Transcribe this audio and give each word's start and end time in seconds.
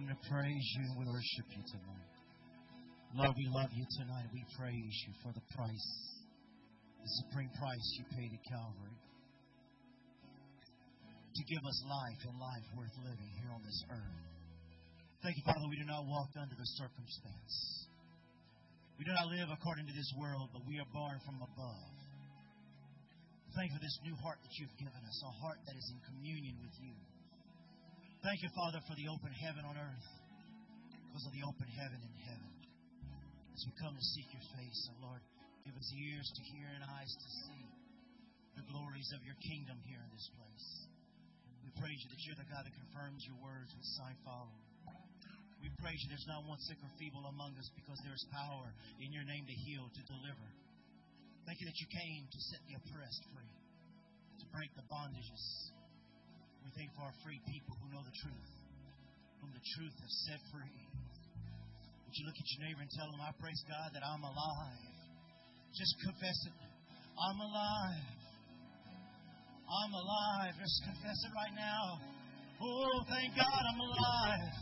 come 0.00 0.08
to 0.08 0.20
praise 0.32 0.66
you 0.80 0.84
and 0.88 0.96
we 0.96 1.04
worship 1.04 1.44
you 1.52 1.60
tonight. 1.68 2.08
Lord, 3.12 3.36
we 3.36 3.44
love 3.52 3.68
you 3.76 3.84
tonight. 4.00 4.32
We 4.32 4.40
praise 4.56 4.96
you 5.04 5.12
for 5.20 5.28
the 5.36 5.44
price, 5.52 5.90
the 7.04 7.10
supreme 7.20 7.52
price 7.60 7.84
you 8.00 8.04
paid 8.16 8.32
at 8.32 8.40
Calvary 8.48 8.96
to 11.36 11.42
give 11.52 11.60
us 11.60 11.78
life 11.84 12.20
and 12.32 12.36
life 12.40 12.66
worth 12.80 12.96
living 13.04 13.28
here 13.44 13.52
on 13.52 13.60
this 13.60 13.76
earth. 13.92 14.24
Thank 15.20 15.36
you, 15.36 15.44
Father, 15.44 15.68
we 15.68 15.76
do 15.76 15.84
not 15.84 16.08
walk 16.08 16.32
under 16.32 16.56
the 16.56 16.70
circumstance. 16.80 17.54
We 18.96 19.04
do 19.04 19.12
not 19.12 19.28
live 19.28 19.52
according 19.52 19.84
to 19.84 19.92
this 19.92 20.08
world, 20.16 20.48
but 20.56 20.64
we 20.64 20.80
are 20.80 20.88
born 20.96 21.20
from 21.28 21.44
above. 21.44 21.92
Thank 23.52 23.68
you 23.68 23.76
for 23.76 23.84
this 23.84 23.98
new 24.00 24.16
heart 24.24 24.40
that 24.40 24.54
you've 24.56 24.76
given 24.80 25.02
us, 25.04 25.16
a 25.28 25.32
heart 25.44 25.60
that 25.68 25.76
is 25.76 25.86
in 25.92 26.00
communion 26.08 26.56
with 26.64 26.76
you. 26.80 26.96
Thank 28.20 28.44
you, 28.44 28.52
Father, 28.52 28.84
for 28.84 28.92
the 29.00 29.08
open 29.08 29.32
heaven 29.32 29.64
on 29.64 29.80
earth, 29.80 30.08
because 31.08 31.24
of 31.24 31.32
the 31.32 31.40
open 31.40 31.64
heaven 31.72 32.04
in 32.04 32.14
heaven. 32.20 32.52
As 33.56 33.64
we 33.64 33.72
come 33.80 33.96
to 33.96 34.06
seek 34.12 34.28
your 34.36 34.44
face, 34.60 34.80
and 34.92 35.00
Lord, 35.00 35.24
give 35.64 35.72
us 35.72 35.88
ears 35.88 36.28
to 36.28 36.42
hear 36.52 36.68
and 36.68 36.84
eyes 36.84 37.08
to 37.08 37.28
see 37.48 37.64
the 38.60 38.64
glories 38.68 39.08
of 39.16 39.24
your 39.24 39.40
kingdom 39.40 39.80
here 39.88 40.04
in 40.04 40.12
this 40.12 40.28
place. 40.36 40.68
We 41.64 41.72
praise 41.80 41.96
you 41.96 42.12
that 42.12 42.20
you're 42.28 42.36
the 42.36 42.44
God 42.52 42.68
that 42.68 42.76
confirms 42.76 43.24
your 43.24 43.40
words 43.40 43.72
with 43.72 43.88
sign 43.96 44.16
following. 44.20 44.68
We 45.64 45.72
praise 45.80 45.96
you 46.04 46.12
there's 46.12 46.28
not 46.28 46.44
one 46.44 46.60
sick 46.68 46.76
or 46.84 46.92
feeble 47.00 47.24
among 47.24 47.56
us 47.56 47.72
because 47.72 47.96
there's 48.04 48.24
power 48.36 48.68
in 49.00 49.16
your 49.16 49.24
name 49.24 49.48
to 49.48 49.56
heal, 49.64 49.88
to 49.88 50.02
deliver. 50.04 50.48
Thank 51.48 51.64
you 51.64 51.72
that 51.72 51.80
you 51.80 51.88
came 51.88 52.28
to 52.28 52.40
set 52.52 52.60
the 52.68 52.76
oppressed 52.84 53.24
free, 53.32 53.48
to 53.48 54.46
break 54.52 54.68
the 54.76 54.84
bondages. 54.92 55.72
We 56.64 56.70
thank 56.76 56.90
for 56.94 57.08
our 57.08 57.16
free 57.24 57.40
people 57.48 57.76
who 57.80 57.86
know 57.92 58.02
the 58.04 58.16
truth, 58.20 58.50
whom 59.40 59.50
the 59.52 59.64
truth 59.76 59.96
has 60.00 60.12
set 60.28 60.40
free. 60.52 60.80
Would 62.10 62.14
you 62.18 62.24
look 62.26 62.38
at 62.38 62.46
your 62.56 62.60
neighbor 62.66 62.82
and 62.82 62.90
tell 62.90 63.06
him, 63.06 63.20
I 63.22 63.30
praise 63.38 63.62
God 63.70 63.94
that 63.94 64.02
I'm 64.02 64.24
alive. 64.26 64.82
Just 65.72 65.94
confess 66.02 66.38
it. 66.50 66.56
I'm 67.14 67.38
alive. 67.38 68.10
I'm 69.70 69.92
alive. 69.94 70.52
Just 70.58 70.78
confess 70.82 71.18
it 71.22 71.32
right 71.38 71.54
now. 71.54 72.02
Oh, 72.60 73.04
thank 73.08 73.36
God 73.38 73.62
I'm 73.62 73.80
alive. 73.80 74.52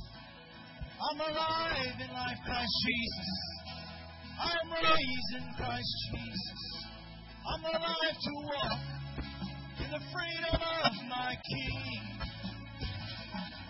I'm 0.99 1.21
alive 1.25 1.97
in 1.99 2.11
life, 2.13 2.41
Christ 2.45 2.77
Jesus. 2.85 3.33
I'm 4.39 4.69
raised 4.71 5.33
in 5.41 5.47
Christ 5.57 5.95
Jesus. 6.13 6.61
I'm 7.49 7.65
alive 7.65 8.17
to 8.19 8.33
walk 8.45 8.98
the 9.89 10.05
freedom 10.13 10.53
of 10.53 10.93
my 11.09 11.33
King. 11.49 11.97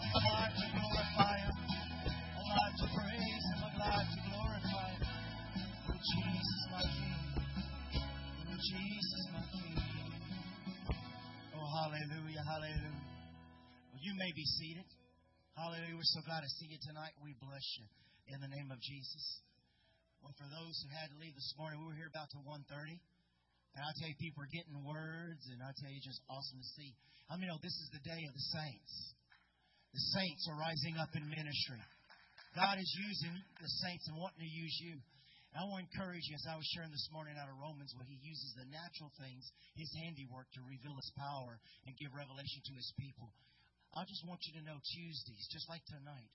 I'm 0.03 0.15
alive 0.19 0.51
to 0.51 0.67
glorify 0.75 1.37
Him. 1.47 1.57
I'm 2.11 2.43
alive 2.43 2.75
to 2.75 2.87
praise 2.91 3.45
Him. 3.55 3.59
I'm 3.63 3.75
alive 3.79 4.09
to 4.11 4.21
glorify 4.27 4.91
Him. 4.99 5.07
Oh, 5.87 5.95
Jesus, 5.95 6.61
my 6.75 6.83
King. 6.91 7.23
Oh, 8.51 8.59
Jesus, 8.59 9.23
my 9.31 9.45
King. 9.47 9.79
Oh, 11.55 11.67
hallelujah, 11.87 12.43
hallelujah. 12.51 12.99
Well, 13.95 14.03
you 14.03 14.15
may 14.19 14.33
be 14.35 14.43
seated. 14.59 14.91
Hallelujah. 15.55 15.95
We're 15.95 16.15
so 16.19 16.27
glad 16.27 16.43
to 16.43 16.51
see 16.59 16.67
you 16.67 16.83
tonight. 16.83 17.15
We 17.23 17.39
bless 17.39 17.67
you 17.79 17.87
in 18.35 18.43
the 18.43 18.51
name 18.51 18.75
of 18.75 18.83
Jesus. 18.83 19.23
Well, 20.19 20.35
for 20.35 20.51
those 20.51 20.75
who 20.83 20.91
had 20.99 21.15
to 21.15 21.17
leave 21.23 21.39
this 21.39 21.55
morning, 21.55 21.79
we 21.79 21.87
were 21.87 21.99
here 21.99 22.11
about 22.11 22.27
to 22.35 22.43
1.30. 22.43 22.99
And 23.79 23.87
I 23.87 23.95
tell 23.95 24.11
you, 24.11 24.19
people 24.19 24.43
are 24.43 24.51
getting 24.51 24.75
words, 24.83 25.47
and 25.55 25.63
I 25.63 25.71
tell 25.79 25.87
you, 25.87 26.03
just 26.03 26.19
awesome 26.27 26.59
to 26.59 26.71
see. 26.75 26.91
I 27.31 27.39
mean, 27.39 27.47
oh, 27.47 27.63
this 27.63 27.79
is 27.79 27.87
the 27.95 28.03
day 28.03 28.27
of 28.27 28.35
the 28.35 28.47
saints. 28.51 28.93
The 29.95 30.05
saints 30.19 30.43
are 30.51 30.59
rising 30.59 30.99
up 30.99 31.15
in 31.15 31.23
ministry. 31.31 31.79
God 32.59 32.75
is 32.83 32.91
using 33.07 33.39
the 33.63 33.71
saints 33.87 34.03
and 34.11 34.19
wanting 34.19 34.43
to 34.43 34.51
use 34.51 34.75
you. 34.83 34.99
And 35.55 35.63
I 35.63 35.65
want 35.71 35.87
to 35.87 35.95
encourage 35.95 36.27
you, 36.27 36.35
as 36.35 36.43
I 36.51 36.59
was 36.59 36.67
sharing 36.75 36.91
this 36.91 37.07
morning 37.15 37.39
out 37.39 37.47
of 37.47 37.55
Romans, 37.55 37.95
where 37.95 38.03
He 38.11 38.19
uses 38.19 38.51
the 38.59 38.67
natural 38.67 39.15
things, 39.15 39.47
His 39.79 39.95
handiwork, 40.03 40.51
to 40.59 40.61
reveal 40.67 40.99
His 40.99 41.15
power 41.15 41.63
and 41.87 41.95
give 42.03 42.11
revelation 42.11 42.59
to 42.67 42.75
His 42.75 42.91
people. 42.99 43.31
I 43.95 44.03
just 44.11 44.27
want 44.27 44.43
you 44.51 44.59
to 44.59 44.67
know 44.67 44.83
Tuesdays, 44.83 45.47
just 45.55 45.71
like 45.71 45.87
tonight, 45.87 46.35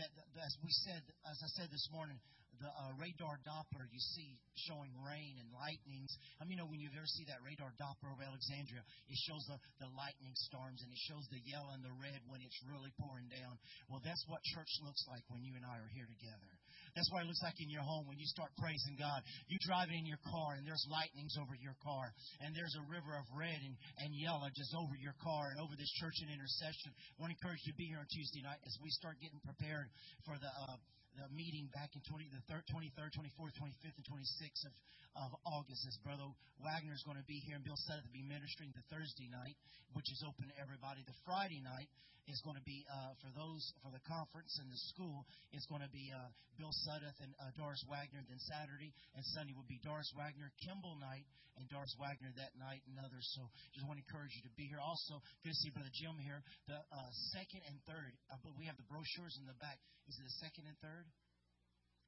that, 0.00 0.08
that 0.08 0.40
as 0.40 0.56
we 0.64 0.72
said, 0.88 1.04
as 1.28 1.36
I 1.36 1.48
said 1.52 1.68
this 1.68 1.84
morning, 1.92 2.16
the 2.58 2.70
uh, 2.70 2.92
radar 2.98 3.38
Doppler 3.46 3.86
you 3.88 4.02
see 4.14 4.36
showing 4.66 4.90
rain 5.00 5.38
and 5.38 5.48
lightnings. 5.54 6.10
I 6.42 6.44
mean, 6.44 6.58
you 6.58 6.66
know, 6.66 6.70
when 6.70 6.82
you 6.82 6.90
ever 6.90 7.06
see 7.06 7.22
that 7.30 7.38
radar 7.46 7.70
Doppler 7.78 8.10
over 8.10 8.26
Alexandria, 8.26 8.82
it 9.06 9.18
shows 9.30 9.46
the, 9.46 9.58
the 9.78 9.90
lightning 9.94 10.34
storms 10.50 10.82
and 10.82 10.90
it 10.90 10.98
shows 11.06 11.22
the 11.30 11.38
yellow 11.46 11.70
and 11.70 11.86
the 11.86 11.94
red 12.02 12.18
when 12.26 12.42
it's 12.42 12.58
really 12.66 12.90
pouring 12.98 13.30
down. 13.30 13.54
Well, 13.86 14.02
that's 14.02 14.26
what 14.26 14.42
church 14.50 14.70
looks 14.82 15.06
like 15.06 15.22
when 15.30 15.46
you 15.46 15.54
and 15.54 15.62
I 15.62 15.78
are 15.78 15.92
here 15.94 16.10
together. 16.10 16.50
That's 16.98 17.06
what 17.14 17.22
it 17.22 17.30
looks 17.30 17.44
like 17.46 17.54
in 17.62 17.70
your 17.70 17.86
home 17.86 18.10
when 18.10 18.18
you 18.18 18.26
start 18.26 18.50
praising 18.58 18.98
God. 18.98 19.22
You 19.46 19.54
drive 19.62 19.94
in 19.94 20.02
your 20.02 20.18
car 20.26 20.58
and 20.58 20.66
there's 20.66 20.82
lightnings 20.90 21.38
over 21.38 21.54
your 21.54 21.78
car 21.78 22.10
and 22.42 22.50
there's 22.58 22.74
a 22.74 22.84
river 22.90 23.14
of 23.14 23.22
red 23.30 23.54
and, 23.62 23.78
and 24.02 24.10
yellow 24.18 24.50
just 24.50 24.74
over 24.74 24.98
your 24.98 25.14
car 25.22 25.54
and 25.54 25.62
over 25.62 25.78
this 25.78 25.90
church 26.02 26.18
in 26.26 26.32
intercession. 26.34 26.90
I 26.90 27.22
want 27.22 27.30
to 27.30 27.38
encourage 27.38 27.62
you 27.62 27.70
to 27.70 27.78
be 27.78 27.86
here 27.86 28.02
on 28.02 28.08
Tuesday 28.10 28.42
night 28.42 28.58
as 28.66 28.74
we 28.82 28.90
start 28.90 29.22
getting 29.22 29.38
prepared 29.46 29.86
for 30.26 30.34
the 30.42 30.50
uh, 30.50 30.74
the 31.18 31.26
meeting 31.34 31.66
back 31.74 31.90
in 31.98 32.00
20, 32.06 32.30
the 32.30 32.42
3rd, 32.46 32.62
23rd, 32.70 33.10
24th, 33.18 33.54
25th, 33.58 33.98
and 33.98 34.06
26th 34.06 34.62
of, 34.70 34.74
of 35.18 35.30
August 35.42 35.82
as 35.90 35.98
Brother 36.06 36.30
Wagner 36.62 36.94
is 36.94 37.02
going 37.02 37.18
to 37.18 37.26
be 37.26 37.42
here 37.42 37.58
and 37.58 37.66
Bill 37.66 37.78
Sutter 37.90 38.06
to 38.06 38.14
be 38.14 38.22
ministering 38.22 38.70
the 38.70 38.86
Thursday 38.86 39.26
night, 39.26 39.58
which 39.98 40.06
is 40.14 40.22
open 40.22 40.46
to 40.46 40.54
everybody. 40.62 41.02
The 41.02 41.18
Friday 41.26 41.58
night 41.58 41.90
is 42.28 42.38
going 42.44 42.60
to 42.60 42.66
be 42.68 42.84
uh, 42.86 43.16
for 43.24 43.32
those 43.32 43.64
for 43.80 43.88
the 43.88 44.02
conference 44.04 44.52
and 44.60 44.68
the 44.68 44.80
school. 44.92 45.24
It's 45.50 45.64
going 45.66 45.80
to 45.80 45.88
be 45.88 46.12
uh, 46.12 46.28
Bill 46.60 46.70
Sutter 46.84 47.10
and 47.24 47.32
uh, 47.40 47.50
Doris 47.56 47.80
Wagner. 47.88 48.20
Then 48.28 48.38
Saturday 48.44 48.92
and 49.16 49.24
Sunday 49.32 49.56
will 49.56 49.66
be 49.66 49.80
Doris 49.80 50.12
Wagner, 50.12 50.52
Kimball 50.60 51.00
night, 51.00 51.24
and 51.56 51.64
Doris 51.72 51.96
Wagner 51.96 52.28
that 52.36 52.52
night, 52.60 52.84
and 52.84 53.00
others. 53.00 53.24
So 53.32 53.48
just 53.72 53.88
want 53.88 53.96
to 53.96 54.04
encourage 54.04 54.36
you 54.36 54.44
to 54.44 54.54
be 54.54 54.68
here. 54.68 54.78
Also, 54.78 55.18
good 55.40 55.56
to 55.56 55.60
see 55.64 55.72
Brother 55.72 55.92
Jim 55.96 56.20
here. 56.20 56.44
The 56.68 56.78
uh, 56.78 57.10
second 57.32 57.64
and 57.64 57.80
third, 57.88 58.12
uh, 58.28 58.36
but 58.44 58.52
we 58.60 58.68
have 58.68 58.76
the 58.76 58.86
brochures 58.86 59.34
in 59.40 59.48
the 59.48 59.56
back. 59.58 59.80
Is 60.06 60.20
it 60.20 60.24
the 60.28 60.38
second 60.44 60.68
and 60.68 60.78
third? 60.84 61.08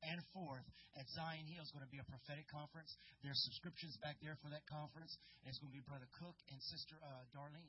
and 0.01 0.21
fourth 0.33 0.65
at 0.97 1.05
Zion 1.13 1.45
Hill 1.45 1.61
is 1.61 1.69
going 1.77 1.85
to 1.85 1.93
be 1.93 2.01
a 2.01 2.09
prophetic 2.09 2.49
conference. 2.49 2.89
There's 3.21 3.37
subscriptions 3.45 4.01
back 4.01 4.17
there 4.25 4.37
for 4.41 4.49
that 4.49 4.65
conference. 4.65 5.13
And 5.45 5.53
it's 5.53 5.61
going 5.61 5.73
to 5.73 5.77
be 5.77 5.85
Brother 5.85 6.09
Cook 6.17 6.37
and 6.49 6.57
Sister 6.73 6.97
uh, 7.05 7.29
Darlene 7.37 7.69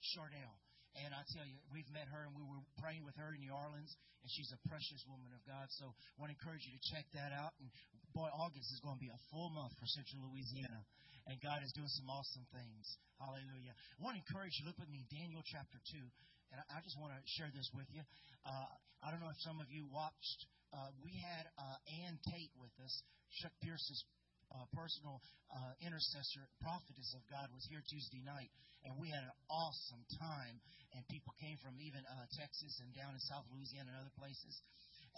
Chardell. 0.00 0.56
And 0.98 1.14
I 1.14 1.22
tell 1.30 1.46
you, 1.46 1.54
we've 1.70 1.86
met 1.94 2.10
her 2.10 2.26
and 2.26 2.34
we 2.34 2.42
were 2.42 2.58
praying 2.82 3.06
with 3.06 3.14
her 3.14 3.30
in 3.30 3.40
New 3.42 3.54
Orleans, 3.54 3.94
and 4.22 4.28
she's 4.34 4.50
a 4.50 4.60
precious 4.66 5.00
woman 5.06 5.30
of 5.30 5.42
God. 5.46 5.70
So 5.78 5.86
I 5.86 6.16
want 6.18 6.34
to 6.34 6.36
encourage 6.36 6.66
you 6.66 6.74
to 6.74 6.82
check 6.90 7.06
that 7.14 7.30
out. 7.30 7.54
And 7.62 7.70
boy, 8.10 8.26
August 8.34 8.66
is 8.74 8.82
going 8.82 8.98
to 8.98 9.04
be 9.04 9.12
a 9.12 9.20
full 9.30 9.54
month 9.54 9.70
for 9.78 9.86
Central 9.86 10.26
Louisiana, 10.26 10.82
and 11.30 11.38
God 11.38 11.62
is 11.62 11.70
doing 11.72 11.90
some 11.94 12.10
awesome 12.10 12.42
things. 12.50 12.84
Hallelujah. 13.22 13.70
I 13.70 13.98
want 14.02 14.18
to 14.18 14.22
encourage 14.26 14.58
you, 14.58 14.66
look 14.66 14.78
with 14.82 14.90
me, 14.90 15.06
Daniel 15.06 15.46
chapter 15.46 15.78
2. 15.94 16.02
And 16.50 16.58
I 16.66 16.82
just 16.82 16.98
want 16.98 17.14
to 17.14 17.20
share 17.38 17.46
this 17.54 17.70
with 17.70 17.86
you. 17.94 18.02
Uh, 18.42 18.66
I 19.06 19.14
don't 19.14 19.22
know 19.22 19.30
if 19.30 19.38
some 19.46 19.62
of 19.62 19.70
you 19.70 19.86
watched, 19.86 20.40
uh, 20.74 20.90
we 20.98 21.14
had 21.14 21.46
uh, 21.54 21.78
Ann 22.02 22.18
Tate 22.26 22.50
with 22.58 22.74
us, 22.82 22.90
Chuck 23.38 23.54
Pierce's 23.62 24.02
uh, 24.50 24.66
personal 24.74 25.22
uh, 25.50 25.72
intercessor, 25.82 26.46
prophetess 26.62 27.14
of 27.14 27.22
God, 27.30 27.50
was 27.54 27.66
here 27.70 27.82
Tuesday 27.86 28.22
night, 28.22 28.50
and 28.86 28.98
we 28.98 29.10
had 29.10 29.22
an 29.22 29.36
awesome 29.50 30.02
time. 30.18 30.58
And 30.94 31.06
people 31.06 31.30
came 31.38 31.54
from 31.62 31.78
even 31.78 32.02
uh, 32.02 32.26
Texas 32.34 32.74
and 32.82 32.90
down 32.98 33.14
in 33.14 33.22
South 33.30 33.46
Louisiana 33.54 33.94
and 33.94 33.98
other 34.02 34.14
places. 34.18 34.54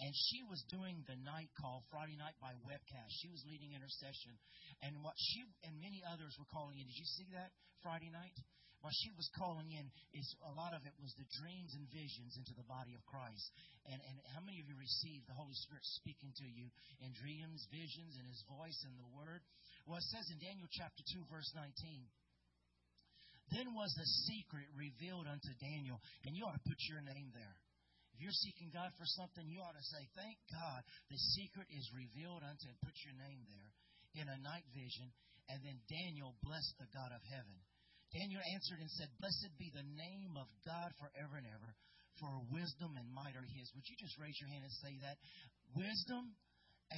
And 0.01 0.13
she 0.29 0.41
was 0.49 0.61
doing 0.73 1.05
the 1.05 1.17
night 1.21 1.53
call 1.61 1.85
Friday 1.93 2.17
night 2.17 2.37
by 2.41 2.57
webcast. 2.65 3.13
She 3.21 3.29
was 3.29 3.45
leading 3.45 3.77
intercession, 3.77 4.37
and 4.81 4.97
what 5.05 5.17
she 5.21 5.45
and 5.69 5.77
many 5.81 6.01
others 6.05 6.33
were 6.41 6.49
calling 6.49 6.81
in. 6.81 6.89
Did 6.89 6.97
you 6.97 7.09
see 7.17 7.29
that 7.37 7.53
Friday 7.85 8.09
night? 8.09 8.37
What 8.83 8.91
she 8.99 9.15
was 9.15 9.31
calling 9.39 9.71
in 9.71 9.87
is 10.11 10.27
a 10.43 10.55
lot 10.59 10.75
of 10.75 10.83
it 10.83 10.95
was 10.99 11.15
the 11.15 11.31
dreams 11.39 11.71
and 11.79 11.87
visions 11.95 12.35
into 12.35 12.51
the 12.59 12.67
body 12.67 12.99
of 12.99 13.03
Christ. 13.07 13.47
And, 13.87 14.03
and 14.03 14.17
how 14.35 14.43
many 14.43 14.59
of 14.59 14.67
you 14.67 14.75
received 14.75 15.31
the 15.31 15.39
Holy 15.39 15.55
Spirit 15.55 15.87
speaking 16.03 16.35
to 16.35 16.47
you 16.51 16.67
in 16.99 17.15
dreams, 17.15 17.63
visions, 17.71 18.19
and 18.19 18.27
His 18.27 18.43
voice 18.51 18.79
and 18.83 18.99
the 18.99 19.11
Word? 19.15 19.39
Well, 19.87 20.03
it 20.03 20.11
says 20.11 20.27
in 20.35 20.43
Daniel 20.43 20.67
chapter 20.75 20.99
2, 21.15 21.31
verse 21.31 21.47
19. 21.55 21.79
Then 23.55 23.71
was 23.71 23.95
the 23.95 24.09
secret 24.27 24.67
revealed 24.75 25.31
unto 25.31 25.53
Daniel, 25.63 26.03
and 26.27 26.35
you 26.35 26.43
ought 26.43 26.59
to 26.59 26.67
put 26.67 26.83
your 26.91 27.07
name 27.07 27.31
there. 27.37 27.57
If 28.15 28.19
you're 28.19 28.43
seeking 28.45 28.75
God 28.75 28.91
for 28.99 29.07
something, 29.15 29.47
you 29.47 29.63
ought 29.63 29.79
to 29.79 29.89
say, 29.95 30.03
Thank 30.19 30.37
God 30.51 30.83
the 31.07 31.21
secret 31.39 31.71
is 31.71 31.87
revealed 31.95 32.43
unto, 32.43 32.67
and 32.67 32.79
put 32.83 32.99
your 33.07 33.15
name 33.15 33.47
there 33.47 33.71
in 34.19 34.27
a 34.27 34.43
night 34.43 34.67
vision. 34.75 35.07
And 35.51 35.63
then 35.63 35.79
Daniel 35.87 36.35
blessed 36.43 36.77
the 36.83 36.91
God 36.91 37.15
of 37.15 37.23
heaven. 37.31 37.59
Daniel 38.13 38.45
answered 38.53 38.81
and 38.81 38.93
said, 38.93 39.09
Blessed 39.19 39.57
be 39.57 39.73
the 39.73 39.89
name 39.97 40.37
of 40.37 40.49
God 40.69 40.93
forever 41.01 41.41
and 41.41 41.49
ever, 41.49 41.71
for 42.21 42.33
wisdom 42.53 42.97
and 43.01 43.09
might 43.09 43.33
are 43.33 43.49
his. 43.57 43.73
Would 43.73 43.89
you 43.89 43.97
just 43.97 44.21
raise 44.21 44.37
your 44.37 44.53
hand 44.53 44.69
and 44.69 44.77
say 44.85 44.95
that? 45.01 45.17
Wisdom 45.73 46.37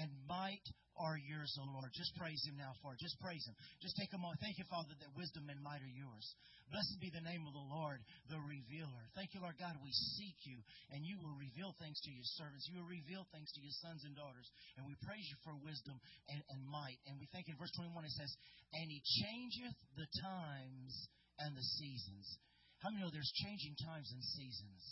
and 0.01 0.11
might 0.29 0.65
are 0.95 1.19
yours, 1.19 1.51
O 1.59 1.67
Lord. 1.75 1.91
Just 1.91 2.15
praise 2.15 2.39
Him 2.47 2.55
now 2.55 2.71
for 2.79 2.95
it. 2.95 3.03
Just 3.03 3.19
praise 3.19 3.43
Him. 3.43 3.55
Just 3.83 3.99
take 3.99 4.15
a 4.15 4.21
moment. 4.21 4.39
Thank 4.39 4.63
you, 4.63 4.67
Father, 4.71 4.95
that 4.95 5.11
wisdom 5.19 5.51
and 5.51 5.59
might 5.59 5.83
are 5.83 5.95
yours. 5.95 6.27
Blessed 6.71 7.03
be 7.03 7.11
the 7.11 7.23
name 7.27 7.43
of 7.47 7.55
the 7.55 7.67
Lord, 7.67 7.99
the 8.31 8.39
revealer. 8.39 9.05
Thank 9.19 9.35
you, 9.35 9.43
Lord 9.43 9.59
God. 9.59 9.75
We 9.83 9.91
seek 10.19 10.39
you, 10.47 10.63
and 10.95 11.03
you 11.03 11.19
will 11.19 11.35
reveal 11.35 11.75
things 11.83 11.99
to 12.07 12.11
your 12.15 12.27
servants. 12.39 12.71
You 12.71 12.79
will 12.79 12.91
reveal 12.91 13.27
things 13.35 13.51
to 13.59 13.61
your 13.61 13.75
sons 13.83 14.07
and 14.07 14.15
daughters. 14.15 14.47
And 14.79 14.87
we 14.87 14.95
praise 15.03 15.27
you 15.27 15.39
for 15.43 15.55
wisdom 15.59 15.99
and, 16.31 16.41
and 16.55 16.63
might. 16.71 16.99
And 17.11 17.19
we 17.19 17.27
thank 17.35 17.51
you 17.51 17.59
in 17.59 17.61
verse 17.61 17.75
21 17.75 17.91
it 18.07 18.15
says, 18.15 18.33
And 18.79 18.87
He 18.87 19.03
changeth 19.03 19.79
the 19.99 20.09
times 20.23 20.95
and 21.43 21.59
the 21.59 21.67
seasons. 21.83 22.27
How 22.79 22.95
many 22.95 23.03
know 23.03 23.11
there's 23.11 23.35
changing 23.43 23.75
times 23.83 24.07
and 24.15 24.23
seasons? 24.23 24.83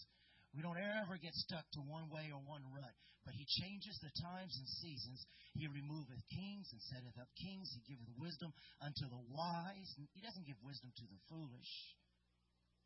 We 0.53 0.61
don't 0.61 0.77
ever 0.77 1.17
get 1.17 1.33
stuck 1.33 1.65
to 1.73 1.81
one 1.81 2.13
way 2.13 2.29
or 2.29 2.41
one 2.45 2.65
rut. 2.77 2.93
But 3.25 3.39
he 3.39 3.47
changes 3.47 3.97
the 4.03 4.11
times 4.19 4.53
and 4.59 4.69
seasons. 4.83 5.23
He 5.55 5.71
removeth 5.71 6.21
kings 6.29 6.69
and 6.75 6.83
setteth 6.91 7.15
up 7.17 7.31
kings. 7.39 7.71
He 7.71 7.81
giveth 7.87 8.11
wisdom 8.19 8.51
unto 8.83 9.07
the 9.07 9.23
wise. 9.31 9.89
He 10.13 10.21
doesn't 10.21 10.45
give 10.45 10.59
wisdom 10.61 10.91
to 10.91 11.07
the 11.07 11.23
foolish. 11.31 11.73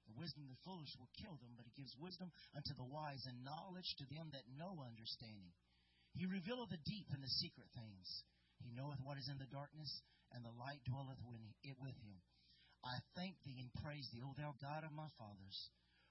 The 0.06 0.14
wisdom 0.14 0.46
of 0.46 0.52
the 0.54 0.62
foolish 0.62 0.92
will 1.00 1.10
kill 1.18 1.34
them, 1.42 1.58
but 1.58 1.66
he 1.66 1.74
gives 1.74 1.96
wisdom 1.98 2.30
unto 2.54 2.76
the 2.78 2.86
wise 2.86 3.24
and 3.26 3.42
knowledge 3.42 3.90
to 3.98 4.06
them 4.06 4.30
that 4.30 4.46
know 4.54 4.84
understanding. 4.84 5.50
He 6.14 6.30
revealeth 6.30 6.70
the 6.70 6.86
deep 6.86 7.10
and 7.10 7.24
the 7.24 7.32
secret 7.42 7.66
things. 7.74 8.06
He 8.62 8.70
knoweth 8.70 9.02
what 9.02 9.18
is 9.18 9.26
in 9.26 9.40
the 9.42 9.50
darkness, 9.50 9.90
and 10.30 10.46
the 10.46 10.54
light 10.54 10.84
dwelleth 10.86 11.18
with 11.26 11.98
him. 11.98 12.18
I 12.86 13.02
thank 13.18 13.34
thee 13.42 13.58
and 13.58 13.72
praise 13.82 14.06
thee, 14.14 14.22
O 14.22 14.30
thou 14.38 14.54
God 14.62 14.86
of 14.86 14.94
my 14.94 15.10
fathers 15.18 15.58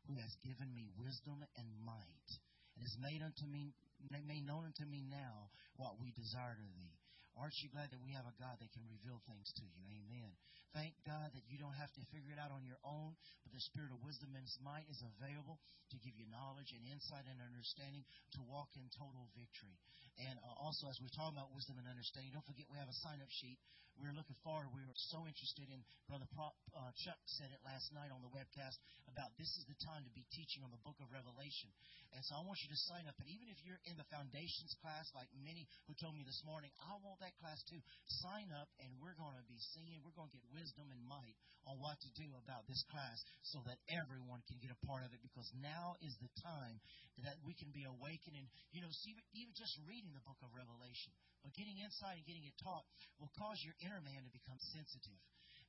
who 0.07 0.15
has 0.21 0.33
given 0.45 0.69
me 0.73 0.89
wisdom 0.97 1.41
and 1.57 1.67
might, 1.81 2.29
and 2.77 2.81
has 2.85 2.95
made 3.01 3.21
unto 3.21 3.45
me 3.49 3.73
made 4.11 4.45
known 4.45 4.67
unto 4.69 4.85
me 4.85 5.01
now 5.07 5.49
what 5.79 5.97
we 5.97 6.11
desire 6.13 6.59
of 6.59 6.71
thee. 6.77 6.95
Aren't 7.35 7.57
you 7.59 7.67
glad 7.67 7.91
that 7.91 7.99
we 7.99 8.15
have 8.15 8.23
a 8.23 8.35
God 8.39 8.55
that 8.63 8.71
can 8.71 8.87
reveal 8.87 9.19
things 9.27 9.51
to 9.59 9.65
you? 9.67 9.83
Amen. 9.91 10.31
Thank 10.71 10.95
God 11.03 11.31
that 11.35 11.43
you 11.51 11.59
don't 11.59 11.75
have 11.75 11.91
to 11.95 12.03
figure 12.11 12.31
it 12.31 12.39
out 12.39 12.51
on 12.51 12.63
your 12.63 12.79
own, 12.83 13.15
but 13.43 13.51
the 13.51 13.63
spirit 13.63 13.91
of 13.91 13.99
wisdom 14.03 14.35
and 14.35 14.47
might 14.63 14.87
is 14.91 14.99
available 15.03 15.59
to 15.91 15.97
give 15.99 16.15
you 16.15 16.27
knowledge 16.31 16.71
and 16.71 16.83
insight 16.87 17.27
and 17.27 17.39
understanding 17.43 18.07
to 18.35 18.43
walk 18.43 18.71
in 18.79 18.87
total 18.95 19.27
victory. 19.35 19.75
And 20.19 20.39
uh, 20.43 20.55
also, 20.59 20.87
as 20.87 20.99
we're 21.03 21.11
talking 21.11 21.35
about 21.35 21.51
wisdom 21.51 21.75
and 21.79 21.87
understanding, 21.87 22.31
don't 22.31 22.47
forget 22.47 22.71
we 22.71 22.79
have 22.79 22.91
a 22.91 22.99
sign 23.03 23.19
up 23.19 23.31
sheet. 23.31 23.59
We're 23.95 24.15
looking 24.15 24.35
forward. 24.43 24.75
We 24.75 24.83
were 24.83 24.99
so 25.11 25.23
interested 25.23 25.71
in 25.71 25.79
Brother 26.11 26.27
Pro, 26.35 26.51
uh, 26.75 26.91
Chuck 26.99 27.19
said 27.39 27.47
it 27.55 27.63
last 27.63 27.95
night 27.95 28.11
on 28.11 28.19
the 28.19 28.31
webcast 28.31 28.75
about 29.07 29.31
this 29.39 29.47
is 29.55 29.63
the 29.71 29.79
time 29.87 30.03
to 30.03 30.11
be 30.11 30.27
teaching 30.35 30.67
on 30.67 30.71
the 30.71 30.81
book 30.83 30.99
of 30.99 31.07
Revelation. 31.07 31.71
And 32.11 32.19
so 32.27 32.35
I 32.35 32.43
want 32.43 32.59
you 32.59 32.69
to 32.71 32.79
sign 32.91 33.07
up. 33.07 33.15
And 33.23 33.27
even 33.31 33.47
if 33.47 33.55
you're 33.63 33.79
in 33.87 33.95
the 33.95 34.07
foundations 34.11 34.75
class, 34.83 35.07
like 35.15 35.31
many 35.39 35.63
who 35.87 35.95
told 35.95 36.15
me 36.15 36.27
this 36.27 36.43
morning, 36.43 36.71
I 36.83 36.99
want 36.99 37.23
that 37.23 37.35
class 37.39 37.59
too. 37.71 37.79
Sign 38.23 38.51
up, 38.51 38.67
and 38.83 38.91
we're 38.99 39.15
going 39.15 39.39
to 39.39 39.47
be 39.47 39.59
seeing, 39.71 40.03
we're 40.03 40.15
going 40.15 40.31
to 40.31 40.35
get 40.35 40.43
wisdom 40.51 40.91
and 40.91 40.99
might 41.07 41.35
on 41.63 41.79
what 41.79 41.97
to 42.03 42.09
do 42.19 42.27
about 42.45 42.67
this 42.67 42.83
class 42.91 43.17
so 43.47 43.63
that 43.65 43.79
everyone 43.89 44.43
can 44.45 44.59
get 44.61 44.69
a 44.69 44.79
part 44.85 45.01
of 45.01 45.09
it 45.15 45.23
because 45.23 45.47
now 45.57 45.97
is 46.03 46.13
the 46.21 46.29
time 46.43 46.77
that 47.25 47.39
we 47.47 47.55
can 47.55 47.71
be 47.71 47.87
awakened. 47.87 48.37
And, 48.37 48.47
you 48.75 48.83
know, 48.83 48.91
even 49.33 49.51
just 49.55 49.73
reading 49.87 50.11
the 50.13 50.23
book 50.27 50.37
of 50.45 50.51
Revelation, 50.53 51.15
but 51.45 51.53
getting 51.53 51.77
inside 51.77 52.17
and 52.17 52.25
getting 52.25 52.41
it 52.49 52.57
taught 52.57 52.81
will 53.21 53.29
cause 53.37 53.61
your 53.61 53.77
inner 53.85 54.01
man 54.01 54.25
to 54.25 54.33
become 54.33 54.57
sensitive. 54.73 55.21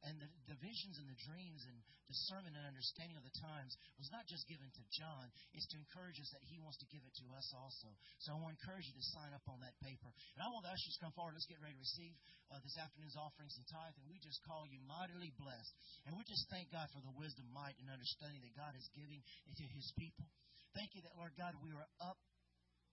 And 0.04 0.16
the, 0.20 0.28
the 0.48 0.58
visions 0.60 1.00
and 1.00 1.08
the 1.08 1.18
dreams 1.24 1.64
and 1.68 1.76
discernment 2.08 2.54
and 2.54 2.64
understanding 2.68 3.16
of 3.16 3.24
the 3.24 3.36
times 3.40 3.74
was 3.96 4.12
not 4.12 4.28
just 4.28 4.44
given 4.46 4.68
to 4.68 4.82
John, 4.92 5.32
it's 5.56 5.66
to 5.72 5.80
encourage 5.80 6.20
us 6.20 6.30
that 6.36 6.44
he 6.46 6.60
wants 6.60 6.78
to 6.84 6.88
give 6.92 7.00
it 7.04 7.12
to 7.20 7.26
us 7.32 7.48
also. 7.56 7.88
So 8.22 8.32
I 8.32 8.38
want 8.38 8.54
to 8.54 8.58
encourage 8.60 8.86
you 8.86 8.96
to 8.96 9.06
sign 9.16 9.32
up 9.32 9.44
on 9.48 9.60
that 9.64 9.74
paper. 9.82 10.08
And 10.36 10.40
I 10.44 10.48
want 10.52 10.68
the 10.68 10.72
ushers 10.72 10.94
to 10.96 11.02
come 11.02 11.14
forward. 11.16 11.34
Let's 11.34 11.48
get 11.48 11.60
ready 11.64 11.74
to 11.74 11.82
receive 11.82 12.14
uh, 12.52 12.60
this 12.62 12.76
afternoon's 12.76 13.18
offerings 13.18 13.56
and 13.56 13.64
tithe. 13.66 13.96
And 13.98 14.06
we 14.06 14.20
just 14.20 14.38
call 14.44 14.68
you 14.68 14.78
mightily 14.84 15.32
blessed. 15.40 15.72
And 16.06 16.14
we 16.14 16.22
just 16.28 16.44
thank 16.52 16.70
God 16.70 16.86
for 16.92 17.02
the 17.02 17.12
wisdom, 17.16 17.48
might, 17.50 17.74
and 17.80 17.88
understanding 17.90 18.44
that 18.46 18.54
God 18.54 18.76
is 18.78 18.86
giving 18.94 19.24
to 19.58 19.66
his 19.74 19.90
people. 19.96 20.28
Thank 20.76 20.92
you 20.92 21.00
that, 21.08 21.16
Lord 21.16 21.32
God, 21.40 21.56
we 21.64 21.72
are 21.72 21.88
up 22.04 22.20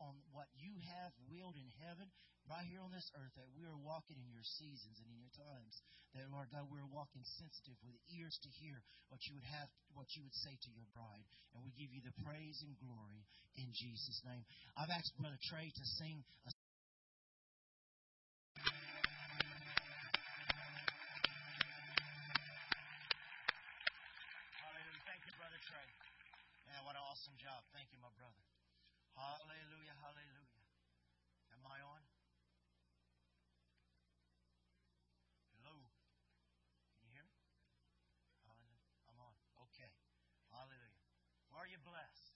on 0.01 0.18
what 0.34 0.50
you 0.57 0.74
have 0.90 1.13
willed 1.30 1.57
in 1.57 1.69
heaven 1.81 2.10
right 2.50 2.68
here 2.68 2.84
on 2.84 2.92
this 2.92 3.07
earth, 3.16 3.31
that 3.40 3.48
we 3.56 3.63
are 3.63 3.80
walking 3.80 4.19
in 4.19 4.28
your 4.31 4.44
seasons 4.60 5.00
and 5.00 5.07
in 5.07 5.19
your 5.19 5.31
times. 5.31 5.80
That, 6.13 6.30
Lord 6.30 6.51
God, 6.51 6.68
we're 6.69 6.86
walking 6.86 7.24
sensitive 7.40 7.80
with 7.81 7.95
ears 8.13 8.36
to 8.44 8.50
hear 8.62 8.84
what 9.10 9.24
you 9.25 9.34
would 9.40 9.48
have, 9.48 9.72
what 9.95 10.12
you 10.13 10.22
would 10.28 10.36
say 10.44 10.54
to 10.54 10.69
your 10.75 10.86
bride. 10.94 11.25
And 11.56 11.63
we 11.63 11.72
give 11.74 11.90
you 11.90 12.04
the 12.04 12.13
praise 12.22 12.62
and 12.62 12.75
glory 12.84 13.24
in 13.57 13.72
Jesus' 13.72 14.22
name. 14.28 14.44
I've 14.78 14.92
asked 14.92 15.16
Brother 15.18 15.40
Trey 15.48 15.72
to 15.72 15.86
sing 15.98 16.22
a 16.45 16.51
Hallelujah. 24.62 25.01
Thank 25.07 25.25
you, 25.25 25.34
Brother 25.40 25.60
Trey. 25.66 25.88
Man, 26.69 26.81
what 26.86 26.94
an 26.94 27.04
awesome 27.07 27.34
job. 27.40 27.63
Thank 27.74 27.90
you, 27.90 28.00
my 28.04 28.13
brother. 28.13 28.44
Hallelujah, 29.18 29.95
hallelujah. 30.01 30.62
Am 31.54 31.63
I 31.66 31.81
on? 31.86 32.02
Are 41.63 41.69
you 41.72 41.72
blessed? 41.83 42.33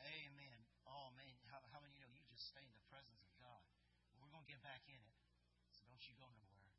Amen. 0.00 0.60
Oh, 0.86 1.10
man. 1.16 1.36
How, 1.50 1.64
how 1.72 1.80
many 1.80 1.96
know 1.98 2.08
you 2.12 2.22
just 2.28 2.46
stay 2.52 2.62
in 2.62 2.74
the 2.76 2.86
presence 2.92 3.24
of 3.24 3.32
God? 3.40 3.64
We're 4.20 4.30
going 4.30 4.44
to 4.44 4.52
get 4.52 4.60
back 4.60 4.84
in 4.86 5.00
it. 5.00 5.16
So 5.72 5.88
don't 5.88 6.00
you 6.04 6.14
go 6.20 6.28
nowhere. 6.28 6.72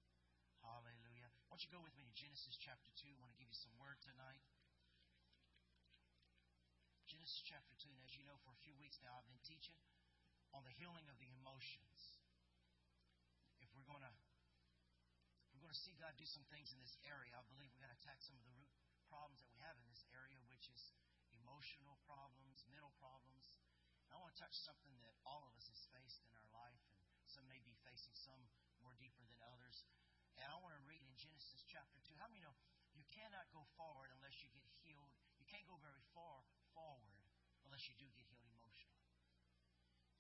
Hallelujah. 0.61 1.29
Why 1.49 1.57
don't 1.57 1.63
you 1.65 1.73
go 1.73 1.81
with 1.81 1.93
me 1.97 2.05
to 2.05 2.13
Genesis 2.13 2.55
chapter 2.57 2.89
2? 3.01 3.09
I 3.09 3.17
want 3.19 3.33
to 3.33 3.39
give 3.39 3.49
you 3.49 3.57
some 3.57 3.73
word 3.81 3.97
tonight. 4.05 4.45
Genesis 7.09 7.41
chapter 7.45 7.73
2. 7.81 7.89
And 7.89 8.03
as 8.05 8.13
you 8.13 8.23
know, 8.27 8.37
for 8.45 8.53
a 8.53 8.61
few 8.61 8.75
weeks 8.77 9.01
now, 9.01 9.17
I've 9.17 9.27
been 9.27 9.41
teaching 9.47 9.77
on 10.51 10.63
the 10.63 10.75
healing 10.75 11.07
of 11.09 11.17
the 11.17 11.29
emotions. 11.33 12.19
If 13.63 13.71
we're 13.73 13.87
going 13.87 14.05
to 14.05 14.13
we're 15.55 15.65
going 15.65 15.73
to 15.73 15.83
see 15.89 15.97
God 15.97 16.13
do 16.21 16.27
some 16.29 16.45
things 16.53 16.69
in 16.69 16.77
this 16.77 16.93
area, 17.01 17.33
I 17.33 17.41
believe 17.49 17.73
we've 17.73 17.81
got 17.81 17.89
to 17.89 17.97
attack 17.97 18.21
some 18.21 18.37
of 18.37 18.45
the 18.45 18.53
root 18.53 18.69
problems 19.09 19.41
that 19.41 19.49
we 19.49 19.57
have 19.65 19.73
in 19.79 19.87
this 19.89 20.05
area, 20.13 20.37
which 20.51 20.69
is 20.69 20.93
emotional 21.47 21.95
problems, 22.03 22.67
mental 22.67 22.91
problems. 22.99 23.63
And 24.03 24.11
I 24.11 24.19
want 24.19 24.35
to 24.35 24.39
touch 24.39 24.55
something 24.59 24.91
that 24.99 25.15
all 25.23 25.47
of 25.47 25.55
us 25.55 25.71
has 25.71 25.87
faced 25.95 26.27
in 26.27 26.31
our 26.35 26.51
life, 26.51 26.83
and 27.23 27.27
some 27.31 27.47
may 27.47 27.63
be 27.63 27.71
facing 27.87 28.11
some 28.19 28.39
more 28.83 28.91
deeper 28.99 29.23
than 29.23 29.39
others. 29.47 29.87
And 30.35 30.51
I 30.51 30.59
want 30.59 30.75
to 30.75 30.83
read 30.83 30.99
in 31.07 31.15
Genesis 31.15 31.63
chapter 31.63 32.03
2. 32.03 32.19
How 32.19 32.27
many 32.27 32.43
know 32.43 32.51
you 32.91 33.07
cannot 33.15 33.47
go 33.55 33.63
forward 33.79 34.11
unless 34.19 34.43
you 34.43 34.51
get 34.51 34.67
healed? 34.83 35.15
You 35.39 35.47
can't 35.47 35.65
go 35.71 35.79
very 35.79 36.03
far 36.11 36.43
forward 36.75 37.23
unless 37.63 37.87
you 37.87 37.95
do 37.95 38.11
get 38.13 38.27
healed 38.27 38.51
emotionally. 38.51 39.07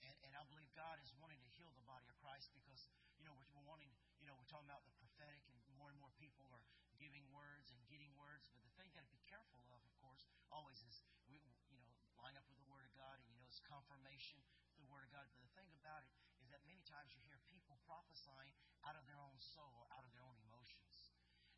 And, 0.03 0.15
and 0.23 0.33
I 0.33 0.43
believe 0.47 0.71
God 0.73 0.97
is 1.03 1.11
wanting 1.19 1.43
to 1.43 1.51
heal 1.53 1.69
the 1.75 1.83
body 1.85 2.07
of 2.07 2.15
Christ 2.23 2.49
because, 2.55 2.87
you 3.19 3.27
know, 3.27 3.35
we're, 3.35 3.47
we're 3.51 3.67
wanting, 3.67 3.91
you 4.17 4.25
know, 4.25 4.35
we're 4.39 4.49
talking 4.49 4.67
about 4.67 4.87
the 4.87 4.95
prophetic, 4.97 5.43
and 5.47 5.55
more 5.75 5.91
and 5.91 5.99
more 5.99 6.11
people 6.17 6.47
are 6.49 6.63
giving 6.97 7.23
words 7.29 7.69
and 7.69 7.79
getting 7.85 8.09
words. 8.17 8.49
But 8.49 8.65
the 8.65 8.73
thing 8.73 8.89
you 8.89 8.97
got 8.97 9.05
to 9.05 9.13
be 9.13 9.21
careful 9.29 9.61
of, 9.69 9.79
of 9.85 9.93
course, 10.01 10.25
always 10.49 10.81
is 10.81 11.05
we, 11.29 11.37
you 11.69 11.77
know, 11.77 11.93
line 12.17 12.33
up 12.33 12.45
with 12.49 12.57
the 12.57 12.65
Word 12.65 12.81
of 12.81 12.93
God, 12.97 13.21
and 13.21 13.27
you 13.29 13.37
know 13.37 13.45
it's 13.45 13.61
confirmation 13.61 14.41
the 14.81 14.87
Word 14.89 14.97
of 14.97 15.05
God. 15.17 15.25
But 15.33 15.41
the 15.41 15.53
thing 15.57 15.73
about 15.81 16.05
it 16.05 16.13
is 16.37 16.53
that 16.53 16.61
many 16.69 16.85
times 16.85 17.09
you 17.09 17.17
hear 17.25 17.41
people 17.49 17.81
prophesying 17.89 18.53
out 18.85 18.93
of 18.93 19.01
their 19.09 19.17
own 19.17 19.33
soul, 19.41 19.89
out 19.89 20.05
of 20.05 20.13
their 20.13 20.21
own 20.21 20.37
emotions. 20.45 21.09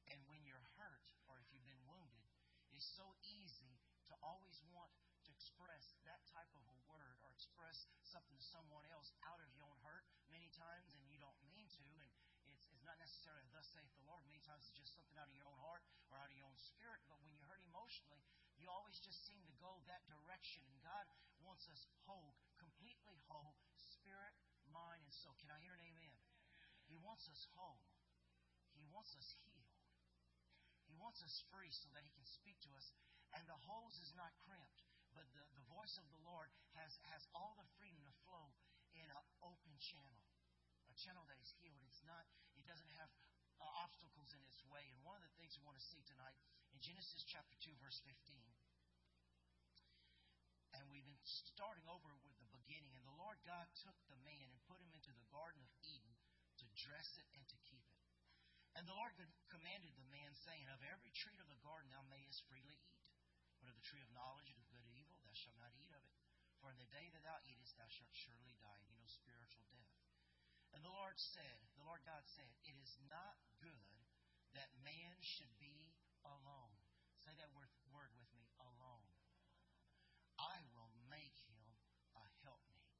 And 0.07 0.15
when 0.31 0.39
you're 0.47 0.63
hurt 0.79 1.03
or 1.27 1.43
if 1.43 1.51
you've 1.51 1.67
been 1.67 1.83
wounded, 1.83 2.23
it's 2.71 2.87
so 2.87 3.19
easy 3.27 3.83
to 4.07 4.15
always 4.23 4.63
want 4.71 4.95
to 5.27 5.35
express 5.35 5.91
that 6.07 6.23
type 6.31 6.47
of 6.55 6.63
a 6.71 6.77
word 6.87 7.19
or 7.19 7.35
express 7.35 7.83
something 8.07 8.39
to 8.39 8.45
someone 8.47 8.87
else 8.95 9.11
out 9.27 9.43
of 9.43 9.51
your 9.51 9.67
own 9.67 9.75
hurt 9.83 10.07
many 10.31 10.47
times, 10.55 10.95
and 10.95 11.03
you 11.11 11.19
don't 11.19 11.35
mean 11.43 11.67
to. 11.75 11.83
And 12.47 12.55
it's, 12.55 12.71
it's 12.71 12.87
not 12.87 12.95
necessarily 12.95 13.43
thus 13.51 13.67
saith 13.75 13.91
the 13.99 14.07
Lord. 14.07 14.23
Many 14.23 14.39
times 14.47 14.63
it's 14.71 14.79
just 14.79 14.95
something 14.95 15.19
out 15.19 15.27
of 15.27 15.35
your 15.35 15.45
own 15.51 15.59
heart 15.59 15.83
or 16.07 16.15
out 16.15 16.31
of 16.31 16.35
your 16.39 16.47
own 16.47 16.55
spirit. 16.55 17.03
But 17.11 17.19
when 17.19 17.35
you're 17.35 17.51
hurt 17.51 17.59
emotionally, 17.67 18.23
you 18.55 18.71
always 18.71 18.95
just 19.03 19.19
seem 19.27 19.43
to 19.43 19.53
go 19.59 19.83
that 19.91 20.07
direction. 20.07 20.63
And 20.71 20.79
God 20.79 21.03
wants 21.43 21.67
us 21.67 21.83
whole, 22.07 22.39
whole, 23.29 23.55
spirit, 23.95 24.33
mind, 24.73 25.05
and 25.05 25.13
soul. 25.13 25.37
Can 25.37 25.53
I 25.53 25.61
hear 25.61 25.77
an 25.77 25.85
amen? 25.85 26.17
He 26.89 26.97
wants 26.97 27.29
us 27.29 27.45
whole. 27.53 27.85
He 28.73 28.85
wants 28.89 29.13
us 29.13 29.29
healed. 29.45 29.69
He 30.89 30.97
wants 30.97 31.21
us 31.21 31.45
free 31.53 31.69
so 31.69 31.93
that 31.93 32.01
He 32.01 32.11
can 32.11 32.25
speak 32.25 32.57
to 32.65 32.73
us. 32.73 32.89
And 33.37 33.45
the 33.45 33.61
hose 33.69 34.01
is 34.01 34.09
not 34.17 34.33
crimped, 34.41 34.81
but 35.13 35.29
the, 35.37 35.45
the 35.53 35.65
voice 35.69 36.01
of 36.01 36.05
the 36.09 36.21
Lord 36.25 36.49
has, 36.81 36.97
has 37.13 37.29
all 37.37 37.53
the 37.61 37.69
freedom 37.77 38.01
to 38.01 38.13
flow 38.25 38.49
in 38.97 39.05
an 39.05 39.13
open 39.45 39.77
channel. 39.77 40.25
A 40.89 40.95
channel 40.97 41.21
that 41.29 41.37
is 41.37 41.53
healed. 41.61 41.85
It's 41.85 42.01
not, 42.01 42.25
it 42.57 42.65
doesn't 42.65 42.89
have 42.97 43.13
uh, 43.61 43.85
obstacles 43.85 44.33
in 44.33 44.41
its 44.49 44.57
way. 44.65 44.89
And 44.89 44.97
one 45.05 45.21
of 45.21 45.21
the 45.21 45.33
things 45.37 45.53
we 45.61 45.67
want 45.69 45.77
to 45.77 45.85
see 45.85 46.01
tonight 46.09 46.33
in 46.73 46.81
Genesis 46.81 47.21
chapter 47.29 47.53
2, 47.61 47.77
verse 47.77 48.01
15. 48.01 48.17
And 50.73 50.89
we've 50.89 51.05
been 51.05 51.21
starting 51.53 51.85
over 51.85 52.09
with 52.25 52.38
beginning. 52.69 52.93
And 52.93 53.09
the 53.09 53.17
Lord 53.17 53.41
God 53.49 53.65
took 53.81 53.97
the 54.13 54.21
man 54.21 54.45
and 54.53 54.69
put 54.69 54.77
him 54.77 54.93
into 54.93 55.09
the 55.17 55.25
Garden 55.33 55.65
of 55.65 55.73
Eden 55.81 56.13
to 56.61 56.69
dress 56.77 57.17
it 57.17 57.25
and 57.33 57.41
to 57.49 57.57
keep 57.65 57.81
it. 57.81 58.05
And 58.77 58.85
the 58.85 58.93
Lord 58.93 59.17
commanded 59.49 59.97
the 59.97 60.05
man, 60.13 60.29
saying, 60.45 60.69
Of 60.69 60.85
every 60.85 61.09
tree 61.09 61.41
of 61.41 61.49
the 61.49 61.57
garden 61.65 61.89
thou 61.89 62.05
mayest 62.13 62.45
freely 62.45 62.77
eat. 62.77 63.01
But 63.57 63.73
of 63.73 63.75
the 63.75 63.89
tree 63.89 64.05
of 64.05 64.13
knowledge 64.13 64.53
of 64.53 64.61
good 64.69 64.85
and 64.85 64.93
evil 64.93 65.17
thou 65.25 65.33
shalt 65.33 65.57
not 65.57 65.73
eat 65.73 65.89
of 65.89 66.05
it. 66.05 66.15
For 66.61 66.69
in 66.69 66.77
the 66.77 66.93
day 66.93 67.09
that 67.09 67.25
thou 67.25 67.41
eatest 67.49 67.73
thou 67.73 67.89
shalt 67.89 68.13
surely 68.13 68.53
die, 68.61 68.79
you 68.85 68.93
know, 68.93 69.09
spiritual 69.09 69.65
death. 69.73 69.97
And 70.77 70.85
the 70.85 70.93
Lord 70.93 71.17
said, 71.17 71.57
the 71.75 71.87
Lord 71.89 72.05
God 72.05 72.21
said, 72.37 72.53
It 72.69 72.77
is 72.77 72.93
not 73.09 73.41
good 73.57 73.97
that 74.53 74.69
man 74.85 75.17
should 75.19 75.51
be 75.57 75.97
alone. 76.21 76.77
Say 77.25 77.33
that 77.41 77.51
word, 77.51 77.73
word 77.89 78.13
with 78.15 78.29
me, 78.37 78.45
alone. 78.61 79.11
I 80.39 80.63
will 80.71 80.93
make 81.11 81.35
him 81.49 81.65
a 82.15 82.25
helpmate. 82.45 82.95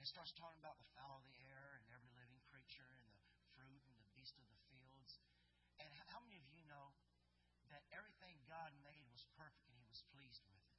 And 0.00 0.08
it 0.08 0.16
starts 0.16 0.32
talking 0.32 0.56
about 0.56 0.80
the 0.80 0.88
fowl 0.96 1.20
of 1.20 1.28
the 1.28 1.36
air 1.44 1.76
and 1.76 1.92
every 1.92 2.08
living 2.16 2.40
creature 2.48 2.88
and 2.96 3.04
the 3.12 3.20
fruit 3.52 3.84
and 3.84 3.92
the 4.00 4.08
beast 4.16 4.40
of 4.40 4.48
the 4.48 4.56
fields. 4.72 5.20
And 5.76 5.92
how 6.08 6.24
many 6.24 6.40
of 6.40 6.48
you 6.48 6.64
know 6.64 6.96
that 7.68 7.84
everything 7.92 8.40
God 8.48 8.72
made 8.80 9.04
was 9.12 9.28
perfect 9.36 9.68
and 9.68 9.76
He 9.76 9.84
was 9.92 10.00
pleased 10.08 10.40
with 10.48 10.56
it? 10.56 10.72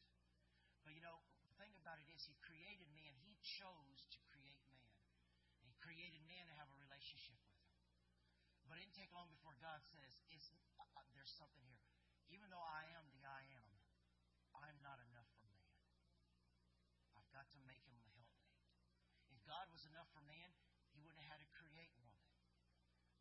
But 0.82 0.98
you 0.98 1.06
know, 1.06 1.22
the 1.46 1.54
thing 1.62 1.70
about 1.78 2.02
it 2.02 2.10
is, 2.10 2.26
He 2.26 2.34
created 2.42 2.90
man. 2.98 3.14
He 3.22 3.38
chose 3.46 4.10
to 4.10 4.18
create 4.34 4.66
man. 4.74 4.90
He 5.62 5.78
created 5.78 6.26
man 6.26 6.50
to 6.50 6.58
have 6.58 6.74
a 6.74 6.78
relationship 6.82 7.38
with 7.46 7.62
Him. 7.62 7.70
But 8.66 8.82
it 8.82 8.90
didn't 8.90 8.98
take 8.98 9.14
long 9.14 9.30
before 9.30 9.54
God 9.62 9.86
says, 9.86 10.18
it's, 10.34 10.50
uh, 10.82 11.06
"There's 11.14 11.30
something 11.30 11.62
here. 11.70 11.86
Even 12.34 12.50
though 12.50 12.66
I 12.66 12.90
am 12.98 13.06
the 13.14 13.22
I 13.22 13.46
am, 13.54 13.70
I'm 14.66 14.82
not 14.82 14.98
enough 14.98 15.30
for 15.38 15.46
man." 15.46 15.62
got 17.32 17.48
to 17.48 17.60
make 17.64 17.82
him 17.88 17.96
a 17.96 18.08
helpmate. 18.12 18.54
If 19.32 19.40
God 19.48 19.60
was 19.72 19.88
enough 19.88 20.08
for 20.12 20.22
man, 20.28 20.52
he 20.92 21.00
wouldn't 21.00 21.24
have 21.24 21.40
had 21.40 21.42
to 21.42 21.50
create 21.56 21.96
woman. 22.04 22.28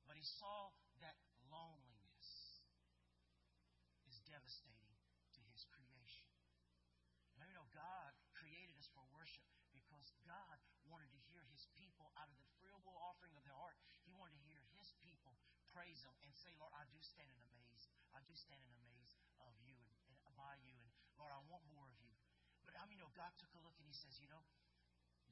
But 0.04 0.18
he 0.18 0.26
saw 0.26 0.74
that 1.00 1.16
loneliness 1.46 2.60
is 4.10 4.18
devastating 4.26 4.98
to 5.38 5.40
his 5.54 5.64
creation. 5.70 6.26
Now 7.38 7.46
you 7.46 7.54
know 7.54 7.70
God 7.72 8.12
created 8.34 8.76
us 8.76 8.90
for 8.92 9.06
worship 9.14 9.46
because 9.70 10.10
God 10.26 10.58
wanted 10.90 11.10
to 11.14 11.20
hear 11.30 11.46
His 11.54 11.70
people 11.78 12.10
out 12.18 12.26
of 12.26 12.36
the 12.36 12.48
free 12.58 12.74
will 12.82 12.98
offering 12.98 13.32
of 13.38 13.46
their 13.46 13.56
heart. 13.56 13.78
He 14.04 14.12
wanted 14.18 14.36
to 14.36 14.44
hear 14.50 14.60
His 14.74 14.90
people 15.00 15.38
praise 15.70 16.02
Him 16.02 16.12
and 16.26 16.34
say, 16.34 16.50
Lord, 16.58 16.74
I 16.74 16.84
do 16.90 16.98
stand 17.00 17.30
in 17.30 17.40
amaze. 17.46 17.88
I 18.10 18.20
do 18.26 18.34
stand 18.34 18.60
in 18.60 18.72
amaze 18.82 19.14
of 19.38 19.54
you 19.62 19.78
and, 20.10 20.16
and 20.26 20.34
by 20.34 20.58
you. 20.66 20.74
And 20.74 20.90
Lord, 21.16 21.30
I 21.30 21.40
want 21.46 21.62
more 21.70 21.86
of 21.86 21.96
you. 22.02 22.12
But 22.66 22.74
I 22.76 22.84
mean, 22.90 22.98
you 22.98 23.06
know, 23.06 23.14
God 23.14 23.30
took 23.38 23.54
a 23.54 23.60
look 23.62 23.78
and 23.78 23.86
He 23.86 23.94
says, 23.94 24.18
you 24.18 24.28
know, 24.28 24.42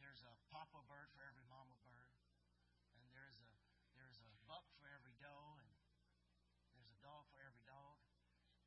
there's 0.02 0.22
a 0.22 0.34
papa 0.54 0.80
bird 0.86 1.10
for 1.14 1.26
every 1.26 1.44
mama 1.50 1.74
bird, 1.82 2.10
and 2.94 3.02
there's 3.10 3.38
a 3.42 3.50
there's 3.98 4.18
a 4.22 4.30
buck 4.46 4.66
for 4.78 4.86
every 4.94 5.14
doe, 5.18 5.58
and 5.58 5.68
there's 6.78 6.94
a 6.94 7.00
dog 7.02 7.26
for 7.34 7.42
every 7.42 7.62
dog, 7.66 7.98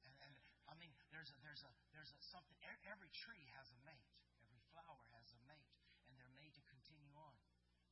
and, 0.03 0.15
and 0.27 0.33
I 0.67 0.75
mean, 0.75 0.91
there's 1.11 1.31
a 1.31 1.37
there's 1.43 1.63
a 1.63 1.71
there's 1.95 2.11
a 2.11 2.19
something. 2.19 2.55
Every 2.87 3.11
tree 3.15 3.47
has 3.55 3.71
a 3.71 3.79
mate. 3.87 4.07
Every 4.43 4.59
flower 4.71 5.03
has 5.15 5.31
a 5.31 5.39
mate, 5.47 5.71
and 6.07 6.15
they're 6.19 6.31
made 6.35 6.51
to 6.59 6.63
continue 6.67 7.15
on. 7.15 7.35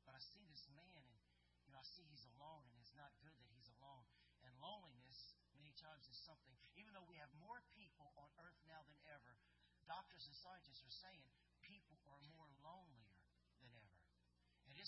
But 0.03 0.15
I 0.15 0.21
see 0.23 0.43
this 0.47 0.67
man, 0.71 1.03
and 1.07 1.19
you 1.67 1.71
know, 1.71 1.79
I 1.79 1.87
see 1.87 2.03
he's 2.07 2.27
alone, 2.35 2.67
and 2.71 2.75
it's 2.79 2.95
not 2.95 3.15
good 3.23 3.35
that 3.39 3.49
he's 3.55 3.71
alone. 3.79 4.07
And 4.43 4.55
loneliness, 4.63 5.35
many 5.55 5.75
times, 5.75 6.07
is 6.07 6.15
something. 6.15 6.55
Even 6.79 6.95
though 6.95 7.07
we 7.07 7.19
have 7.19 7.31
more 7.43 7.59
people 7.75 8.15
on 8.15 8.31
earth 8.39 8.59
now 8.67 8.81
than 8.87 8.95
ever, 9.11 9.35
doctors 9.83 10.23
and 10.27 10.35
scientists 10.35 10.83
are 10.83 10.95
saying 10.95 11.27
people 11.61 11.99
are 12.07 12.23
more 12.31 12.49
ever. 12.63 12.98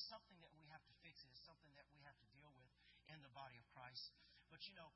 It's 0.02 0.10
something 0.10 0.42
that 0.42 0.50
we 0.58 0.66
have 0.74 0.82
to 0.90 0.96
fix. 1.06 1.22
It 1.22 1.30
is 1.30 1.38
something 1.46 1.70
that 1.78 1.86
we 1.94 2.02
have 2.02 2.18
to 2.18 2.28
deal 2.34 2.50
with 2.58 2.74
in 3.06 3.22
the 3.22 3.30
body 3.38 3.54
of 3.62 3.70
Christ. 3.70 4.10
But 4.50 4.66
you 4.66 4.74
know, 4.74 4.90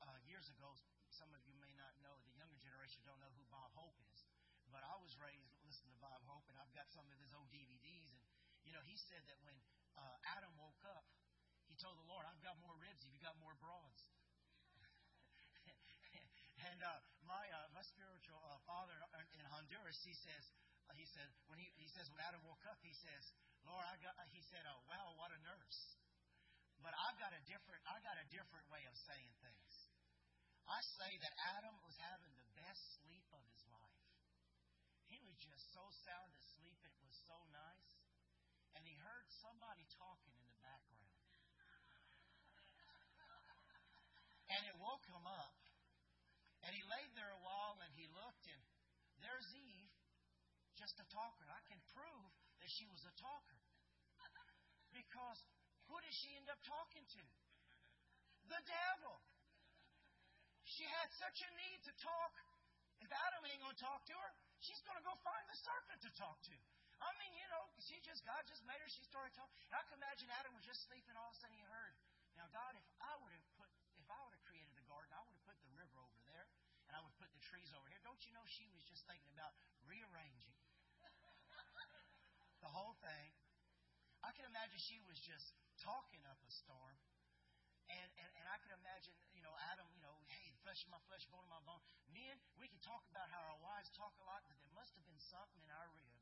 uh, 0.00 0.16
years 0.24 0.48
ago, 0.48 0.72
some 1.12 1.28
of 1.36 1.44
you 1.44 1.52
may 1.60 1.76
not 1.76 1.92
know, 2.00 2.16
the 2.24 2.32
younger 2.40 2.56
generation 2.64 3.04
don't 3.04 3.20
know 3.20 3.28
who 3.36 3.44
Bob 3.52 3.68
Hope 3.76 4.00
is. 4.08 4.24
But 4.72 4.80
I 4.80 4.96
was 4.96 5.12
raised 5.20 5.44
listening 5.60 5.92
to 5.92 6.00
Bob 6.00 6.24
Hope, 6.24 6.48
and 6.48 6.56
I've 6.56 6.72
got 6.72 6.88
some 6.88 7.04
of 7.04 7.20
his 7.20 7.36
old 7.36 7.52
DVDs. 7.52 8.08
And, 8.16 8.24
you 8.64 8.72
know, 8.72 8.80
he 8.80 8.96
said 8.96 9.20
that 9.28 9.36
when 9.44 9.52
uh, 10.00 10.16
Adam 10.24 10.56
woke 10.56 10.80
up, 10.88 11.04
he 11.68 11.76
told 11.76 12.00
the 12.00 12.08
Lord, 12.08 12.24
I've 12.24 12.40
got 12.40 12.56
more 12.64 12.80
ribs 12.80 13.04
if 13.04 13.12
you 13.12 13.20
got 13.20 13.36
more 13.36 13.52
broads. 13.60 14.08
And 16.72 16.80
uh, 16.80 17.04
my 17.28 17.44
uh, 17.52 17.68
my 17.76 17.84
spiritual 17.84 18.40
uh, 18.40 18.56
father 18.64 18.96
in 19.36 19.44
Honduras, 19.52 20.00
he 20.00 20.16
says, 20.16 20.50
uh, 20.88 20.96
he 20.96 21.04
said 21.04 21.28
when 21.46 21.60
he 21.60 21.68
he 21.76 21.86
says 21.92 22.08
when 22.08 22.18
Adam 22.24 22.40
woke 22.48 22.64
up, 22.66 22.80
he 22.82 22.96
says, 22.96 23.36
Lord, 23.66 23.82
I 23.82 23.98
got. 23.98 24.14
He 24.30 24.42
said, 24.46 24.62
oh, 24.70 24.80
wow, 24.86 25.18
what 25.18 25.34
a 25.34 25.40
nurse. 25.42 25.80
But 26.86 26.94
I've 26.94 27.18
got 27.18 27.34
a 27.34 27.42
different 27.50 27.82
I 27.90 27.98
got 28.06 28.14
a 28.14 28.26
different 28.30 28.62
way 28.70 28.86
of 28.86 28.94
saying 29.10 29.34
things. 29.42 29.74
I 30.66 30.78
say 30.98 31.10
that 31.22 31.34
Adam 31.58 31.74
was 31.82 31.94
having 31.98 32.30
the 32.38 32.46
best 32.58 32.82
sleep 33.02 33.26
of 33.34 33.42
his 33.50 33.62
life. 33.70 34.06
He 35.06 35.18
was 35.22 35.38
just 35.38 35.62
so 35.74 35.82
sound 36.02 36.30
asleep, 36.34 36.78
it 36.82 36.94
was 37.02 37.14
so 37.26 37.38
nice. 37.54 37.90
And 38.74 38.82
he 38.82 38.94
heard 38.98 39.26
somebody 39.42 39.86
talking 39.94 40.34
in 40.34 40.46
the 40.50 40.58
background. 40.62 41.14
And 44.50 44.62
it 44.66 44.76
woke 44.78 45.06
him 45.10 45.26
up. 45.26 45.58
And 46.66 46.74
he 46.74 46.82
laid 46.86 47.10
there 47.14 47.30
a 47.30 47.42
while 47.46 47.78
and 47.82 47.94
he 47.94 48.10
looked, 48.10 48.46
and 48.50 48.62
there's 49.22 49.46
Eve, 49.54 49.90
just 50.74 50.98
a 50.98 51.06
talker. 51.14 51.46
I 51.46 51.62
can 51.70 51.78
prove 51.94 52.30
that 52.66 52.74
she 52.74 52.90
was 52.90 52.98
a 53.06 53.14
talker. 53.14 53.62
Because 54.90 55.38
who 55.86 56.02
did 56.02 56.10
she 56.10 56.34
end 56.34 56.50
up 56.50 56.58
talking 56.66 57.06
to? 57.14 57.22
The 58.50 58.58
devil. 58.66 59.22
She 60.66 60.82
had 60.82 61.06
such 61.14 61.46
a 61.46 61.50
need 61.54 61.78
to 61.86 61.94
talk. 62.02 62.34
If 62.98 63.06
Adam 63.14 63.46
ain't 63.46 63.62
going 63.62 63.70
to 63.70 63.78
talk 63.78 64.02
to 64.10 64.16
her, 64.18 64.32
she's 64.58 64.82
going 64.82 64.98
to 64.98 65.06
go 65.06 65.14
find 65.22 65.46
the 65.46 65.54
serpent 65.62 66.02
to 66.02 66.10
talk 66.18 66.42
to. 66.50 66.58
I 66.98 67.14
mean, 67.22 67.38
you 67.38 67.46
know, 67.54 67.70
she 67.78 68.02
just, 68.02 68.26
God 68.26 68.42
just 68.50 68.66
made 68.66 68.82
her, 68.82 68.90
she 68.90 69.06
started 69.06 69.30
talking. 69.38 69.62
I 69.70 69.86
can 69.86 70.02
imagine 70.02 70.26
Adam 70.34 70.50
was 70.58 70.66
just 70.66 70.90
sleeping, 70.90 71.14
all 71.14 71.30
of 71.30 71.38
a 71.38 71.38
sudden 71.38 71.54
he 71.54 71.62
heard, 71.70 71.94
Now, 72.34 72.50
God, 72.50 72.74
if 72.74 72.88
I 72.98 73.14
would 73.22 73.30
have 73.30 73.46
put 73.54 73.70
if 73.94 74.10
I 74.10 74.18
would 74.26 74.34
have 74.34 74.46
created 74.48 74.74
the 74.74 74.86
garden, 74.90 75.14
I 75.14 75.22
would 75.22 75.34
have 75.38 75.46
put 75.46 75.58
the 75.62 75.70
river 75.74 75.98
over 76.02 76.18
there, 76.30 76.46
and 76.86 76.98
I 76.98 77.02
would 77.02 77.14
put 77.18 77.30
the 77.30 77.42
trees 77.46 77.70
over 77.74 77.86
here. 77.90 77.98
Don't 78.06 78.22
you 78.26 78.30
know 78.34 78.46
she 78.46 78.66
was 78.74 78.82
just 78.86 79.02
thinking 79.06 79.30
about 79.34 79.54
rearranging 79.86 80.55
the 82.66 82.74
whole 82.74 82.98
thing? 82.98 83.30
I 84.26 84.34
can 84.34 84.42
imagine 84.50 84.74
she 84.82 84.98
was 85.06 85.14
just 85.22 85.54
talking 85.78 86.18
up 86.26 86.42
a 86.42 86.50
storm. 86.50 86.98
And, 87.86 88.10
and, 88.18 88.30
and 88.42 88.46
I 88.50 88.58
can 88.58 88.74
imagine, 88.74 89.14
you 89.30 89.46
know, 89.46 89.54
Adam, 89.70 89.86
you 89.94 90.02
know, 90.02 90.18
hey, 90.26 90.50
flesh 90.66 90.82
of 90.82 90.90
my 90.90 90.98
flesh, 91.06 91.22
bone 91.30 91.46
of 91.46 91.52
my 91.54 91.62
bone. 91.62 91.78
Men, 92.10 92.34
we 92.58 92.66
can 92.66 92.82
talk 92.82 93.06
about 93.14 93.30
how 93.30 93.38
our 93.46 93.58
wives 93.62 93.86
talk 93.94 94.10
a 94.18 94.26
lot, 94.26 94.42
but 94.50 94.58
there 94.58 94.74
must 94.74 94.90
have 94.98 95.06
been 95.06 95.22
something 95.30 95.62
in 95.62 95.70
our 95.70 95.86
rib 95.94 96.18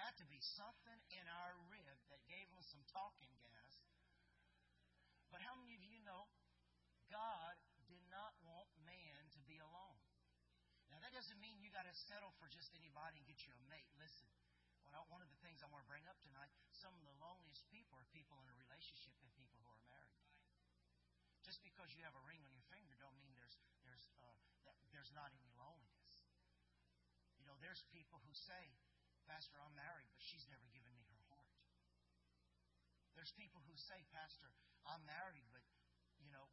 had 0.00 0.16
to 0.16 0.24
be 0.32 0.40
something 0.40 0.96
in 1.12 1.26
our 1.28 1.52
rib 1.68 1.98
that 2.08 2.24
gave 2.24 2.48
them 2.48 2.64
some 2.64 2.80
talking 2.88 3.28
gas 3.36 3.84
but 5.30 5.38
how 5.44 5.54
many 5.62 5.78
of 5.78 5.84
you 5.86 6.02
know 6.02 6.26
God 7.06 7.54
did 7.86 8.02
not 8.10 8.34
want 8.42 8.66
man 8.82 9.22
to 9.38 9.40
be 9.46 9.62
alone? 9.62 10.02
Now, 10.90 10.98
that 10.98 11.09
doesn't 11.20 11.36
mean 11.44 11.60
you 11.60 11.68
got 11.68 11.84
to 11.84 11.92
settle 12.08 12.32
for 12.40 12.48
just 12.48 12.72
anybody 12.72 13.20
and 13.20 13.28
get 13.28 13.44
you 13.44 13.52
a 13.52 13.60
mate. 13.68 13.92
Listen, 14.00 14.24
one 15.12 15.20
of 15.20 15.28
the 15.28 15.36
things 15.44 15.60
I 15.60 15.68
want 15.68 15.84
to 15.84 15.90
bring 15.92 16.08
up 16.08 16.16
tonight, 16.24 16.48
some 16.72 16.96
of 16.96 17.04
the 17.04 17.12
loneliest 17.20 17.68
people 17.68 18.00
are 18.00 18.08
people 18.08 18.40
in 18.40 18.48
a 18.48 18.56
relationship 18.56 19.12
and 19.20 19.28
people 19.36 19.60
who 19.60 19.68
are 19.68 19.84
married. 19.84 20.24
Just 21.44 21.60
because 21.60 21.92
you 21.92 22.00
have 22.08 22.16
a 22.16 22.24
ring 22.24 22.40
on 22.40 22.48
your 22.56 22.64
finger 22.72 22.96
don't 22.96 23.12
mean 23.20 23.36
there's 23.36 23.60
there's 23.84 24.08
uh, 24.16 24.32
that 24.64 24.80
there's 24.96 25.12
not 25.12 25.28
any 25.36 25.52
loneliness. 25.60 26.24
You 27.36 27.44
know, 27.44 27.60
there's 27.60 27.84
people 27.92 28.24
who 28.24 28.32
say, 28.32 28.72
"Pastor, 29.28 29.60
I'm 29.60 29.76
married, 29.76 30.08
but 30.16 30.24
she's 30.24 30.48
never 30.48 30.64
given 30.72 30.88
me 30.96 31.04
her 31.04 31.20
heart." 31.28 31.52
There's 33.12 33.36
people 33.36 33.60
who 33.68 33.76
say, 33.76 34.08
"Pastor, 34.08 34.48
I'm 34.88 35.04
married, 35.04 35.44
but, 35.52 35.60
you 36.16 36.32
know, 36.32 36.48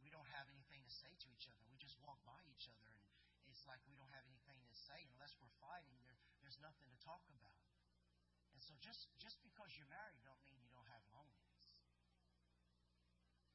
we 0.00 0.08
don't 0.08 0.30
have 0.32 0.48
anything 0.48 0.80
to 0.88 0.92
say 1.04 1.12
to 1.12 1.28
each 1.36 1.52
other. 1.52 1.60
We 1.68 1.76
just 1.76 2.00
walk 2.00 2.24
by 2.24 2.40
each 2.48 2.70
other, 2.72 2.88
and 2.96 3.09
it's 3.60 3.68
like 3.68 3.84
we 3.84 3.92
don't 3.92 4.08
have 4.16 4.24
anything 4.24 4.56
to 4.64 4.72
say 4.72 5.04
unless 5.12 5.36
we're 5.36 5.52
fighting. 5.60 5.92
There, 6.00 6.16
there's 6.40 6.56
nothing 6.64 6.88
to 6.88 6.96
talk 7.04 7.20
about. 7.28 7.60
And 8.56 8.60
so, 8.64 8.72
just 8.80 9.12
just 9.20 9.36
because 9.44 9.76
you're 9.76 9.92
married, 9.92 10.16
don't 10.24 10.40
mean 10.48 10.56
you 10.64 10.72
don't 10.72 10.88
have 10.88 11.04
loneliness. 11.12 11.68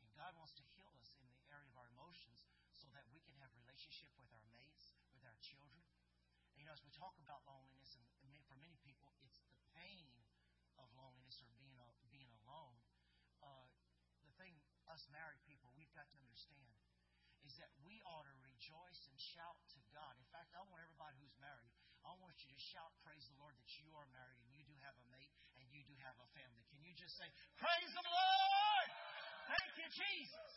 And 0.06 0.14
God 0.14 0.38
wants 0.38 0.54
to 0.62 0.66
heal 0.78 0.94
us 1.02 1.18
in 1.18 1.26
the 1.26 1.42
area 1.50 1.66
of 1.74 1.78
our 1.82 1.90
emotions, 1.90 2.46
so 2.70 2.86
that 2.94 3.10
we 3.10 3.18
can 3.26 3.34
have 3.42 3.50
relationship 3.58 4.14
with 4.22 4.30
our 4.30 4.46
mates, 4.54 4.94
with 5.10 5.26
our 5.26 5.34
children. 5.42 5.82
And 6.54 6.62
you 6.62 6.70
know, 6.70 6.78
as 6.78 6.86
we 6.86 6.94
talk 6.94 7.18
about 7.18 7.42
loneliness, 7.50 7.98
and 7.98 8.06
for 8.46 8.54
many 8.62 8.78
people, 8.86 9.10
it's 9.26 9.42
the 9.50 9.58
pain 9.74 10.06
of 10.78 10.86
loneliness 10.94 11.42
or 11.42 11.50
being 11.58 11.82
being 12.14 12.30
alone. 12.46 12.78
Uh, 13.42 13.66
the 14.22 14.30
thing 14.38 14.54
us 14.86 15.10
married 15.10 15.42
people 15.50 15.74
we've 15.74 15.90
got 15.98 16.06
to 16.14 16.18
understand 16.22 16.78
is 17.42 17.58
that 17.58 17.74
we 17.82 18.06
ought 18.06 18.30
to 18.30 18.45
rejoice 18.66 19.02
and 19.06 19.18
shout 19.22 19.62
to 19.70 19.78
God. 19.94 20.10
In 20.18 20.26
fact, 20.34 20.50
I 20.58 20.66
want 20.66 20.82
everybody 20.82 21.14
who's 21.22 21.38
married, 21.38 21.70
I 22.02 22.18
want 22.18 22.34
you 22.42 22.50
to 22.50 22.62
shout, 22.74 22.90
praise 23.06 23.22
the 23.30 23.38
Lord, 23.38 23.54
that 23.54 23.70
you 23.78 23.86
are 23.94 24.10
married 24.10 24.42
and 24.42 24.50
you 24.58 24.66
do 24.66 24.74
have 24.82 24.98
a 24.98 25.06
mate 25.14 25.30
and 25.62 25.70
you 25.70 25.86
do 25.86 25.94
have 26.02 26.18
a 26.18 26.26
family. 26.34 26.66
Can 26.74 26.82
you 26.82 26.90
just 26.98 27.14
say, 27.14 27.30
Praise 27.62 27.92
the 27.94 28.02
Lord! 28.02 28.90
Thank 29.54 29.70
you, 29.78 29.86
Jesus! 29.94 30.54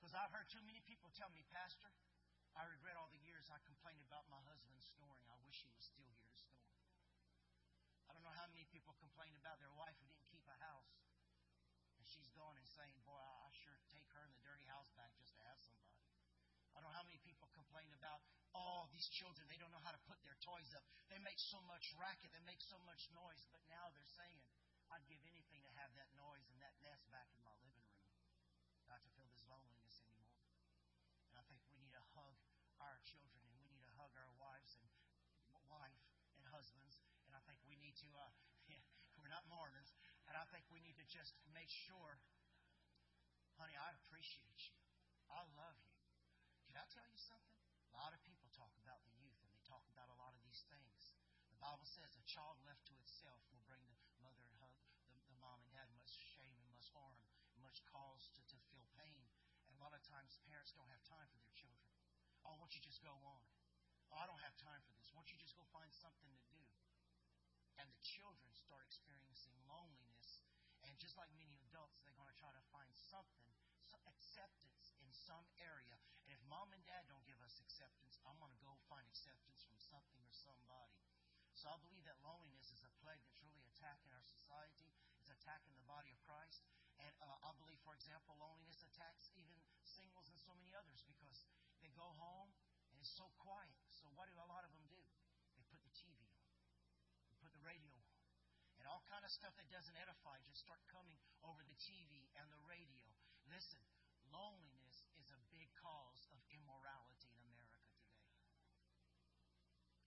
Because 0.00 0.16
I've 0.16 0.32
heard 0.32 0.48
too 0.48 0.64
many 0.64 0.80
people 0.88 1.12
tell 1.12 1.28
me, 1.36 1.44
Pastor, 1.52 1.92
I 2.56 2.64
regret 2.72 2.96
all 2.96 3.12
the 3.12 3.20
years 3.20 3.52
I 3.52 3.60
complained 3.68 4.00
about 4.08 4.24
my 4.32 4.40
husband 4.48 4.80
snoring. 4.96 5.28
I 5.28 5.36
wish 5.44 5.60
he 5.60 5.68
was 5.76 5.84
still 5.84 6.08
here 6.08 6.24
to 6.24 6.36
snore. 6.40 6.72
I 8.08 8.16
don't 8.16 8.24
know 8.24 8.32
how 8.32 8.48
many 8.48 8.64
people 8.72 8.96
complain 8.96 9.36
about 9.36 9.60
their 9.60 9.76
wife 9.76 9.96
who 10.00 10.08
didn't 10.08 10.32
keep 10.32 10.48
a 10.48 10.56
house. 10.56 10.96
And 12.00 12.08
she's 12.08 12.32
gone 12.32 12.56
and 12.56 12.68
saying, 12.72 12.96
Boy, 13.04 13.20
I 13.20 13.52
sure 13.60 13.76
take 13.92 14.08
her 14.16 14.24
in 14.24 14.32
the 14.32 14.40
dirty 14.40 14.64
house 14.72 14.88
back 14.96 15.12
just 15.20 15.36
to 15.36 15.44
have 15.44 15.60
somebody. 15.60 15.84
I 16.74 16.82
don't 16.82 16.90
know 16.90 16.98
how 16.98 17.06
many 17.06 17.22
people 17.22 17.46
complain 17.54 17.86
about, 17.94 18.18
oh, 18.58 18.90
these 19.04 19.20
children, 19.20 19.44
they 19.52 19.60
don't 19.60 19.68
know 19.68 19.84
how 19.84 19.92
to 19.92 20.00
put 20.08 20.16
their 20.24 20.40
toys 20.40 20.72
up. 20.72 20.80
They 21.12 21.20
make 21.20 21.36
so 21.36 21.60
much 21.68 21.92
racket, 22.00 22.32
they 22.32 22.40
make 22.48 22.64
so 22.64 22.80
much 22.88 23.04
noise, 23.12 23.44
but 23.52 23.60
now 23.68 23.92
they're 23.92 24.08
saying, 24.16 24.40
I'd 24.88 25.04
give 25.04 25.20
anything 25.28 25.60
to 25.60 25.72
have 25.76 25.92
that 26.00 26.08
noise 26.16 26.48
and 26.48 26.56
that 26.64 26.72
nest 26.80 27.04
back 27.12 27.28
in 27.36 27.44
my 27.44 27.52
living 27.60 27.84
room, 27.84 28.08
not 28.88 29.04
to 29.04 29.10
feel 29.12 29.28
this 29.28 29.44
loneliness 29.44 30.00
anymore. 30.08 30.40
And 31.28 31.36
I 31.36 31.44
think 31.44 31.60
we 31.68 31.76
need 31.76 31.92
to 31.92 32.00
hug 32.16 32.32
our 32.80 32.96
children 33.04 33.44
and 33.44 33.52
we 33.60 33.68
need 33.68 33.84
to 33.84 33.92
hug 34.00 34.16
our 34.16 34.32
wives 34.40 34.72
and 34.80 34.88
wife 35.68 36.00
and 36.40 36.48
husbands. 36.48 36.96
And 37.28 37.36
I 37.36 37.44
think 37.44 37.60
we 37.68 37.76
need 37.76 38.00
to, 38.00 38.08
uh, 38.16 38.32
we're 39.20 39.28
not 39.28 39.44
Mormons, 39.52 39.92
and 40.32 40.32
I 40.32 40.48
think 40.48 40.64
we 40.72 40.80
need 40.80 40.96
to 40.96 41.04
just 41.12 41.36
make 41.52 41.68
sure, 41.68 42.16
honey, 43.60 43.76
I 43.76 43.92
appreciate 44.00 44.72
you. 44.72 44.80
I 45.28 45.44
love 45.60 45.76
you. 45.84 45.92
Can 46.64 46.80
I 46.80 46.88
tell 46.88 47.04
you 47.04 47.20
something? 47.20 47.60
A 47.94 48.02
lot 48.02 48.10
of 48.10 48.18
people 48.26 48.50
talk 48.58 48.74
about 48.82 48.98
the 49.06 49.14
youth 49.22 49.38
and 49.38 49.54
they 49.54 49.62
talk 49.62 49.86
about 49.94 50.10
a 50.10 50.18
lot 50.18 50.34
of 50.34 50.42
these 50.42 50.66
things. 50.66 51.14
The 51.46 51.53
Bible 51.64 51.88
says 51.88 52.12
a 52.20 52.28
child 52.28 52.60
left 52.68 52.84
to 52.92 52.94
itself 53.00 53.40
will 53.48 53.64
bring 53.64 53.80
the 53.88 53.96
mother 54.20 54.44
and 54.44 54.52
hug, 54.60 54.76
the, 55.08 55.16
the 55.32 55.36
mom 55.40 55.64
and 55.64 55.72
dad 55.72 55.88
much 55.96 56.12
shame 56.12 56.60
and 56.60 56.68
much 56.68 56.92
harm, 56.92 57.16
much 57.56 57.80
cause 57.88 58.28
to, 58.36 58.44
to 58.52 58.60
feel 58.68 58.84
pain. 59.00 59.24
And 59.64 59.72
a 59.72 59.80
lot 59.80 59.96
of 59.96 60.04
times 60.04 60.36
parents 60.44 60.76
don't 60.76 60.92
have 60.92 61.00
time 61.08 61.24
for 61.32 61.40
their 61.40 61.56
children. 61.56 61.88
Oh, 62.44 62.60
won't 62.60 62.76
you 62.76 62.84
just 62.84 63.00
go 63.00 63.16
on? 63.16 63.40
Oh, 64.12 64.20
I 64.20 64.28
don't 64.28 64.44
have 64.44 64.52
time 64.60 64.84
for 64.84 64.92
this. 64.92 65.08
Won't 65.16 65.32
you 65.32 65.40
just 65.40 65.56
go 65.56 65.64
find 65.72 65.88
something 65.88 66.28
to 66.28 66.44
do? 66.52 66.60
And 67.80 67.88
the 67.88 67.96
children 68.04 68.52
start 68.52 68.84
experiencing 68.84 69.56
loneliness. 69.64 70.44
And 70.84 70.92
just 71.00 71.16
like 71.16 71.32
many 71.40 71.64
adults, 71.72 72.04
they're 72.04 72.12
going 72.20 72.28
to 72.28 72.36
try 72.36 72.52
to 72.52 72.64
find 72.76 72.92
something, 72.92 73.48
some 73.88 74.04
acceptance 74.04 74.92
in 75.00 75.08
some 75.16 75.48
area. 75.56 75.96
And 76.28 76.36
if 76.36 76.44
mom 76.44 76.76
and 76.76 76.84
dad 76.84 77.08
don't 77.08 77.24
give 77.24 77.40
us 77.40 77.56
acceptance, 77.56 78.20
I'm 78.28 78.36
going 78.36 78.52
to 78.52 78.60
go 78.60 78.76
find 78.92 79.08
acceptance 79.08 79.64
from 79.64 79.80
something 79.80 80.20
or 80.28 80.36
somebody. 80.36 81.00
So 81.54 81.70
I 81.70 81.78
believe 81.86 82.02
that 82.04 82.18
loneliness 82.20 82.74
is 82.74 82.82
a 82.82 82.92
plague 82.98 83.22
that's 83.22 83.38
really 83.42 83.62
attacking 83.70 84.10
our 84.10 84.26
society. 84.26 84.90
It's 85.22 85.30
attacking 85.30 85.74
the 85.78 85.86
body 85.86 86.10
of 86.10 86.18
Christ. 86.26 86.66
And 86.98 87.14
uh, 87.22 87.46
I 87.46 87.50
believe, 87.58 87.78
for 87.86 87.94
example, 87.94 88.34
loneliness 88.38 88.82
attacks 88.82 89.30
even 89.38 89.54
singles 89.82 90.26
and 90.30 90.38
so 90.38 90.54
many 90.58 90.74
others 90.74 91.02
because 91.06 91.46
they 91.78 91.90
go 91.94 92.14
home 92.18 92.50
and 92.90 92.98
it's 92.98 93.14
so 93.14 93.30
quiet. 93.38 93.78
So 93.90 94.10
what 94.14 94.30
do 94.30 94.36
a 94.38 94.48
lot 94.50 94.66
of 94.66 94.70
them 94.74 94.86
do? 94.90 95.02
They 95.54 95.66
put 95.70 95.82
the 95.82 95.94
TV 95.94 96.26
on. 96.34 96.46
They 97.30 97.38
put 97.38 97.54
the 97.54 97.62
radio 97.62 97.90
on. 97.94 98.14
And 98.78 98.86
all 98.90 99.02
kind 99.06 99.22
of 99.22 99.30
stuff 99.30 99.54
that 99.56 99.70
doesn't 99.70 99.96
edify 99.96 100.38
just 100.44 100.60
start 100.60 100.82
coming 100.90 101.18
over 101.46 101.62
the 101.64 101.78
TV 101.78 102.28
and 102.34 102.46
the 102.50 102.60
radio. 102.66 103.06
Listen, 103.48 103.80
loneliness 104.28 105.06
is 105.16 105.30
a 105.30 105.40
big 105.54 105.70
cause 105.78 106.26
of 106.34 106.38
immorality 106.50 107.32
in 107.38 107.46
America 107.54 107.94
today. 108.04 108.28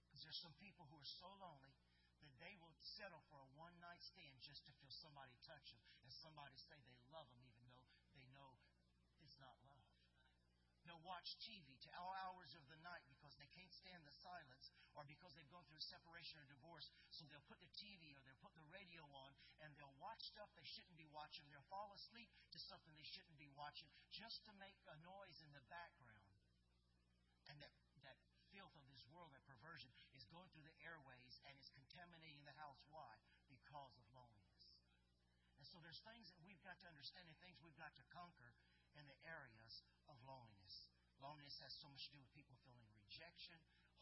Because 0.06 0.17
there's 0.28 0.44
some 0.44 0.60
people 0.60 0.84
who 0.92 1.00
are 1.00 1.08
so 1.24 1.32
lonely 1.40 1.72
that 2.20 2.36
they 2.44 2.52
will 2.60 2.76
settle 2.84 3.24
for 3.32 3.40
a 3.40 3.48
one 3.56 3.72
night 3.80 4.04
stand 4.04 4.36
just 4.44 4.60
to 4.68 4.76
feel 4.76 4.92
somebody 4.92 5.32
touch 5.48 5.72
them 5.72 5.80
and 6.04 6.12
somebody 6.12 6.60
say 6.60 6.76
they 6.84 7.00
love 7.16 7.32
them, 7.32 7.48
even 7.48 7.64
though 7.72 7.88
they 8.12 8.28
know 8.36 8.60
it's 9.24 9.40
not 9.40 9.56
love. 9.64 9.88
They'll 10.84 11.00
watch 11.08 11.40
TV 11.40 11.80
to 11.80 11.90
all 11.96 12.12
hours 12.28 12.52
of 12.60 12.64
the 12.68 12.76
night 12.84 13.08
because 13.08 13.40
they 13.40 13.48
can't 13.56 13.72
stand 13.72 14.04
the 14.04 14.12
silence 14.20 14.68
or 15.00 15.08
because 15.08 15.32
they've 15.32 15.48
gone 15.48 15.64
through 15.72 15.84
separation 15.84 16.44
or 16.44 16.48
divorce. 16.52 16.92
So 17.16 17.24
they'll 17.32 17.48
put 17.48 17.64
the 17.64 17.72
TV 17.80 18.12
or 18.12 18.20
they'll 18.28 18.44
put 18.44 18.56
the 18.56 18.68
radio 18.68 19.08
on 19.08 19.32
and 19.64 19.72
they'll 19.80 19.96
watch 19.96 20.28
stuff 20.28 20.52
they 20.60 20.68
shouldn't 20.68 21.00
be 21.00 21.08
watching. 21.16 21.48
They'll 21.52 21.72
fall 21.72 21.96
asleep 21.96 22.28
to 22.52 22.60
something 22.60 22.92
they 23.00 23.08
shouldn't 23.08 23.40
be 23.40 23.52
watching 23.56 23.88
just 24.12 24.44
to 24.48 24.52
make 24.60 24.76
a 24.92 24.96
noise 25.08 25.40
in 25.40 25.52
the 25.56 25.64
background. 25.72 26.36
And 27.48 27.60
that, 27.64 27.72
that 28.04 28.20
filth 28.52 28.76
of 28.80 28.88
this 28.88 29.04
world, 29.12 29.36
that 29.36 29.44
perversion, 29.44 29.92
is 30.16 30.24
going 30.32 30.48
through 30.56 30.66
the 30.66 30.77
airways 30.88 31.44
and 31.44 31.60
is 31.60 31.68
contaminating 31.76 32.48
the 32.48 32.56
house. 32.56 32.80
Why? 32.88 33.12
Because 33.52 34.00
of 34.00 34.08
loneliness. 34.16 34.72
And 35.60 35.68
so 35.68 35.84
there's 35.84 36.00
things 36.08 36.32
that 36.32 36.40
we've 36.48 36.62
got 36.64 36.80
to 36.80 36.88
understand 36.88 37.28
and 37.28 37.36
things 37.44 37.60
we've 37.60 37.76
got 37.76 37.92
to 38.00 38.06
conquer 38.14 38.56
in 38.96 39.04
the 39.06 39.20
areas 39.28 39.84
of 40.08 40.16
loneliness. 40.24 40.88
Loneliness 41.20 41.60
has 41.62 41.76
so 41.76 41.90
much 41.92 42.08
to 42.10 42.18
do 42.18 42.22
with 42.24 42.32
people 42.32 42.56
feeling 42.64 42.88
rejection, 42.96 43.58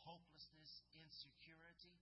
hopelessness, 0.06 0.86
insecurity. 0.94 1.98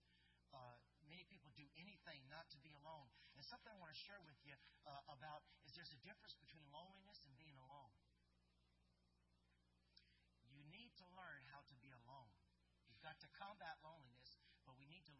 Uh, 0.52 0.76
many 1.08 1.24
people 1.26 1.50
do 1.56 1.66
anything 1.80 2.20
not 2.28 2.46
to 2.52 2.58
be 2.60 2.74
alone. 2.76 3.08
And 3.34 3.42
something 3.42 3.72
I 3.72 3.78
want 3.80 3.94
to 3.94 3.98
share 3.98 4.20
with 4.22 4.38
you 4.44 4.54
uh, 4.86 5.00
about 5.10 5.46
is 5.64 5.74
there's 5.74 5.94
a 5.94 6.02
difference 6.04 6.36
between 6.38 6.62
loneliness 6.70 7.24
and 7.24 7.32
being 7.40 7.56
alone. 7.64 7.94
You 10.52 10.62
need 10.70 10.92
to 11.00 11.06
learn 11.16 11.42
how 11.50 11.64
to 11.66 11.74
be 11.80 11.90
alone. 11.90 12.30
You've 12.90 13.02
got 13.02 13.18
to 13.24 13.28
combat 13.34 13.80
loneliness, 13.82 14.03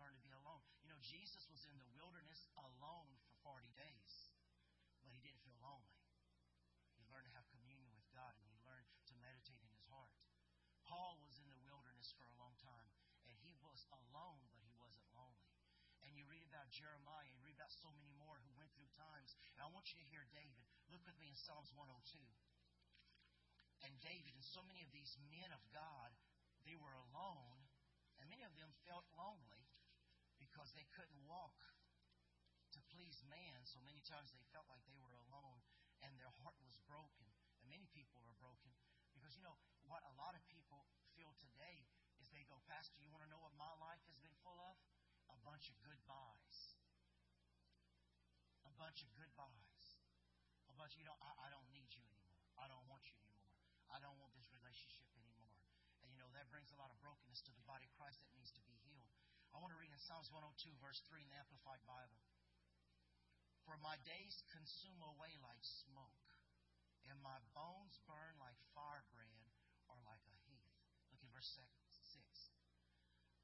learn 0.01 0.15
to 0.15 0.25
be 0.25 0.35
alone. 0.35 0.65
You 0.83 0.91
know, 0.91 1.01
Jesus 1.03 1.47
was 1.51 1.65
in 1.69 1.77
the 1.79 1.91
wilderness 1.95 2.49
alone 2.59 3.11
for 3.27 3.57
40 3.57 3.69
days, 3.79 4.13
but 5.05 5.13
he 5.13 5.21
didn't 5.21 5.43
feel 5.45 5.59
lonely. 5.61 6.01
He 6.99 7.05
learned 7.11 7.29
to 7.29 7.35
have 7.37 7.47
communion 7.53 7.93
with 7.95 8.09
God 8.15 8.33
and 8.39 8.47
he 8.49 8.57
learned 8.65 8.89
to 9.11 9.15
meditate 9.23 9.61
in 9.61 9.71
his 9.71 9.85
heart. 9.91 10.15
Paul 10.85 11.17
was 11.25 11.41
in 11.41 11.49
the 11.49 11.61
wilderness 11.65 12.13
for 12.15 12.29
a 12.29 12.37
long 12.37 12.53
time, 12.61 12.93
and 13.25 13.35
he 13.41 13.57
was 13.65 13.89
alone, 13.91 14.45
but 14.53 14.61
he 14.61 14.73
wasn't 14.77 15.09
lonely. 15.17 15.53
And 16.05 16.13
you 16.13 16.29
read 16.29 16.45
about 16.45 16.69
Jeremiah, 16.69 17.33
and 17.33 17.41
read 17.41 17.57
about 17.57 17.73
so 17.73 17.89
many 17.97 18.13
more 18.21 18.37
who 18.45 18.53
went 18.61 18.69
through 18.77 18.93
times. 18.93 19.33
And 19.57 19.65
I 19.65 19.69
want 19.73 19.89
you 19.91 19.99
to 20.05 20.11
hear 20.13 20.29
David. 20.37 20.69
Look 20.93 21.01
with 21.09 21.17
me 21.17 21.33
in 21.33 21.39
Psalms 21.39 21.73
102. 21.73 22.21
And 23.85 23.93
David 24.05 24.33
and 24.37 24.45
so 24.45 24.61
many 24.65 24.85
of 24.85 24.93
these 24.93 25.17
men 25.33 25.49
of 25.53 25.61
God, 25.73 26.13
they 26.69 26.77
were 26.77 26.97
alone, 27.09 27.61
and 28.21 28.29
many 28.29 28.45
of 28.45 28.53
them 28.57 28.73
felt 28.89 29.05
lonely 29.17 29.54
because 30.65 30.81
they 30.81 30.89
couldn't 30.97 31.21
walk 31.29 31.61
to 32.73 32.81
please 32.89 33.21
man. 33.29 33.61
So 33.69 33.85
many 33.85 34.01
times 34.01 34.33
they 34.33 34.41
felt 34.49 34.65
like 34.65 34.81
they 34.89 34.97
were 34.97 35.13
alone 35.29 35.61
and 36.01 36.17
their 36.17 36.33
heart 36.41 36.57
was 36.65 36.81
broken. 36.89 37.29
And 37.61 37.69
many 37.69 37.85
people 37.93 38.25
are 38.25 38.33
broken 38.41 38.73
because, 39.13 39.37
you 39.37 39.45
know, 39.45 39.61
what 39.85 40.01
a 40.09 40.17
lot 40.17 40.33
of 40.33 40.41
people 40.49 40.89
feel 41.21 41.37
today 41.37 41.85
is 42.17 42.33
they 42.33 42.49
go, 42.49 42.65
Pastor, 42.65 42.97
you 42.97 43.13
want 43.13 43.21
to 43.21 43.29
know 43.29 43.45
what 43.45 43.53
my 43.61 43.77
life 43.77 44.01
has 44.09 44.17
been 44.25 44.33
full 44.41 44.57
of? 44.57 44.81
A 45.29 45.37
bunch 45.45 45.69
of 45.69 45.77
goodbyes. 45.85 46.81
A 48.65 48.73
bunch 48.81 49.05
of 49.05 49.13
goodbyes. 49.13 49.85
A 50.73 50.75
bunch 50.81 50.97
of, 50.97 51.05
you 51.05 51.09
know, 51.13 51.21
I, 51.21 51.45
I 51.45 51.49
don't 51.53 51.69
need 51.77 51.93
you 51.93 52.01
anymore. 52.09 52.41
I 52.57 52.73
don't 52.73 52.89
want 52.89 53.05
you 53.13 53.21
anymore. 53.21 53.53
I 53.93 54.01
don't 54.01 54.17
want 54.17 54.33
this 54.33 54.49
relationship 54.49 55.13
anymore. 55.13 55.61
And, 56.01 56.09
you 56.17 56.25
know, 56.25 56.33
that 56.33 56.49
brings 56.49 56.73
a 56.73 56.81
lot 56.81 56.89
of 56.89 56.97
brokenness 57.05 57.45
to 57.45 57.53
the 57.53 57.65
body 57.69 57.85
of 57.85 57.93
Christ 58.01 58.25
that 58.25 58.33
needs 58.33 58.49
to 58.57 58.65
be 58.65 58.73
healed. 58.81 58.94
I 59.55 59.63
want 59.63 59.71
to 59.71 59.79
read 59.79 59.95
in 59.95 60.03
Psalms 60.03 60.35
102, 60.35 60.67
verse 60.83 60.99
3 61.07 61.23
in 61.23 61.31
the 61.31 61.39
Amplified 61.39 61.79
Bible. 61.87 62.19
For 63.63 63.79
my 63.79 63.95
days 64.03 64.43
consume 64.51 64.99
away 65.15 65.39
like 65.41 65.63
smoke, 65.63 66.27
and 67.07 67.17
my 67.23 67.39
bones 67.55 68.03
burn 68.11 68.35
like 68.43 68.59
firebrand 68.75 69.55
or 69.87 69.95
like 70.03 70.27
a 70.27 70.37
heath. 70.51 70.75
Look 71.15 71.23
at 71.23 71.31
verse 71.31 71.55
6. 71.55 71.65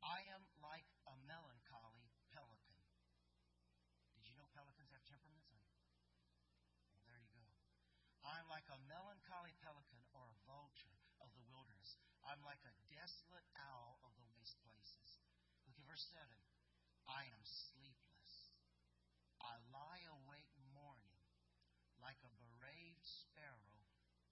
I 0.00 0.24
am 0.32 0.42
like 0.64 0.88
a 1.06 1.14
melancholy 1.28 2.08
pelican. 2.32 2.80
Did 4.16 4.26
you 4.26 4.34
know 4.34 4.48
pelicans 4.56 4.90
have 4.90 5.04
temperaments? 5.06 5.54
Well, 6.90 7.04
there 7.06 7.20
you 7.20 7.30
go. 7.30 7.46
I'm 8.24 8.48
like 8.50 8.66
a 8.72 8.80
melancholy 8.88 9.54
pelican 9.60 10.02
or 10.16 10.24
a 10.26 10.36
vulture 10.48 10.98
of 11.20 11.28
the 11.36 11.44
wilderness. 11.52 12.00
I'm 12.24 12.40
like 12.42 12.64
a 12.64 12.74
desolate 12.88 13.46
owl 13.60 14.00
of 14.02 14.16
the 14.16 14.24
waste 14.32 14.56
places. 14.64 15.20
Verse 15.90 16.06
7. 16.14 16.22
I 17.10 17.26
am 17.34 17.42
sleepless. 17.42 18.54
I 19.42 19.58
lie 19.74 20.06
awake 20.22 20.46
mourning 20.70 21.26
like 21.98 22.22
a 22.22 22.30
bereaved 22.38 23.02
sparrow 23.02 23.82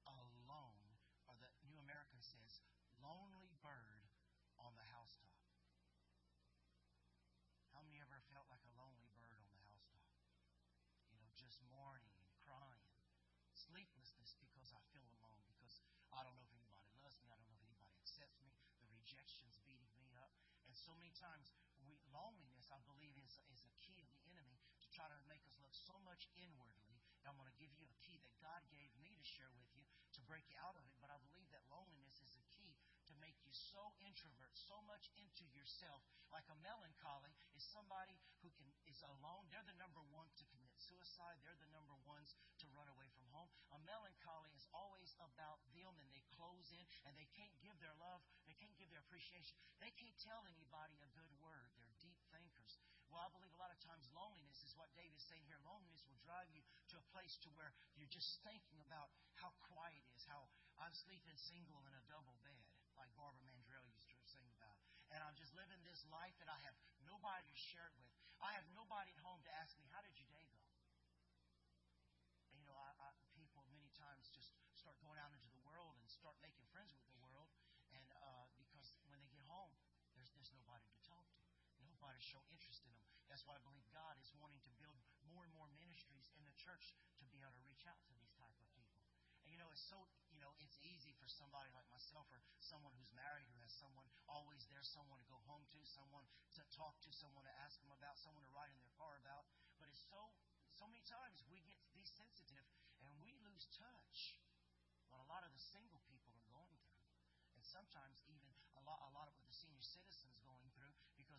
alone, 0.06 0.86
or 1.26 1.34
the 1.42 1.50
New 1.66 1.74
American 1.82 2.22
says, 2.22 2.62
lonely 3.02 3.58
bird 3.58 4.06
on 4.62 4.70
the 4.78 4.86
housetop. 4.86 5.42
How 7.74 7.82
many 7.82 7.98
ever 8.06 8.22
felt 8.30 8.46
like 8.54 8.62
a 8.62 8.78
lonely 8.78 9.10
bird 9.18 9.42
on 9.42 9.50
the 9.50 9.66
housetop? 9.66 10.14
You 11.10 11.18
know, 11.18 11.34
just 11.34 11.58
mourning 11.74 12.14
and 12.22 12.30
crying. 12.38 12.86
Sleeplessness 13.50 14.38
because 14.38 14.70
I 14.70 14.78
feel 14.94 15.10
alone, 15.18 15.42
because 15.50 15.82
I 16.14 16.22
don't 16.22 16.38
know 16.38 16.46
if 16.46 16.54
anybody 16.54 16.86
loves 17.02 17.18
me, 17.18 17.26
I 17.26 17.34
don't 17.34 17.50
know 17.50 17.58
if 17.58 17.66
anybody 17.66 17.98
accepts 17.98 18.38
me, 18.46 18.54
the 18.78 18.86
rejection's 18.94 19.58
beating 19.66 19.90
me 19.98 20.14
up. 20.14 20.30
And 20.70 20.77
so 20.88 20.96
many 20.96 21.12
times 21.20 21.52
we 21.84 22.00
loneliness 22.16 22.72
I 22.72 22.80
believe, 22.88 23.12
is, 23.20 23.36
is 23.52 23.60
a 23.60 23.72
key 23.76 24.00
of 24.00 24.08
the 24.08 24.24
enemy 24.24 24.56
to 24.80 24.88
try 24.88 25.04
to 25.04 25.18
make 25.28 25.44
us 25.44 25.52
look 25.60 25.76
so 25.76 26.00
much 26.08 26.32
inwardly. 26.32 26.96
And 27.20 27.28
I'm 27.28 27.36
going 27.36 27.52
to 27.52 27.60
give 27.60 27.68
you 27.76 27.84
a 27.84 27.96
key 28.00 28.16
that 28.24 28.32
God 28.40 28.64
gave 28.72 28.88
me 29.04 29.12
to 29.12 29.24
share 29.24 29.52
with 29.52 29.68
you 29.76 29.84
to 30.16 30.20
break 30.24 30.48
you 30.48 30.56
out 30.64 30.80
of 30.80 30.88
it. 30.88 30.96
But 31.04 31.12
I 31.12 31.20
believe 31.20 31.52
that 31.52 31.60
loneliness 31.68 32.24
is 32.24 32.32
a 32.40 32.44
key 32.56 32.72
to 33.04 33.14
make 33.20 33.36
you 33.44 33.52
so 33.52 33.92
introvert, 34.00 34.56
so 34.56 34.80
much 34.88 35.12
into 35.20 35.44
yourself. 35.52 36.00
Like 36.32 36.48
a 36.48 36.56
melancholy 36.64 37.36
is 37.52 37.64
somebody 37.68 38.16
who 38.40 38.48
can 38.56 38.68
is 38.88 39.04
alone. 39.04 39.48
They're 39.52 39.68
the 39.68 39.76
number 39.76 40.00
one 40.08 40.32
to 40.40 40.44
commit 40.48 40.72
suicide. 40.80 41.36
They're 41.44 41.60
the 41.60 41.72
number 41.72 41.96
ones 42.08 42.32
to 42.64 42.66
run 42.72 42.88
away 42.96 43.12
from 43.16 43.28
home. 43.32 43.52
A 43.76 43.80
melancholy 43.84 44.52
is 44.56 44.64
always 44.72 45.12
about 45.20 45.60
them, 45.76 45.92
and 46.00 46.07
close 46.38 46.70
in, 46.70 46.86
and 47.04 47.12
they 47.18 47.26
can't 47.34 47.52
give 47.58 47.74
their 47.82 47.92
love. 47.98 48.22
They 48.46 48.54
can't 48.54 48.72
give 48.78 48.88
their 48.94 49.02
appreciation. 49.02 49.58
They 49.82 49.90
can't 49.98 50.14
tell 50.22 50.46
anybody 50.46 50.94
a 51.02 51.10
good 51.12 51.28
word. 51.42 51.74
They're 51.74 51.90
deep 51.98 52.18
thinkers. 52.30 52.78
Well, 53.10 53.24
I 53.24 53.28
believe 53.34 53.50
a 53.50 53.60
lot 53.60 53.74
of 53.74 53.80
times 53.82 54.06
loneliness 54.14 54.62
is 54.62 54.76
what 54.78 54.92
David's 54.94 55.26
saying 55.26 55.42
here. 55.50 55.58
Loneliness 55.66 56.06
will 56.06 56.20
drive 56.22 56.46
you 56.54 56.62
to 56.94 57.00
a 57.00 57.04
place 57.10 57.34
to 57.42 57.48
where 57.58 57.74
you're 57.98 58.10
just 58.12 58.38
thinking 58.46 58.78
about 58.86 59.10
how 59.34 59.50
quiet 59.72 59.98
it 59.98 60.12
is, 60.14 60.22
how 60.28 60.46
I'm 60.78 60.94
sleeping 60.94 61.34
single 61.34 61.82
in 61.88 61.92
a 61.96 62.04
double 62.06 62.36
bed, 62.44 62.62
like 62.94 63.10
Barbara 63.18 63.42
Mandrell 63.48 63.88
used 63.90 64.12
to 64.12 64.18
sing 64.28 64.46
about. 64.54 64.78
And 65.08 65.24
I'm 65.24 65.34
just 65.40 65.56
living 65.56 65.80
this 65.88 66.04
life 66.12 66.36
that 66.38 66.52
I 66.52 66.58
have 66.68 66.76
nobody 67.08 67.48
to 67.48 67.56
share 67.56 67.88
it 67.88 67.96
with. 67.96 68.12
I 68.44 68.52
have 68.54 68.68
nobody 68.76 69.10
at 69.16 69.24
home 69.24 69.40
to 69.42 69.52
ask 69.58 69.74
me, 69.80 69.88
how 69.90 70.04
did 70.04 70.14
your 70.20 70.28
day 70.30 70.46
go? 70.52 70.62
And, 72.52 72.60
you 72.60 72.68
know, 72.68 72.76
I, 72.76 72.92
I, 73.02 73.08
people 73.34 73.64
many 73.72 73.88
times 73.96 74.28
just 74.30 74.52
start 74.78 74.94
going 75.02 75.18
out 75.18 75.34
into 75.34 75.50
the 75.50 75.62
world 75.66 75.98
and 75.98 76.06
start 76.06 76.38
making 76.38 76.62
friends 76.70 76.94
with 76.94 77.02
the 77.10 77.18
world, 77.18 77.50
and 77.90 78.06
uh, 78.22 78.46
because 78.54 78.94
when 79.10 79.18
they 79.18 79.28
get 79.32 79.42
home, 79.50 79.74
there's 80.14 80.30
there's 80.38 80.54
nobody 80.54 80.86
to 80.86 80.98
talk 81.02 81.26
to 81.76 81.82
nobody 81.90 82.17
show 82.28 82.44
interest 82.52 82.84
in 82.84 82.92
them. 82.92 83.08
That's 83.32 83.48
why 83.48 83.56
I 83.56 83.62
believe 83.64 83.88
God 83.88 84.20
is 84.20 84.28
wanting 84.36 84.60
to 84.68 84.72
build 84.76 85.00
more 85.24 85.48
and 85.48 85.52
more 85.56 85.72
ministries 85.80 86.28
in 86.36 86.44
the 86.44 86.52
church 86.60 86.92
to 87.20 87.24
be 87.32 87.40
able 87.40 87.56
to 87.56 87.64
reach 87.64 87.88
out 87.88 87.96
to 88.04 88.12
these 88.20 88.32
type 88.36 88.52
of 88.60 88.68
people. 88.76 89.00
And 89.44 89.48
you 89.48 89.56
know, 89.56 89.72
it's 89.72 89.84
so 89.88 89.96
you 90.28 90.36
know, 90.44 90.52
it's 90.60 90.76
easy 90.84 91.16
for 91.16 91.24
somebody 91.24 91.72
like 91.72 91.88
myself 91.88 92.28
or 92.28 92.44
someone 92.60 92.92
who's 93.00 93.10
married 93.16 93.48
who 93.48 93.64
has 93.64 93.72
someone 93.72 94.04
always 94.28 94.68
there, 94.68 94.84
someone 94.84 95.16
to 95.16 95.28
go 95.32 95.40
home 95.48 95.64
to, 95.72 95.80
someone 95.88 96.28
to 96.54 96.62
talk 96.76 97.00
to, 97.08 97.10
someone 97.16 97.48
to 97.48 97.54
ask 97.64 97.80
them 97.80 97.90
about, 97.96 98.20
someone 98.20 98.44
to 98.44 98.52
ride 98.52 98.68
in 98.68 98.78
their 98.78 98.92
car 99.00 99.16
about. 99.24 99.48
But 99.80 99.88
it's 99.88 100.04
so 100.04 100.36
so 100.76 100.84
many 100.86 101.02
times 101.08 101.42
we 101.48 101.64
get 101.66 101.80
desensitive 101.96 102.68
and 103.02 103.10
we 103.18 103.34
lose 103.42 103.66
touch 103.74 104.38
what 105.10 105.18
a 105.18 105.26
lot 105.26 105.42
of 105.42 105.50
the 105.50 105.58
single 105.58 105.98
people 106.06 106.30
are 106.36 106.46
going 106.52 106.76
through 106.86 107.08
and 107.58 107.64
sometimes 107.66 108.22
even 108.30 108.46
a 108.78 108.82
lot, 108.86 109.02
a 109.02 109.10
lot 109.10 109.26
of 109.26 109.34
what 109.34 109.42
the 109.50 109.56
senior 109.58 109.82
citizens 109.82 110.38
going 110.46 110.62
through 110.70 110.77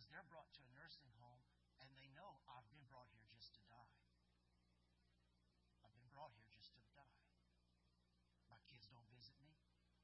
because 0.00 0.16
they're 0.16 0.32
brought 0.32 0.48
to 0.56 0.64
a 0.64 0.72
nursing 0.72 1.12
home 1.20 1.44
and 1.76 1.92
they 1.92 2.08
know 2.16 2.40
I've 2.48 2.64
been 2.72 2.80
brought 2.88 3.12
here 3.12 3.28
just 3.28 3.52
to 3.52 3.60
die. 3.68 3.92
I've 5.84 5.92
been 5.92 6.08
brought 6.08 6.32
here 6.40 6.48
just 6.48 6.72
to 6.72 6.80
die. 6.96 7.20
My 8.48 8.56
kids 8.64 8.88
don't 8.88 9.04
visit 9.12 9.36
me, 9.44 9.52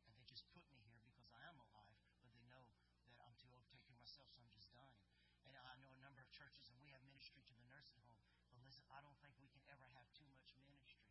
and 0.04 0.12
they 0.12 0.20
just 0.28 0.44
put 0.52 0.68
me 0.68 0.84
here 0.84 1.00
because 1.00 1.32
I 1.32 1.40
am 1.48 1.56
alive, 1.56 1.96
but 2.20 2.28
they 2.28 2.44
know 2.44 2.68
that 3.08 3.16
I'm 3.24 3.32
too 3.40 3.48
old 3.56 3.64
to 3.64 3.72
take 3.72 3.88
care 3.88 3.96
of 3.96 4.04
myself, 4.04 4.28
so 4.36 4.44
I'm 4.44 4.52
just 4.52 4.68
dying. 4.68 5.00
And 5.48 5.56
I 5.64 5.72
know 5.80 5.88
a 5.88 6.00
number 6.04 6.20
of 6.20 6.28
churches, 6.28 6.68
and 6.68 6.76
we 6.76 6.92
have 6.92 7.00
ministry 7.08 7.40
to 7.48 7.56
the 7.56 7.64
nursing 7.64 8.04
home. 8.04 8.20
But 8.52 8.60
listen, 8.68 8.84
I 8.92 9.00
don't 9.00 9.16
think 9.24 9.32
we 9.40 9.48
can 9.48 9.64
ever 9.72 9.88
have 9.96 10.12
too 10.12 10.28
much 10.36 10.52
ministry 10.68 11.08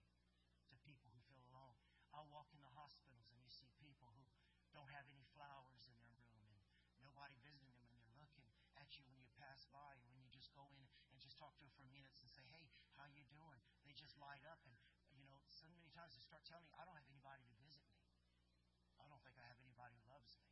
to 0.69 0.77
people 0.85 1.09
who 1.09 1.17
feel 1.25 1.41
alone. 1.49 1.73
I 2.13 2.21
walk 2.29 2.53
in 2.53 2.61
the 2.61 2.73
hospitals, 2.77 3.33
and 3.33 3.41
you 3.41 3.49
see 3.49 3.65
people 3.81 4.13
who 4.13 4.29
don't 4.69 4.93
have 4.93 5.09
any 5.09 5.25
flowers 5.33 5.89
in 5.89 5.97
their 5.97 6.13
room 6.21 6.45
and 6.53 6.61
nobody 7.05 7.37
visiting 7.45 7.77
them 7.77 7.93
and 7.93 8.01
they're 8.01 8.17
looking 8.17 8.43
at 8.81 8.89
you 8.97 9.05
when 9.07 9.21
you 9.21 9.29
pass 9.37 9.69
by 9.71 9.95
and 9.95 10.05
when 10.09 10.19
you 10.19 10.27
just 10.33 10.51
go 10.51 10.67
in 10.75 10.83
and 11.13 11.21
just 11.35 11.43
talk 11.43 11.59
to 11.59 11.67
them 11.67 11.75
for 11.75 11.83
minutes 11.91 12.23
and 12.23 12.31
say, 12.31 12.47
Hey, 12.47 12.71
how 12.95 13.11
you 13.11 13.27
doing? 13.27 13.59
They 13.83 13.91
just 13.91 14.15
light 14.23 14.39
up 14.47 14.63
and 14.63 14.71
you 15.11 15.27
know, 15.27 15.35
so 15.51 15.67
many 15.75 15.91
times 15.91 16.15
they 16.15 16.23
start 16.23 16.47
telling 16.47 16.63
me, 16.63 16.71
I 16.79 16.87
don't 16.87 16.95
have 16.95 17.11
anybody 17.11 17.43
to 17.43 17.51
visit 17.59 17.83
me. 17.91 17.99
I 18.95 19.03
don't 19.11 19.19
think 19.19 19.35
I 19.35 19.43
have 19.43 19.59
anybody 19.59 19.99
who 19.99 20.07
loves 20.07 20.39
me. 20.39 20.47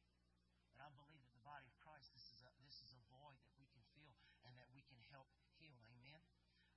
And 0.75 0.83
I 0.83 0.91
believe 0.91 1.23
that 1.23 1.31
the 1.31 1.39
body 1.39 1.71
of 1.71 1.75
Christ, 1.79 2.11
this 2.11 2.27
is 2.35 2.43
a 2.43 2.51
this 2.67 2.83
is 2.83 2.91
a 2.91 2.99
void 3.07 3.39
that 3.47 3.55
we 3.55 3.63
can 3.71 3.79
feel 3.95 4.11
and 4.43 4.51
that 4.59 4.67
we 4.75 4.83
can 4.83 4.99
help 5.07 5.31
heal. 5.55 5.79
Amen. 5.87 6.19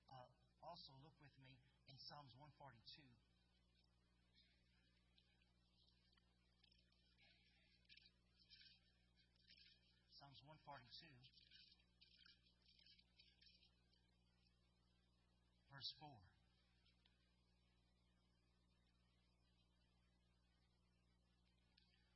Uh, 0.07 0.31
also, 0.63 0.95
look 1.03 1.19
with 1.19 1.35
me 1.43 1.59
in 1.91 1.99
Psalms 1.99 2.31
142. 2.39 3.03
Psalms 10.15 10.39
142, 10.47 11.11
verse 15.77 15.93
4. 16.01 16.09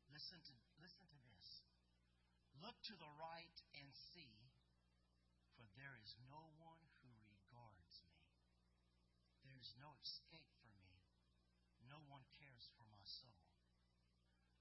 Listen 0.10 0.42
to, 0.50 0.56
listen 0.82 1.06
to 1.06 1.22
this. 1.30 1.62
Look 2.58 2.74
to 2.90 2.98
the 2.98 3.14
right 3.22 3.58
and 3.78 3.86
see, 3.94 4.34
for 5.54 5.70
there 5.78 5.94
is 6.02 6.18
no 6.26 6.42
one 6.58 6.82
who 7.06 7.14
regards 7.30 8.02
me. 8.10 8.18
There 9.46 9.62
is 9.62 9.78
no 9.78 9.94
escape 10.02 10.50
for 10.66 10.74
me. 10.82 10.98
No 11.86 12.02
one 12.10 12.26
cares 12.42 12.66
for 12.74 12.90
my 12.90 13.06
soul. 13.06 13.46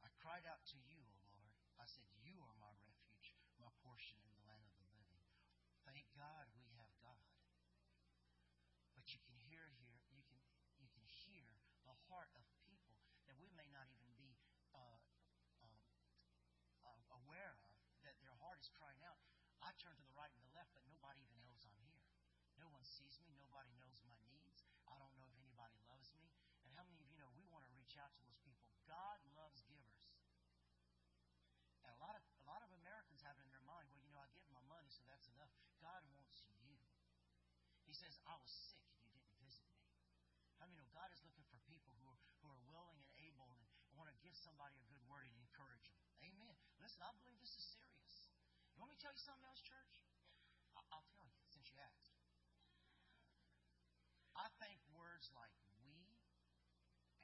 I 0.05 0.13
cried 0.21 0.45
out 0.45 0.61
to 0.77 0.79
you, 0.93 1.01
O 1.01 1.17
Lord. 1.33 1.57
I 1.81 1.89
said, 1.89 2.05
You 2.21 2.37
are 2.45 2.57
my 2.61 2.77
refuge 2.85 3.33
my 3.65 3.73
portion 3.81 4.21
in 4.21 4.33
the 4.37 4.45
land 4.45 4.65
of 4.69 4.77
the 4.77 4.89
living. 4.93 5.25
Thank 5.89 6.05
God. 6.13 6.49
But 9.01 9.17
you 9.17 9.25
can 9.25 9.41
hear 9.49 9.65
here, 9.81 9.97
you 10.13 10.21
can 10.29 10.37
you 10.77 10.93
can 10.93 11.09
hear 11.09 11.49
the 11.89 11.97
heart 12.11 12.31
of 12.35 12.43
people 12.67 12.91
that 13.31 13.39
we 13.39 13.49
may 13.55 13.71
not 13.71 13.87
even 13.87 14.11
be 14.19 14.35
uh, 14.75 14.99
um, 15.63 15.79
uh, 16.83 17.19
aware 17.23 17.55
of 17.63 17.73
that 18.03 18.19
their 18.21 18.35
heart 18.43 18.59
is 18.59 18.69
crying 18.75 19.01
out. 19.07 19.19
I 19.63 19.71
turn 19.79 19.95
to 19.95 20.05
the 20.05 20.17
right 20.19 20.31
and 20.35 20.43
the 20.43 20.53
left, 20.53 20.75
but 20.75 20.83
nobody 20.91 21.23
even 21.23 21.39
knows 21.47 21.63
I'm 21.63 21.79
here. 21.87 22.03
No 22.59 22.67
one 22.75 22.83
sees 22.83 23.23
me. 23.25 23.33
Nobody 23.39 23.71
knows 23.79 24.03
my 24.05 24.19
needs. 24.27 24.67
I 24.91 24.99
don't 24.99 25.15
know 25.15 25.25
if 25.25 25.37
anybody 25.39 25.79
loves 25.87 26.11
me. 26.19 26.27
And 26.67 26.75
how 26.75 26.85
many 26.85 26.99
of 26.99 27.07
you 27.07 27.17
know 27.17 27.31
we 27.39 27.47
want 27.49 27.63
to 27.65 27.73
reach 27.73 27.95
out 27.97 28.11
to 28.11 28.21
those 28.27 28.41
people? 28.43 28.69
God 28.85 29.23
loves 29.39 29.63
givers. 29.71 30.11
And 31.87 31.95
a 31.95 31.99
lot 32.03 32.19
of 32.19 32.23
a 32.27 32.45
lot 32.49 32.61
of 32.67 32.71
Americans 32.83 33.23
have 33.23 33.39
it 33.39 33.47
in 33.47 33.53
their 33.55 33.63
mind, 33.63 33.87
well, 33.95 34.03
you 34.03 34.11
know, 34.11 34.19
I 34.19 34.29
give 34.35 34.45
my 34.51 34.65
money, 34.67 34.91
so 34.91 35.07
that's 35.07 35.31
enough. 35.31 35.53
God 35.79 36.03
wants 36.11 36.43
you. 36.43 36.51
He 37.91 37.99
says, 37.99 38.23
I 38.23 38.39
was 38.39 38.47
sick 38.55 38.87
you 39.11 39.19
didn't 39.19 39.35
visit 39.43 39.67
me. 39.67 39.83
How 40.63 40.71
many 40.71 40.79
know 40.79 40.87
God 40.95 41.11
is 41.11 41.19
looking 41.27 41.43
for 41.51 41.59
people 41.67 41.91
who 41.99 42.07
are, 42.07 42.23
who 42.39 42.47
are 42.55 42.63
willing 42.71 42.95
and 43.03 43.11
able 43.19 43.51
and, 43.51 43.67
and 43.67 43.91
want 43.99 44.07
to 44.07 44.17
give 44.31 44.39
somebody 44.47 44.79
a 44.79 44.87
good 44.87 45.03
word 45.11 45.27
and 45.27 45.35
encourage 45.43 45.91
them? 45.91 45.99
Amen. 46.23 46.55
Listen, 46.79 47.03
I 47.03 47.11
believe 47.19 47.35
this 47.43 47.51
is 47.59 47.67
serious. 47.75 48.31
You 48.71 48.79
want 48.79 48.95
me 48.95 48.97
to 48.97 49.03
tell 49.03 49.11
you 49.11 49.19
something 49.19 49.43
else, 49.43 49.59
church? 49.59 50.07
I'll 50.95 51.03
tell 51.19 51.27
you, 51.27 51.35
since 51.51 51.67
you 51.75 51.83
asked. 51.83 52.15
I 54.39 54.47
think 54.63 54.79
words 54.95 55.35
like 55.35 55.51
we 55.83 56.15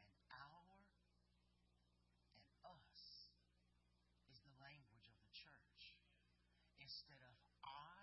and 0.02 0.18
our 0.34 0.82
and 2.34 2.42
us 2.66 3.30
is 4.26 4.42
the 4.42 4.50
language 4.58 5.06
of 5.06 5.14
the 5.22 5.30
church 5.30 5.94
instead 6.82 7.22
of 7.22 7.38
I 7.62 8.02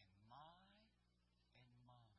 and 0.00 0.08
my 0.32 0.56
and 1.52 1.68
mine. 1.84 2.16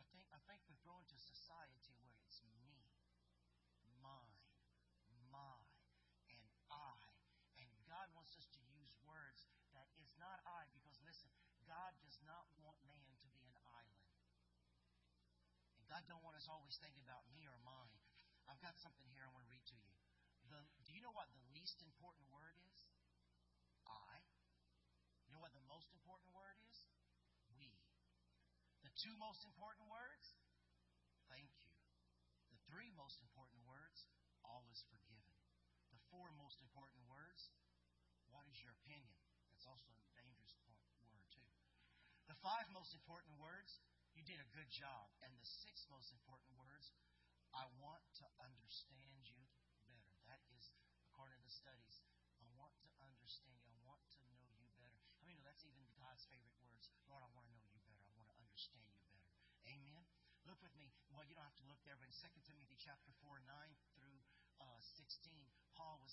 I 0.00 0.02
think 0.16 0.24
I 0.32 0.40
think 0.48 0.64
we've 0.64 0.80
grown 0.80 1.04
to 1.12 1.18
society 1.20 1.92
where 2.00 2.16
it's 2.24 2.40
me, 2.56 2.72
mine, 4.02 4.42
my, 5.30 5.62
and 6.28 6.46
I. 6.68 6.98
And 7.56 7.70
God 7.86 8.10
wants 8.12 8.34
us 8.34 8.50
to 8.58 8.60
use 8.66 8.92
words 9.06 9.46
that 9.72 9.86
is 10.02 10.10
not 10.18 10.42
I, 10.44 10.66
because 10.74 10.98
listen, 11.06 11.30
God 11.64 11.94
does 12.02 12.18
not 12.26 12.50
want 12.58 12.76
man 12.84 13.14
to 13.22 13.28
be 13.38 13.46
an 13.46 13.56
island. 13.70 14.10
God 16.02 16.18
don't 16.18 16.26
want 16.26 16.34
us 16.34 16.50
always 16.50 16.74
thinking 16.82 17.06
about 17.06 17.22
me 17.30 17.46
or 17.46 17.54
mine. 17.62 17.94
I've 18.50 18.58
got 18.58 18.74
something 18.82 19.06
here 19.14 19.22
I 19.22 19.30
want 19.30 19.46
to 19.46 19.50
read 19.54 19.62
to 19.70 19.78
you. 19.78 19.94
The, 20.50 20.58
do 20.82 20.90
you 20.90 20.98
know 20.98 21.14
what 21.14 21.30
the 21.30 21.46
least 21.54 21.78
important 21.78 22.26
word 22.34 22.58
is? 22.74 22.78
I. 23.86 24.18
You 25.22 25.30
know 25.30 25.38
what 25.38 25.54
the 25.54 25.62
most 25.70 25.94
important 25.94 26.26
word 26.34 26.58
is? 26.66 26.76
We. 27.54 27.70
The 28.82 28.90
two 28.98 29.14
most 29.22 29.46
important 29.46 29.86
words? 29.86 30.34
Thank 31.30 31.54
you. 31.62 31.70
The 32.50 32.58
three 32.66 32.90
most 32.98 33.22
important 33.22 33.62
words? 33.62 34.02
All 34.42 34.66
is 34.74 34.82
forgiven. 34.90 35.38
The 35.94 36.02
four 36.10 36.34
most 36.34 36.58
important 36.66 36.98
words? 37.06 37.54
What 38.34 38.50
is 38.50 38.58
your 38.58 38.74
opinion? 38.82 39.14
That's 39.54 39.70
also 39.70 39.94
a 39.94 40.02
dangerous 40.18 40.50
point, 40.66 40.82
word, 41.06 41.22
too. 41.30 41.46
The 42.26 42.34
five 42.42 42.66
most 42.74 42.90
important 42.90 43.38
words? 43.38 43.78
You 44.12 44.22
did 44.24 44.40
a 44.40 44.48
good 44.52 44.68
job. 44.68 45.08
And 45.24 45.32
the 45.36 45.44
six 45.44 45.88
most 45.88 46.12
important 46.12 46.52
words, 46.56 46.92
I 47.52 47.68
want 47.80 48.04
to 48.20 48.26
understand 48.40 49.28
you 49.28 49.40
better. 49.88 50.16
That 50.28 50.40
is, 50.56 50.72
according 51.12 51.36
to 51.36 51.44
the 51.44 51.52
studies, 51.52 52.00
I 52.40 52.48
want 52.56 52.72
to 52.84 52.88
understand 53.04 53.60
you. 53.64 53.72
I 53.72 53.80
want 53.84 54.00
to 54.16 54.20
know 54.32 54.48
you 54.56 54.68
better. 54.80 55.00
I 55.20 55.24
mean, 55.28 55.40
that's 55.44 55.64
even 55.64 55.84
God's 55.96 56.24
favorite 56.28 56.56
words. 56.60 56.92
Lord, 57.08 57.24
I 57.24 57.30
want 57.32 57.48
to 57.48 57.54
know 57.56 57.68
you 57.72 57.80
better. 57.84 58.04
I 58.08 58.12
want 58.16 58.28
to 58.32 58.36
understand 58.40 58.84
you 58.88 59.04
better. 59.08 59.28
Amen. 59.68 60.04
Look 60.44 60.58
with 60.60 60.74
me. 60.74 60.90
Well, 61.14 61.22
you 61.22 61.36
don't 61.38 61.46
have 61.46 61.60
to 61.62 61.68
look 61.70 61.78
there, 61.86 61.94
but 61.94 62.10
in 62.10 62.16
2 62.16 62.28
Timothy 62.42 62.74
chapter 62.80 63.14
4, 63.22 63.38
9 63.46 63.48
through 63.94 64.18
uh, 64.58 64.80
16, 64.98 65.38
Paul 65.78 66.02
was 66.02 66.10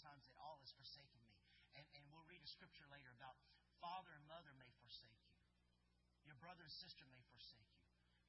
times 0.00 0.24
that 0.26 0.36
all 0.40 0.58
has 0.64 0.72
forsaken 0.72 1.20
me? 1.28 1.36
And, 1.76 1.84
and 1.94 2.02
we'll 2.10 2.26
read 2.26 2.42
a 2.42 2.50
scripture 2.50 2.88
later 2.88 3.12
about 3.14 3.36
father 3.78 4.10
and 4.16 4.24
mother 4.26 4.52
may 4.56 4.72
forsake 4.80 5.20
you. 5.22 5.36
Your 6.24 6.36
brother 6.40 6.64
and 6.64 6.72
sister 6.72 7.04
may 7.08 7.22
forsake 7.30 7.68
you. 7.76 7.84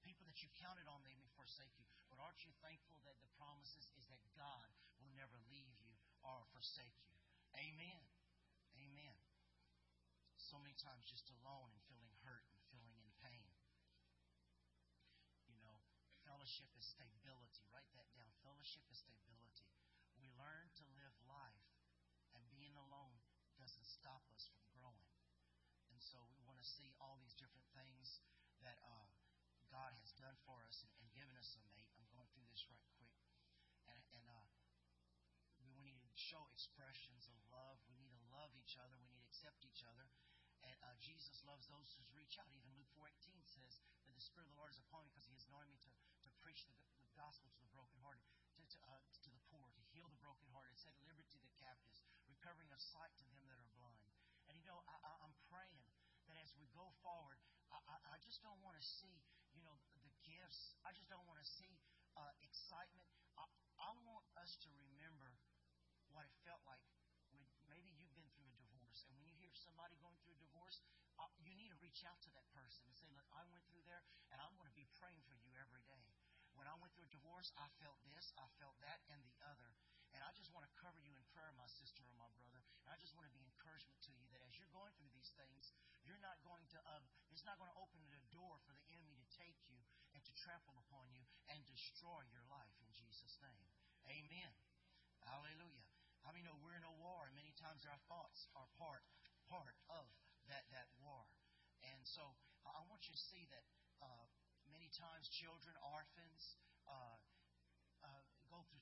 People 0.05 0.25
that 0.27 0.41
you 0.41 0.49
counted 0.57 0.85
on, 0.89 1.01
may 1.05 1.15
forsake 1.37 1.73
you. 1.77 1.85
But 2.09 2.21
aren't 2.21 2.43
you 2.43 2.51
thankful 2.61 2.99
that 3.05 3.17
the 3.23 3.31
promises 3.39 3.89
is 3.97 4.05
that 4.11 4.21
God 4.37 4.69
will 5.01 5.13
never 5.17 5.37
leave 5.49 5.73
you 5.81 5.93
or 6.21 6.45
forsake 6.53 6.97
you? 7.07 7.15
Amen. 7.57 8.03
Amen. 8.77 9.17
So 10.37 10.57
many 10.59 10.75
times 10.77 11.07
just 11.07 11.31
alone 11.41 11.71
and 11.71 11.81
feeling 11.87 12.11
hurt 12.25 12.43
and 12.51 12.59
feeling 12.73 12.95
in 12.97 13.09
pain. 13.23 13.47
You 15.47 15.59
know, 15.61 15.77
fellowship 16.27 16.67
is 16.75 16.87
stability. 16.87 17.63
Write 17.71 17.89
that 17.95 18.09
down. 18.15 18.31
Fellowship 18.41 18.83
is 18.89 18.99
stability. 18.99 19.69
We 20.17 20.27
learn 20.37 20.69
to 20.81 20.85
live 20.97 21.15
life, 21.25 21.69
and 22.35 22.43
being 22.51 22.75
alone 22.77 23.17
doesn't 23.57 23.87
stop 24.01 24.25
us 24.33 24.49
from 24.49 24.65
growing. 24.73 25.13
And 25.93 26.01
so 26.01 26.17
we 26.33 26.41
want 26.41 26.57
to 26.57 26.65
see 26.65 26.89
all 26.97 27.21
these 27.21 27.37
different 27.37 27.69
things 27.77 28.17
that 28.65 28.81
uh, 28.81 29.05
God 29.69 29.93
has 30.01 30.09
done 30.17 30.33
for 30.41 30.65
us 30.65 30.81
and, 30.81 30.89
and 30.97 31.07
given 31.13 31.37
us 31.37 31.53
a 31.53 31.61
mate. 31.69 31.85
I'm 31.93 32.09
going 32.09 32.25
through 32.33 32.49
this 32.49 32.65
right 32.65 32.81
quick. 32.97 33.13
And, 33.85 34.01
and 34.17 34.25
uh, 34.25 34.49
we 35.61 35.77
need 35.85 36.01
to 36.01 36.09
show 36.17 36.49
expressions 36.49 37.29
of 37.29 37.37
love. 37.53 37.77
We 37.85 38.01
need 38.01 38.09
to 38.17 38.25
love 38.33 38.49
each 38.57 38.73
other. 38.81 38.97
We 38.97 39.05
need 39.05 39.21
to 39.21 39.29
accept 39.29 39.61
each 39.69 39.85
other. 39.85 40.09
And 40.65 40.73
uh, 40.81 40.97
Jesus 40.97 41.37
loves 41.45 41.69
those 41.69 41.93
who 41.93 42.01
reach 42.17 42.41
out. 42.41 42.49
Even 42.57 42.73
Luke 42.73 42.89
4.18 42.97 43.37
says 43.45 43.77
that 44.09 44.17
the 44.17 44.25
Spirit 44.25 44.49
of 44.49 44.57
the 44.57 44.61
Lord 44.65 44.73
is 44.73 44.81
upon 44.81 45.05
me 45.05 45.13
because 45.13 45.29
He 45.29 45.37
has 45.37 45.45
anointed 45.45 45.69
me 45.69 45.77
to, 45.85 45.93
to 46.25 46.29
preach 46.41 46.65
the, 46.65 46.73
the 47.05 47.13
gospel 47.13 47.53
to 47.53 47.61
the 47.61 47.69
brokenhearted, 47.69 48.25
to, 48.57 48.61
to, 48.65 48.77
uh, 48.81 48.97
to 48.97 49.29
the 49.29 49.41
poor, 49.53 49.69
to 49.77 49.83
heal 49.93 50.09
the 50.09 50.21
brokenhearted, 50.21 50.73
set 50.81 50.97
liberty 51.05 51.29
to 51.37 51.41
the 51.41 51.53
captives, 51.61 52.01
recovering 52.29 52.69
of 52.73 52.81
sight 52.81 53.13
to 53.21 53.25
them 53.29 53.45
that 53.49 53.57
are 53.57 53.60
you 54.61 54.69
know, 54.69 54.77
I, 54.85 55.09
I'm 55.25 55.33
praying 55.49 55.89
that 56.29 56.37
as 56.37 56.53
we 56.53 56.69
go 56.69 56.93
forward, 57.01 57.41
I, 57.73 57.81
I, 57.89 57.97
I 58.13 58.17
just 58.21 58.45
don't 58.45 58.61
want 58.61 58.77
to 58.77 58.85
see, 58.85 59.25
you 59.57 59.65
know, 59.65 59.73
the 60.05 60.13
gifts. 60.21 60.77
I 60.85 60.93
just 60.93 61.09
don't 61.09 61.25
want 61.25 61.41
to 61.41 61.47
see 61.49 61.81
uh, 62.13 62.29
excitement. 62.45 63.09
I, 63.41 63.49
I 63.81 63.89
want 64.05 64.21
us 64.37 64.61
to 64.61 64.69
remember 64.69 65.33
what 66.13 66.29
it 66.29 66.37
felt 66.45 66.61
like 66.69 66.85
when 67.33 67.41
maybe 67.65 67.89
you've 67.97 68.13
been 68.13 68.29
through 68.37 68.53
a 68.53 68.57
divorce, 68.61 69.01
and 69.09 69.17
when 69.17 69.25
you 69.25 69.33
hear 69.41 69.55
somebody 69.57 69.97
going 69.97 70.13
through 70.21 70.37
a 70.37 70.43
divorce, 70.45 70.77
uh, 71.17 71.25
you 71.41 71.57
need 71.57 71.73
to 71.73 71.79
reach 71.81 72.05
out 72.05 72.21
to 72.21 72.29
that 72.37 72.45
person 72.53 72.85
and 72.85 72.93
say, 72.93 73.09
"Look, 73.17 73.25
I 73.33 73.41
went 73.49 73.65
through 73.65 73.81
there, 73.81 74.05
and 74.29 74.37
I'm 74.37 74.53
going 74.61 74.69
to 74.69 74.77
be 74.77 74.85
praying 75.01 75.23
for 75.25 75.33
you 75.33 75.49
every 75.57 75.81
day." 75.89 76.05
When 76.53 76.67
I 76.67 76.75
went 76.77 76.91
through 76.93 77.07
a 77.07 77.15
divorce, 77.15 77.49
I 77.55 77.71
felt 77.79 77.95
this, 78.03 78.35
I 78.35 78.45
felt 78.59 78.75
that, 78.83 78.99
and 79.09 79.23
the 79.23 79.33
other. 79.47 79.71
I 80.31 80.39
just 80.39 80.55
want 80.55 80.63
to 80.63 80.71
cover 80.79 81.03
you 81.03 81.11
in 81.11 81.23
prayer, 81.35 81.51
my 81.59 81.67
sister 81.67 82.07
or 82.07 82.15
my 82.15 82.31
brother. 82.39 82.63
And 82.87 82.95
I 82.95 82.95
just 83.03 83.11
want 83.19 83.27
to 83.27 83.35
be 83.35 83.43
encouragement 83.43 83.99
to 84.07 84.15
you 84.15 84.23
that 84.31 84.39
as 84.47 84.55
you're 84.55 84.71
going 84.71 84.95
through 84.95 85.11
these 85.11 85.27
things, 85.35 85.75
you're 86.07 86.23
not 86.23 86.39
going 86.47 86.63
to, 86.71 86.79
um, 86.87 87.03
it's 87.35 87.43
not 87.43 87.59
going 87.59 87.67
to 87.67 87.75
open 87.75 87.99
the 88.15 88.23
door 88.31 88.55
for 88.63 88.71
the 88.71 88.85
enemy 88.95 89.19
to 89.19 89.27
take 89.35 89.59
you 89.67 89.75
and 90.15 90.23
to 90.23 90.31
trample 90.39 90.79
upon 90.87 91.11
you 91.11 91.27
and 91.51 91.59
destroy 91.67 92.23
your 92.31 92.47
life 92.47 92.71
in 92.79 92.87
Jesus' 92.95 93.35
name. 93.43 93.67
Amen. 94.07 94.55
Hallelujah. 95.27 95.83
I 96.23 96.31
mean, 96.31 96.47
know 96.47 96.55
we're 96.63 96.79
in 96.79 96.87
a 96.87 96.95
war, 96.95 97.27
and 97.27 97.35
many 97.35 97.51
times 97.59 97.83
our 97.83 97.99
thoughts 98.07 98.47
are 98.55 98.71
part 98.79 99.03
part 99.51 99.75
of 99.91 100.07
that 100.47 100.63
that 100.71 100.87
war. 101.03 101.27
And 101.83 101.99
so 102.07 102.23
I 102.63 102.79
want 102.87 103.03
you 103.03 103.11
to 103.11 103.23
see 103.35 103.43
that 103.51 103.67
uh, 103.99 104.25
many 104.71 104.87
times 104.95 105.27
children, 105.27 105.75
orphans, 105.81 106.55
uh, 106.87 107.19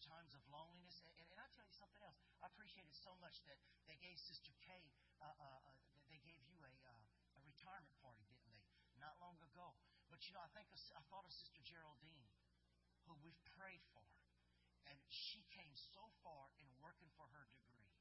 times 0.09 0.33
of 0.33 0.41
loneliness. 0.49 0.97
And, 1.05 1.13
and, 1.21 1.37
I'll 1.37 1.53
tell 1.53 1.63
you 1.63 1.77
something 1.77 2.01
else. 2.01 2.17
I 2.41 2.49
appreciate 2.49 2.89
it 2.89 2.97
so 2.97 3.13
much 3.21 3.45
that 3.45 3.61
they 3.85 3.95
gave 4.01 4.17
Sister 4.17 4.51
Kay, 4.65 4.89
uh, 5.21 5.29
uh, 5.29 5.69
uh 5.69 5.77
they 6.09 6.17
gave 6.25 6.41
you 6.49 6.57
a, 6.65 6.73
uh, 6.89 7.37
a 7.37 7.41
retirement 7.45 7.93
party, 8.01 8.25
didn't 8.25 8.49
they? 8.49 8.65
Not 8.97 9.13
long 9.21 9.37
ago. 9.45 9.77
But 10.09 10.25
you 10.25 10.33
know, 10.33 10.41
I 10.41 10.49
think 10.57 10.65
of, 10.73 10.81
I 10.97 11.05
thought 11.13 11.23
of 11.23 11.31
Sister 11.31 11.61
Geraldine, 11.61 12.25
who 13.05 13.13
we've 13.21 13.37
prayed 13.53 13.85
for 13.93 14.01
and 14.89 14.97
she 15.05 15.45
came 15.53 15.73
so 15.93 16.09
far 16.25 16.49
in 16.57 16.65
working 16.81 17.09
for 17.13 17.29
her 17.29 17.45
degree. 17.53 17.93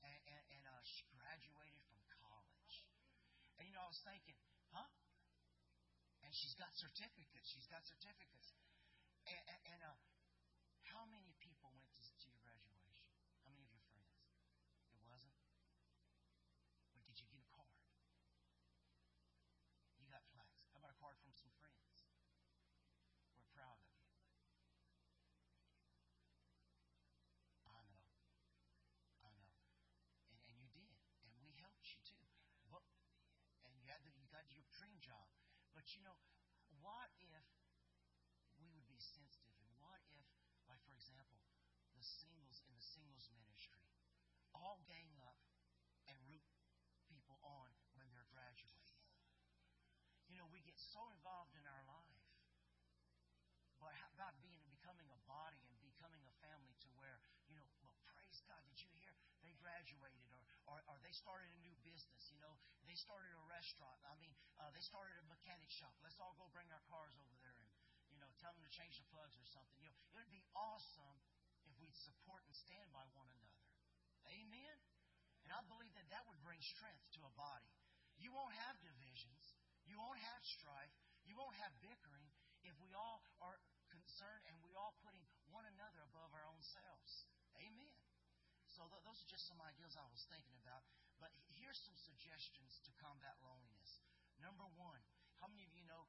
And, 0.00 0.16
and, 0.24 0.44
and 0.56 0.64
uh, 0.64 0.80
she 0.80 1.04
graduated 1.12 1.84
from 1.92 2.00
college. 2.24 2.74
And 3.60 3.68
you 3.68 3.72
know, 3.76 3.84
I 3.84 3.90
was 3.92 4.00
thinking, 4.00 4.36
huh? 4.72 4.88
And 6.24 6.32
she's 6.32 6.56
got 6.56 6.72
certificates. 6.72 7.52
She's 7.52 7.68
got 7.68 7.84
certificates. 7.84 8.56
And, 9.28 9.40
and, 9.44 9.60
and 9.76 9.80
uh, 9.84 9.96
how 10.90 11.06
many 11.06 11.32
people 11.38 11.70
went 11.70 11.86
to, 11.94 12.02
your 12.26 12.36
graduation? 12.42 13.06
How 13.46 13.50
many 13.54 13.64
of 13.64 13.72
your 13.72 13.86
friends? 13.94 14.26
It 14.92 15.02
wasn't? 15.06 15.38
But 16.92 17.06
did 17.06 17.16
you 17.16 17.26
get 17.30 17.40
a 17.40 17.50
card? 17.54 17.78
You 20.02 20.10
got 20.10 20.26
flags. 20.34 20.66
How 20.74 20.82
about 20.82 20.92
a 20.94 21.00
card 21.00 21.16
from 21.22 21.32
some 21.32 21.54
friends? 21.62 22.10
We're 23.38 23.46
proud 23.54 23.78
of 23.78 23.86
you. 23.94 24.02
I 27.64 27.80
know. 27.86 28.04
I 29.22 29.30
know. 29.38 29.54
And, 30.34 30.38
and 30.50 30.56
you 30.58 30.68
did. 30.74 30.98
And 31.22 31.30
we 31.38 31.54
helped 31.62 31.86
you 31.86 32.02
too. 32.02 32.26
But, 32.66 32.82
and 33.64 33.78
you. 33.78 33.86
had 33.86 34.02
the, 34.02 34.10
you 34.18 34.26
got 34.30 34.46
your 34.50 34.66
dream 34.74 34.98
job. 34.98 35.30
But 35.70 35.94
you 35.94 36.02
know, 36.02 36.18
what 36.82 37.10
if 37.22 37.46
we 38.60 38.68
would 38.76 38.86
be 38.86 39.00
sensitive? 39.00 39.56
And 39.64 39.72
what 39.80 40.04
if, 40.12 40.28
like 40.68 40.82
for 40.84 40.92
example, 40.92 41.40
the 42.00 42.08
singles 42.24 42.64
in 42.64 42.72
the 42.72 42.80
singles 42.80 43.28
ministry 43.36 43.84
all 44.56 44.80
gang 44.88 45.12
up 45.20 45.36
and 46.08 46.16
root 46.24 46.40
people 47.04 47.36
on 47.44 47.68
when 47.92 48.08
they're 48.16 48.32
graduating? 48.32 49.04
You 50.32 50.40
know, 50.40 50.48
we 50.48 50.64
get 50.64 50.80
so 50.80 51.12
involved 51.12 51.52
in 51.60 51.64
our 51.68 51.84
life 51.84 52.24
but 53.80 53.96
about 54.12 54.36
being 54.44 54.60
becoming 54.68 55.08
a 55.08 55.20
body 55.24 55.60
and 55.68 55.76
becoming 55.80 56.20
a 56.28 56.34
family 56.44 56.76
to 56.84 56.88
where, 56.96 57.20
you 57.48 57.56
know, 57.56 57.64
well, 57.80 57.96
praise 58.12 58.44
God, 58.44 58.60
did 58.68 58.76
you 58.76 58.92
hear 58.92 59.16
they 59.40 59.56
graduated 59.56 60.28
or, 60.36 60.44
or, 60.68 60.78
or 60.84 60.96
they 61.00 61.16
started 61.16 61.48
a 61.48 61.60
new 61.64 61.72
business, 61.80 62.28
you 62.28 62.36
know, 62.44 62.60
they 62.84 62.92
started 62.92 63.32
a 63.32 63.42
restaurant. 63.48 63.96
I 64.04 64.12
mean, 64.20 64.36
uh, 64.60 64.68
they 64.76 64.84
started 64.84 65.16
a 65.16 65.26
mechanic 65.32 65.72
shop. 65.72 65.96
Let's 66.04 66.20
all 66.20 66.36
go 66.36 66.52
bring 66.52 66.68
our 66.68 66.84
cars 66.92 67.16
over 67.16 67.32
there 67.40 67.56
and, 67.56 67.68
you 68.12 68.20
know, 68.20 68.28
tell 68.36 68.52
them 68.52 68.60
to 68.68 68.72
change 68.72 69.00
the 69.00 69.08
plugs 69.08 69.40
or 69.40 69.48
something. 69.48 69.80
You 69.80 69.88
know, 69.88 69.96
it 70.12 70.12
would 70.12 70.28
be 70.28 70.44
awesome 70.52 71.16
we'd 71.80 71.96
support 71.96 72.44
and 72.44 72.54
stand 72.54 72.88
by 72.92 73.04
one 73.16 73.28
another. 73.28 73.68
Amen? 74.28 74.76
And 75.44 75.50
I 75.50 75.60
believe 75.66 75.92
that 75.96 76.08
that 76.12 76.24
would 76.28 76.38
bring 76.44 76.60
strength 76.60 77.02
to 77.18 77.24
a 77.24 77.32
body. 77.34 77.72
You 78.20 78.30
won't 78.30 78.52
have 78.68 78.76
divisions. 78.84 79.56
You 79.88 79.96
won't 79.96 80.20
have 80.20 80.42
strife. 80.44 80.92
You 81.24 81.34
won't 81.34 81.56
have 81.58 81.72
bickering 81.80 82.28
if 82.62 82.76
we 82.84 82.92
all 82.92 83.24
are 83.40 83.56
concerned 83.88 84.44
and 84.46 84.54
we 84.62 84.76
all 84.76 84.94
putting 85.00 85.24
one 85.48 85.64
another 85.66 86.04
above 86.04 86.30
our 86.36 86.44
own 86.46 86.60
selves. 86.62 87.26
Amen. 87.58 87.96
So 88.76 88.86
th- 88.86 89.02
those 89.02 89.18
are 89.18 89.30
just 89.32 89.48
some 89.50 89.58
ideas 89.64 89.96
I 89.98 90.06
was 90.06 90.22
thinking 90.30 90.54
about. 90.62 90.84
But 91.18 91.32
here's 91.58 91.80
some 91.84 91.96
suggestions 92.06 92.80
to 92.86 92.90
combat 93.00 93.36
loneliness. 93.44 94.00
Number 94.40 94.64
one, 94.78 95.00
how 95.42 95.48
many 95.50 95.64
of 95.68 95.72
you 95.76 95.84
know 95.84 96.08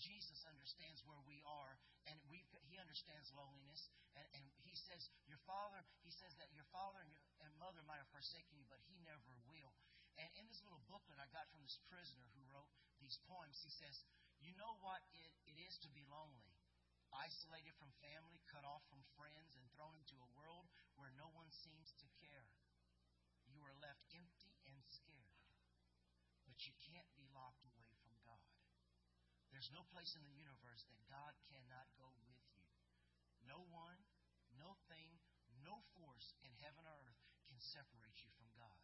Jesus 0.00 0.48
understands 0.48 1.04
where 1.04 1.20
we 1.28 1.44
are, 1.44 1.76
and 2.08 2.16
we 2.32 2.40
He 2.66 2.80
understands 2.80 3.28
loneliness, 3.36 3.92
and, 4.16 4.26
and 4.32 4.44
He 4.64 4.72
says 4.72 5.12
your 5.28 5.40
father. 5.44 5.84
He 6.00 6.10
says 6.10 6.32
that 6.40 6.48
your 6.56 6.66
father 6.72 7.04
and, 7.04 7.12
your, 7.12 7.22
and 7.44 7.52
mother 7.60 7.84
might 7.84 8.00
have 8.00 8.10
forsaken 8.10 8.56
you, 8.56 8.64
but 8.72 8.80
He 8.88 8.96
never 9.04 9.36
will. 9.44 9.76
And 10.16 10.28
in 10.40 10.48
this 10.48 10.64
little 10.64 10.82
booklet 10.88 11.20
I 11.20 11.28
got 11.30 11.46
from 11.52 11.60
this 11.62 11.78
prisoner 11.92 12.26
who 12.32 12.42
wrote 12.48 12.72
these 12.98 13.20
poems, 13.28 13.60
he 13.60 13.70
says, 13.70 14.02
"You 14.40 14.56
know 14.56 14.80
what 14.80 15.04
it, 15.12 15.30
it 15.44 15.56
is 15.60 15.76
to 15.84 15.92
be 15.92 16.08
lonely." 16.08 16.56
isolated 17.10 17.74
from 17.74 17.90
family, 17.98 18.38
cut 18.46 18.62
off 18.62 18.86
from 18.86 19.02
friends, 19.18 19.58
and 19.58 19.66
thrown 19.74 19.98
into 19.98 20.14
a 20.22 20.32
world 20.38 20.70
where 20.94 21.10
no 21.18 21.26
one 21.34 21.50
seems 21.50 21.90
to 21.98 22.06
care. 22.22 22.46
You 23.50 23.66
are 23.66 23.74
left 23.82 24.06
empty 24.14 24.54
and 24.70 24.78
scared. 24.86 25.34
But 26.46 26.62
you 26.66 26.74
can't 26.86 27.10
be 27.18 27.26
locked 27.34 27.66
away 27.66 27.90
from 28.02 28.14
God. 28.22 28.46
There's 29.60 29.76
no 29.76 29.92
place 29.92 30.16
in 30.16 30.24
the 30.24 30.40
universe 30.40 30.88
that 30.88 31.04
God 31.04 31.36
cannot 31.52 31.84
go 32.00 32.08
with 32.24 32.40
you. 32.56 32.64
No 33.44 33.60
one, 33.68 34.00
no 34.56 34.72
thing, 34.88 35.20
no 35.60 35.84
force 35.92 36.32
in 36.40 36.48
heaven 36.64 36.88
or 36.88 36.96
earth 37.04 37.20
can 37.44 37.60
separate 37.60 38.16
you 38.24 38.32
from 38.40 38.48
God. 38.56 38.80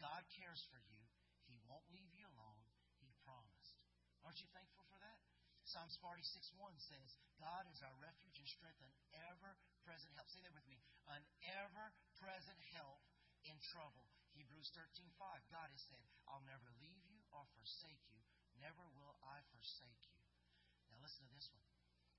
God 0.00 0.24
cares 0.32 0.64
for 0.72 0.80
you. 0.80 1.04
He 1.44 1.60
won't 1.68 1.84
leave 1.92 2.08
you 2.16 2.24
alone. 2.24 2.64
He 3.04 3.12
promised. 3.20 3.76
Aren't 4.24 4.40
you 4.40 4.48
thankful 4.56 4.88
for 4.88 4.96
that? 4.96 5.20
Psalms 5.68 6.00
46 6.00 6.24
1 6.56 6.72
says, 6.80 7.12
God 7.36 7.68
is 7.68 7.84
our 7.84 7.92
refuge 8.00 8.40
and 8.40 8.48
strength, 8.48 8.80
an 8.80 8.96
ever 9.28 9.60
present 9.84 10.16
help. 10.16 10.32
Say 10.32 10.40
that 10.40 10.56
with 10.56 10.64
me. 10.72 10.80
An 11.12 11.20
ever 11.52 11.92
present 12.16 12.56
help 12.72 13.04
in 13.44 13.60
trouble. 13.76 14.08
Hebrews 14.32 14.72
13:5. 14.72 15.12
God 15.52 15.68
has 15.68 15.84
said, 15.84 16.00
I'll 16.32 16.48
never 16.48 16.72
leave 16.80 17.04
you 17.12 17.20
or 17.28 17.44
forsake 17.60 18.00
you. 18.08 18.24
Never 18.60 18.84
will 18.96 19.16
I 19.24 19.44
forsake 19.52 20.02
you. 20.08 20.20
Now 20.88 20.98
listen 21.02 21.24
to 21.28 21.34
this 21.34 21.48
one. 21.52 21.64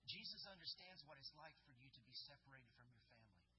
Jesus 0.08 0.47
understands 0.47 1.04
what 1.04 1.19
it's 1.19 1.36
like 1.36 1.58
for 1.67 1.76
you 1.76 1.91
to 1.91 2.02
be 2.08 2.15
separated 2.15 2.71
from 2.80 2.88
your 2.93 3.04
family. 3.12 3.52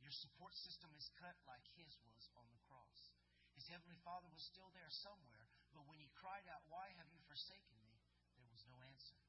Your 0.00 0.14
support 0.14 0.56
system 0.56 0.90
is 0.96 1.12
cut 1.20 1.36
like 1.46 1.62
his 1.78 1.94
was 2.02 2.26
on 2.34 2.48
the 2.50 2.62
cross. 2.66 3.12
His 3.54 3.68
heavenly 3.68 4.00
Father 4.00 4.26
was 4.32 4.42
still 4.42 4.72
there 4.72 4.88
somewhere, 4.88 5.46
but 5.76 5.84
when 5.86 6.00
he 6.00 6.08
cried 6.16 6.48
out, 6.48 6.64
Why 6.72 6.90
have 6.96 7.08
you 7.12 7.20
forsaken 7.28 7.76
me? 7.84 8.00
there 8.34 8.48
was 8.48 8.64
no 8.66 8.80
answer. 8.82 9.20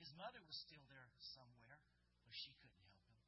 His 0.00 0.10
mother 0.16 0.40
was 0.42 0.56
still 0.56 0.82
there 0.88 1.12
somewhere, 1.36 1.78
but 2.24 2.34
she 2.34 2.56
couldn't 2.58 2.82
help 2.88 3.04
him. 3.06 3.20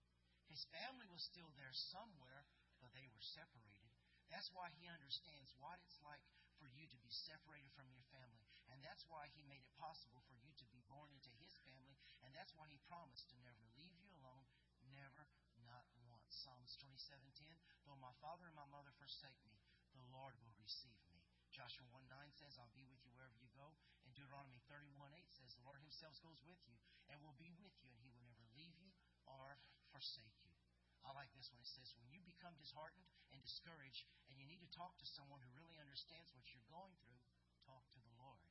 His 0.49 0.65
family 0.73 1.07
was 1.13 1.23
still 1.23 1.53
there 1.55 1.73
somewhere, 1.73 2.49
but 2.81 2.91
they 2.97 3.07
were 3.13 3.23
separated. 3.23 3.93
That's 4.33 4.49
why 4.57 4.73
he 4.81 4.89
understands 4.89 5.53
what 5.61 5.79
it's 5.85 6.01
like 6.01 6.25
for 6.57 6.67
you 6.73 6.89
to 6.89 6.99
be 7.05 7.13
separated 7.13 7.69
from 7.77 7.93
your 7.93 8.03
family. 8.11 8.42
And 8.73 8.81
that's 8.81 9.05
why 9.13 9.29
he 9.37 9.45
made 9.45 9.61
it 9.61 9.77
possible 9.77 10.25
for 10.25 10.37
you 10.41 10.49
to 10.57 10.67
be 10.73 10.81
born 10.89 11.13
into 11.13 11.29
his 11.37 11.53
family. 11.61 11.95
And 12.25 12.33
that's 12.33 12.57
why 12.57 12.65
he 12.73 12.81
promised 12.89 13.29
to 13.29 13.45
never 13.45 13.61
leave 13.77 13.93
you 14.01 14.09
alone, 14.17 14.49
never, 14.97 15.29
not 15.69 15.85
once. 16.09 16.33
Psalms 16.33 16.81
27:10, 16.81 17.53
though 17.85 18.01
my 18.01 18.17
father 18.25 18.49
and 18.49 18.57
my 18.57 18.67
mother 18.73 18.97
forsake 18.97 19.37
me, 19.45 19.61
the 19.93 20.09
Lord 20.09 20.41
will 20.41 20.57
receive 20.57 20.97
me. 21.13 21.21
Joshua 21.53 21.85
1 21.93 22.09
9 22.09 22.33
says, 22.33 22.57
I'll 22.57 22.73
be 22.73 22.89
with 22.89 23.05
you 23.05 23.13
wherever 23.13 23.37
you 23.37 23.53
go. 23.53 23.77
And 24.09 24.17
Deuteronomy 24.17 24.65
31 24.73 25.13
8 25.13 25.29
says, 25.29 25.53
The 25.53 25.69
Lord 25.69 25.85
Himself 25.85 26.17
goes 26.25 26.41
with 26.49 26.65
you 26.65 26.81
and 27.13 27.21
will 27.21 27.37
be 27.37 27.53
with 27.61 27.77
you, 27.85 27.93
and 27.93 28.01
He 28.01 28.09
will 28.09 28.25
never 28.25 28.49
leave 28.57 28.73
you 28.81 28.89
or 29.29 29.61
forsake 29.93 30.41
you. 30.41 30.57
I 31.05 31.13
like 31.13 31.29
this 31.35 31.51
one. 31.53 31.61
It 31.61 31.69
says, 31.69 31.93
when 31.99 32.09
you 32.15 32.23
become 32.23 32.55
disheartened 32.55 33.05
and 33.35 33.43
discouraged 33.43 34.07
and 34.31 34.39
you 34.39 34.47
need 34.47 34.63
to 34.63 34.71
talk 34.71 34.95
to 35.03 35.07
someone 35.07 35.43
who 35.43 35.51
really 35.59 35.77
understands 35.83 36.31
what 36.33 36.47
you're 36.55 36.65
going 36.71 36.95
through, 37.03 37.19
talk 37.67 37.83
to 37.95 38.01
the 38.01 38.15
Lord. 38.15 38.43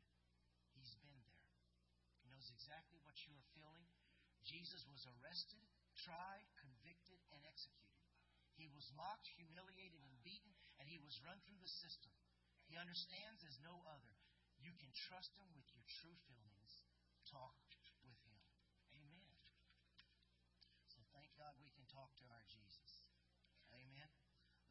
He's 0.75 0.95
been 0.99 1.15
there. 1.23 1.43
He 2.23 2.27
knows 2.27 2.40
exactly 2.51 2.99
what 3.07 3.15
you 3.23 3.31
are 3.33 3.53
feeling. 3.55 3.87
Jesus 4.43 4.83
was 4.89 5.07
arrested, 5.07 5.63
tried, 5.95 6.45
convicted, 6.59 7.19
and 7.31 7.41
executed. 7.47 8.03
He 8.59 8.67
was 8.75 8.91
mocked, 8.93 9.31
humiliated, 9.39 10.03
and 10.03 10.17
beaten, 10.21 10.53
and 10.77 10.85
he 10.85 10.99
was 10.99 11.23
run 11.23 11.39
through 11.47 11.61
the 11.63 11.71
system. 11.81 12.11
He 12.67 12.75
understands 12.75 13.41
as 13.47 13.55
no 13.63 13.81
other. 13.87 14.15
You 14.61 14.75
can 14.77 14.91
trust 15.09 15.33
him 15.39 15.49
with 15.55 15.65
your 15.73 15.83
true 16.01 16.17
feelings. 16.29 16.71
Talk 17.25 17.57
with 18.05 18.17
him. 18.25 18.37
Amen. 18.93 19.33
So 20.91 20.99
thank 21.15 21.31
God 21.37 21.55
we 21.61 21.71
can 21.73 21.87
talk 21.89 22.11
to 22.21 22.25
our 22.29 22.43
Jesus. 22.49 22.91
Amen. 23.71 24.09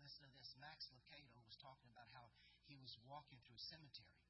Listen 0.02 0.28
to 0.28 0.32
this. 0.36 0.52
Max 0.60 0.88
Lucado 0.92 1.40
was 1.44 1.56
talking 1.58 1.88
about 1.90 2.08
how 2.12 2.28
he 2.68 2.76
was 2.76 2.94
walking 3.08 3.40
through 3.44 3.58
a 3.58 3.66
cemetery. 3.70 4.20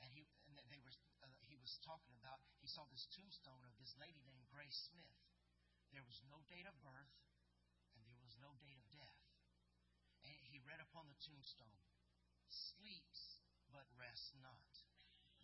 And 0.00 0.08
he 0.14 0.24
and 0.48 0.66
they 0.72 0.80
were 0.80 0.94
uh, 1.20 1.28
he 1.44 1.49
was 1.60 1.76
talking 1.84 2.16
about 2.16 2.40
he 2.64 2.68
saw 2.68 2.88
this 2.88 3.06
tombstone 3.12 3.60
of 3.68 3.76
this 3.76 3.92
lady 4.00 4.20
named 4.24 4.48
Grace 4.48 4.88
Smith. 4.88 5.16
There 5.92 6.04
was 6.04 6.20
no 6.26 6.40
date 6.48 6.66
of 6.66 6.76
birth 6.80 7.16
and 7.94 8.02
there 8.08 8.20
was 8.24 8.34
no 8.40 8.56
date 8.64 8.80
of 8.80 8.88
death. 8.88 9.22
And 10.24 10.48
he 10.48 10.60
read 10.64 10.80
upon 10.80 11.08
the 11.08 11.20
tombstone, 11.20 11.80
sleeps 12.48 13.40
but 13.70 13.86
rests 13.94 14.34
not, 14.42 14.72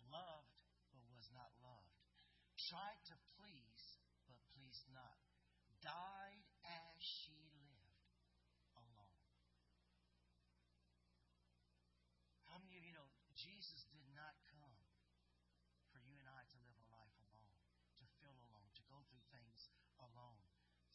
loved 0.09 0.57
but 0.91 1.05
was 1.13 1.29
not 1.33 1.53
loved, 1.63 2.01
tried 2.57 2.99
to 3.07 3.15
please 3.37 4.01
but 4.27 4.41
pleased 4.53 4.85
not, 4.91 5.21
died 5.81 6.43
as 6.65 6.97
she 6.99 7.37
lived 7.63 8.03
alone. 8.75 9.21
How 12.51 12.59
many 12.59 12.77
of 12.79 12.83
you 12.83 12.93
know 12.95 13.07
Jesus 13.37 13.85
did 13.93 14.03
not 14.17 14.35
come 14.49 14.75
for 15.93 16.01
you 16.03 16.17
and 16.19 16.27
I 16.27 16.43
to 16.43 16.57
live 16.65 16.77
a 16.77 16.87
life 16.91 17.15
alone, 17.23 17.53
to 18.01 18.05
feel 18.19 18.35
alone, 18.35 18.69
to 18.75 18.83
go 18.89 18.99
through 19.07 19.23
things 19.31 19.71
alone? 20.01 20.43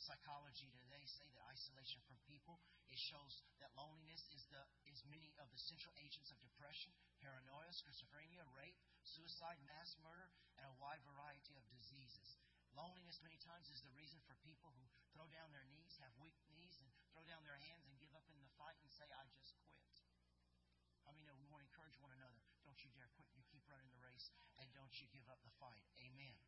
Psychology 0.02 0.66
today 0.82 1.06
say 1.06 1.30
that 1.30 1.46
isolation 1.46 2.02
from 2.10 2.18
people 2.26 2.58
it 2.90 2.98
shows 2.98 3.38
that 3.62 3.70
loneliness 3.78 4.26
is 4.34 4.42
the 4.50 4.58
is 4.90 4.98
many 5.06 5.30
of 5.38 5.46
the 5.54 5.62
central 5.62 5.94
agents 6.02 6.34
of 6.34 6.42
depression, 6.42 6.90
paranoia, 7.22 7.70
schizophrenia, 7.70 8.42
rape, 8.50 8.74
suicide, 9.06 9.62
mass 9.62 9.94
murder, 10.02 10.26
and 10.58 10.66
a 10.66 10.74
wide 10.82 10.98
variety 11.06 11.54
of 11.54 11.62
diseases. 11.70 12.34
Loneliness 12.74 13.22
many 13.22 13.38
times 13.46 13.70
is 13.70 13.78
the 13.86 13.94
reason 13.94 14.18
for 14.26 14.34
people 14.42 14.74
who 14.74 14.90
throw 15.14 15.30
down 15.30 15.54
their 15.54 15.70
knees, 15.70 15.94
have 16.02 16.10
weak 16.18 16.34
knees, 16.50 16.82
and 16.82 16.90
throw 17.14 17.22
down 17.22 17.46
their 17.46 17.62
hands 17.62 17.86
and 17.86 17.94
give 18.02 18.10
up 18.18 18.26
in 18.26 18.42
the 18.42 18.50
fight 18.58 18.82
and 18.82 18.90
say, 18.90 19.06
I 19.06 19.22
just 19.38 19.54
quit. 19.70 19.94
I 21.06 21.14
mean, 21.14 21.30
we 21.38 21.46
want 21.46 21.62
to 21.62 21.68
encourage 21.70 21.94
one 22.02 22.10
another. 22.10 22.42
Don't 22.66 22.80
you 22.82 22.90
dare 22.90 23.06
quit. 23.14 23.30
You 23.38 23.46
keep 23.54 23.62
running 23.70 23.86
the 23.94 24.02
race, 24.02 24.34
and 24.58 24.66
don't 24.74 24.94
you 24.98 25.06
give 25.14 25.30
up 25.30 25.38
the 25.46 25.54
fight. 25.62 25.86
Amen. 26.02 26.41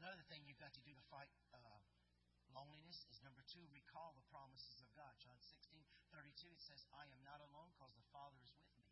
Another 0.00 0.24
thing 0.32 0.40
you've 0.48 0.56
got 0.56 0.72
to 0.72 0.80
do 0.80 0.96
to 0.96 1.04
fight 1.12 1.28
uh, 1.52 1.76
loneliness 2.56 3.04
is 3.12 3.20
number 3.20 3.44
two, 3.44 3.60
recall 3.68 4.16
the 4.16 4.24
promises 4.32 4.80
of 4.80 4.88
God. 4.96 5.12
John 5.20 5.36
16, 5.44 5.76
32, 6.08 6.48
it 6.48 6.62
says, 6.64 6.88
I 6.96 7.04
am 7.12 7.20
not 7.20 7.44
alone 7.44 7.68
because 7.76 7.92
the 8.00 8.08
Father 8.08 8.40
is 8.40 8.48
with 8.56 8.72
me. 8.80 8.88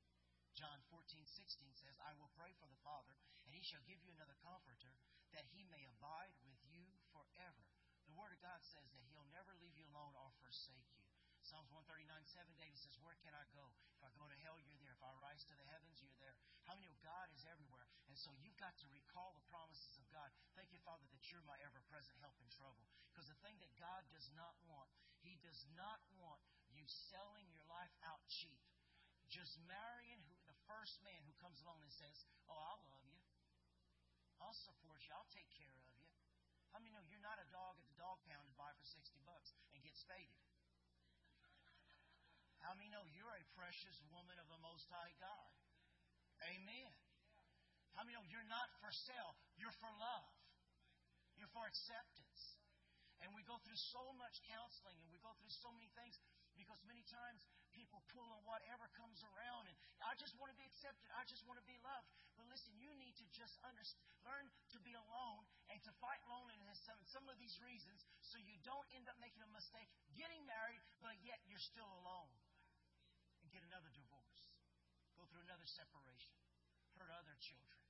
John 0.53 0.77
14, 0.93 1.25
16 1.25 1.49
says, 1.81 1.97
I 2.05 2.13
will 2.21 2.29
pray 2.37 2.53
for 2.61 2.69
the 2.69 2.77
Father, 2.85 3.17
and 3.49 3.57
he 3.57 3.65
shall 3.65 3.81
give 3.89 4.05
you 4.05 4.13
another 4.13 4.37
comforter, 4.45 4.93
that 5.33 5.49
he 5.49 5.65
may 5.73 5.89
abide 5.89 6.37
with 6.45 6.61
you 6.69 6.85
forever. 7.17 7.65
The 8.05 8.13
Word 8.13 8.37
of 8.37 8.45
God 8.45 8.61
says 8.61 8.93
that 8.93 9.09
he'll 9.09 9.33
never 9.33 9.57
leave 9.65 9.81
you 9.81 9.89
alone 9.89 10.13
or 10.13 10.29
forsake 10.45 10.93
you. 10.93 11.09
Psalms 11.41 11.73
139, 11.73 12.05
7, 12.05 12.53
David 12.61 12.77
says, 12.77 13.01
Where 13.01 13.17
can 13.25 13.33
I 13.33 13.49
go? 13.57 13.73
If 13.97 14.05
I 14.05 14.13
go 14.13 14.29
to 14.29 14.37
hell, 14.45 14.61
you're 14.61 14.77
there. 14.77 14.93
If 14.93 15.01
I 15.01 15.17
rise 15.25 15.41
to 15.49 15.57
the 15.57 15.65
heavens, 15.73 16.05
you're 16.05 16.21
there. 16.21 16.37
How 16.69 16.77
many 16.77 16.93
know 16.93 17.01
God 17.01 17.33
is 17.33 17.49
everywhere? 17.49 17.89
And 18.13 18.17
so 18.21 18.37
you've 18.45 18.61
got 18.61 18.77
to 18.85 18.87
recall 18.93 19.33
the 19.33 19.41
promises 19.49 19.88
God. 20.13 20.31
Thank 20.57 20.73
you, 20.75 20.81
Father, 20.83 21.05
that 21.13 21.23
you're 21.29 21.45
my 21.45 21.57
ever 21.65 21.81
present 21.93 22.17
help 22.25 22.37
in 22.41 22.49
trouble. 22.53 22.85
Because 23.13 23.29
the 23.29 23.39
thing 23.45 23.57
that 23.61 23.73
God 23.79 24.03
does 24.13 24.29
not 24.35 24.57
want, 24.67 24.89
He 25.21 25.37
does 25.41 25.63
not 25.75 26.01
want 26.17 26.41
you 26.73 26.85
selling 27.11 27.47
your 27.53 27.65
life 27.69 27.93
out 28.05 28.23
cheap 28.29 28.61
just 29.29 29.61
marrying 29.69 30.21
who, 30.25 30.35
the 30.49 30.57
first 30.65 30.97
man 31.05 31.21
who 31.29 31.37
comes 31.37 31.61
along 31.61 31.85
and 31.85 31.93
says, 31.93 32.17
Oh, 32.49 32.57
I'll 32.57 32.81
love 32.89 33.05
you. 33.05 33.21
I'll 34.41 34.57
support 34.57 35.05
you. 35.05 35.13
I'll 35.13 35.29
take 35.29 35.49
care 35.53 35.69
of 35.69 35.85
you. 35.93 36.01
How 36.73 36.81
many 36.81 36.93
know 36.93 37.05
you're 37.09 37.25
not 37.25 37.37
a 37.37 37.49
dog 37.53 37.77
at 37.77 37.85
the 37.89 37.97
dog 38.01 38.21
pound 38.25 38.45
to 38.49 38.55
buy 38.57 38.73
for 38.77 38.87
60 38.89 39.21
bucks 39.29 39.53
and 39.77 39.85
get 39.85 39.93
spaded? 39.97 40.41
How 42.65 42.73
many 42.77 42.89
know 42.93 43.05
you're 43.13 43.33
a 43.33 43.45
precious 43.57 44.01
woman 44.13 44.37
of 44.41 44.49
the 44.49 44.61
Most 44.65 44.89
High 44.93 45.13
God? 45.21 45.53
Amen. 46.45 46.93
How 47.97 48.05
many 48.05 48.17
know 48.17 48.25
you're 48.29 48.47
not 48.49 48.69
for 48.81 48.93
sale? 48.93 49.37
You're 49.59 49.75
for 49.83 49.91
love. 49.99 50.31
You're 51.35 51.51
for 51.51 51.67
acceptance. 51.67 52.59
And 53.19 53.35
we 53.35 53.43
go 53.43 53.59
through 53.67 53.79
so 53.79 54.15
much 54.15 54.39
counseling 54.47 54.95
and 55.03 55.11
we 55.11 55.19
go 55.19 55.35
through 55.43 55.51
so 55.51 55.75
many 55.75 55.91
things 55.99 56.15
because 56.55 56.79
many 56.87 57.03
times 57.11 57.43
people 57.75 58.03
pull 58.15 58.27
on 58.31 58.43
whatever 58.47 58.87
comes 58.95 59.23
around 59.27 59.67
and 59.67 59.75
I 60.03 60.15
just 60.19 60.39
want 60.39 60.55
to 60.55 60.59
be 60.59 60.67
accepted. 60.67 61.11
I 61.15 61.27
just 61.27 61.43
want 61.47 61.59
to 61.59 61.67
be 61.67 61.75
loved. 61.83 62.07
But 62.39 62.47
listen, 62.47 62.75
you 62.79 62.95
need 62.95 63.19
to 63.19 63.27
just 63.35 63.59
understand, 63.67 64.03
learn 64.23 64.47
to 64.75 64.79
be 64.87 64.95
alone 64.95 65.43
and 65.75 65.83
to 65.83 65.91
fight 65.99 66.23
loneliness 66.31 66.79
some, 66.87 66.99
some 67.11 67.27
of 67.27 67.35
these 67.43 67.59
reasons 67.59 68.07
so 68.23 68.39
you 68.39 68.55
don't 68.63 68.87
end 68.95 69.11
up 69.11 69.19
making 69.19 69.43
a 69.43 69.51
mistake 69.51 69.91
getting 70.15 70.43
married, 70.47 70.83
but 71.03 71.19
yet 71.27 71.43
you're 71.51 71.63
still 71.63 71.91
alone 72.03 72.31
and 73.43 73.51
get 73.51 73.67
another 73.67 73.91
divorce, 73.91 74.41
go 75.19 75.27
through 75.27 75.43
another 75.43 75.67
separation, 75.67 76.35
hurt 76.95 77.11
other 77.11 77.35
children. 77.43 77.88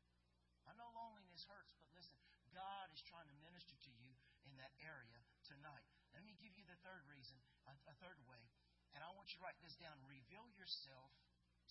I 0.69 0.77
know 0.77 0.93
loneliness 0.93 1.49
hurts, 1.49 1.73
but 1.81 1.89
listen, 1.97 2.21
God 2.53 2.93
is 2.93 3.01
trying 3.09 3.25
to 3.33 3.37
minister 3.41 3.73
to 3.73 3.93
you 3.97 4.13
in 4.45 4.53
that 4.61 4.77
area 4.85 5.25
tonight. 5.49 5.89
Let 6.13 6.29
me 6.29 6.37
give 6.37 6.53
you 6.61 6.69
the 6.69 6.77
third 6.85 7.09
reason, 7.09 7.41
a, 7.65 7.73
a 7.89 7.95
third 8.05 8.21
way. 8.29 8.45
And 8.93 9.01
I 9.01 9.09
want 9.17 9.33
you 9.33 9.41
to 9.41 9.45
write 9.49 9.61
this 9.65 9.77
down. 9.81 9.97
Reveal 10.05 10.45
yourself 10.57 11.13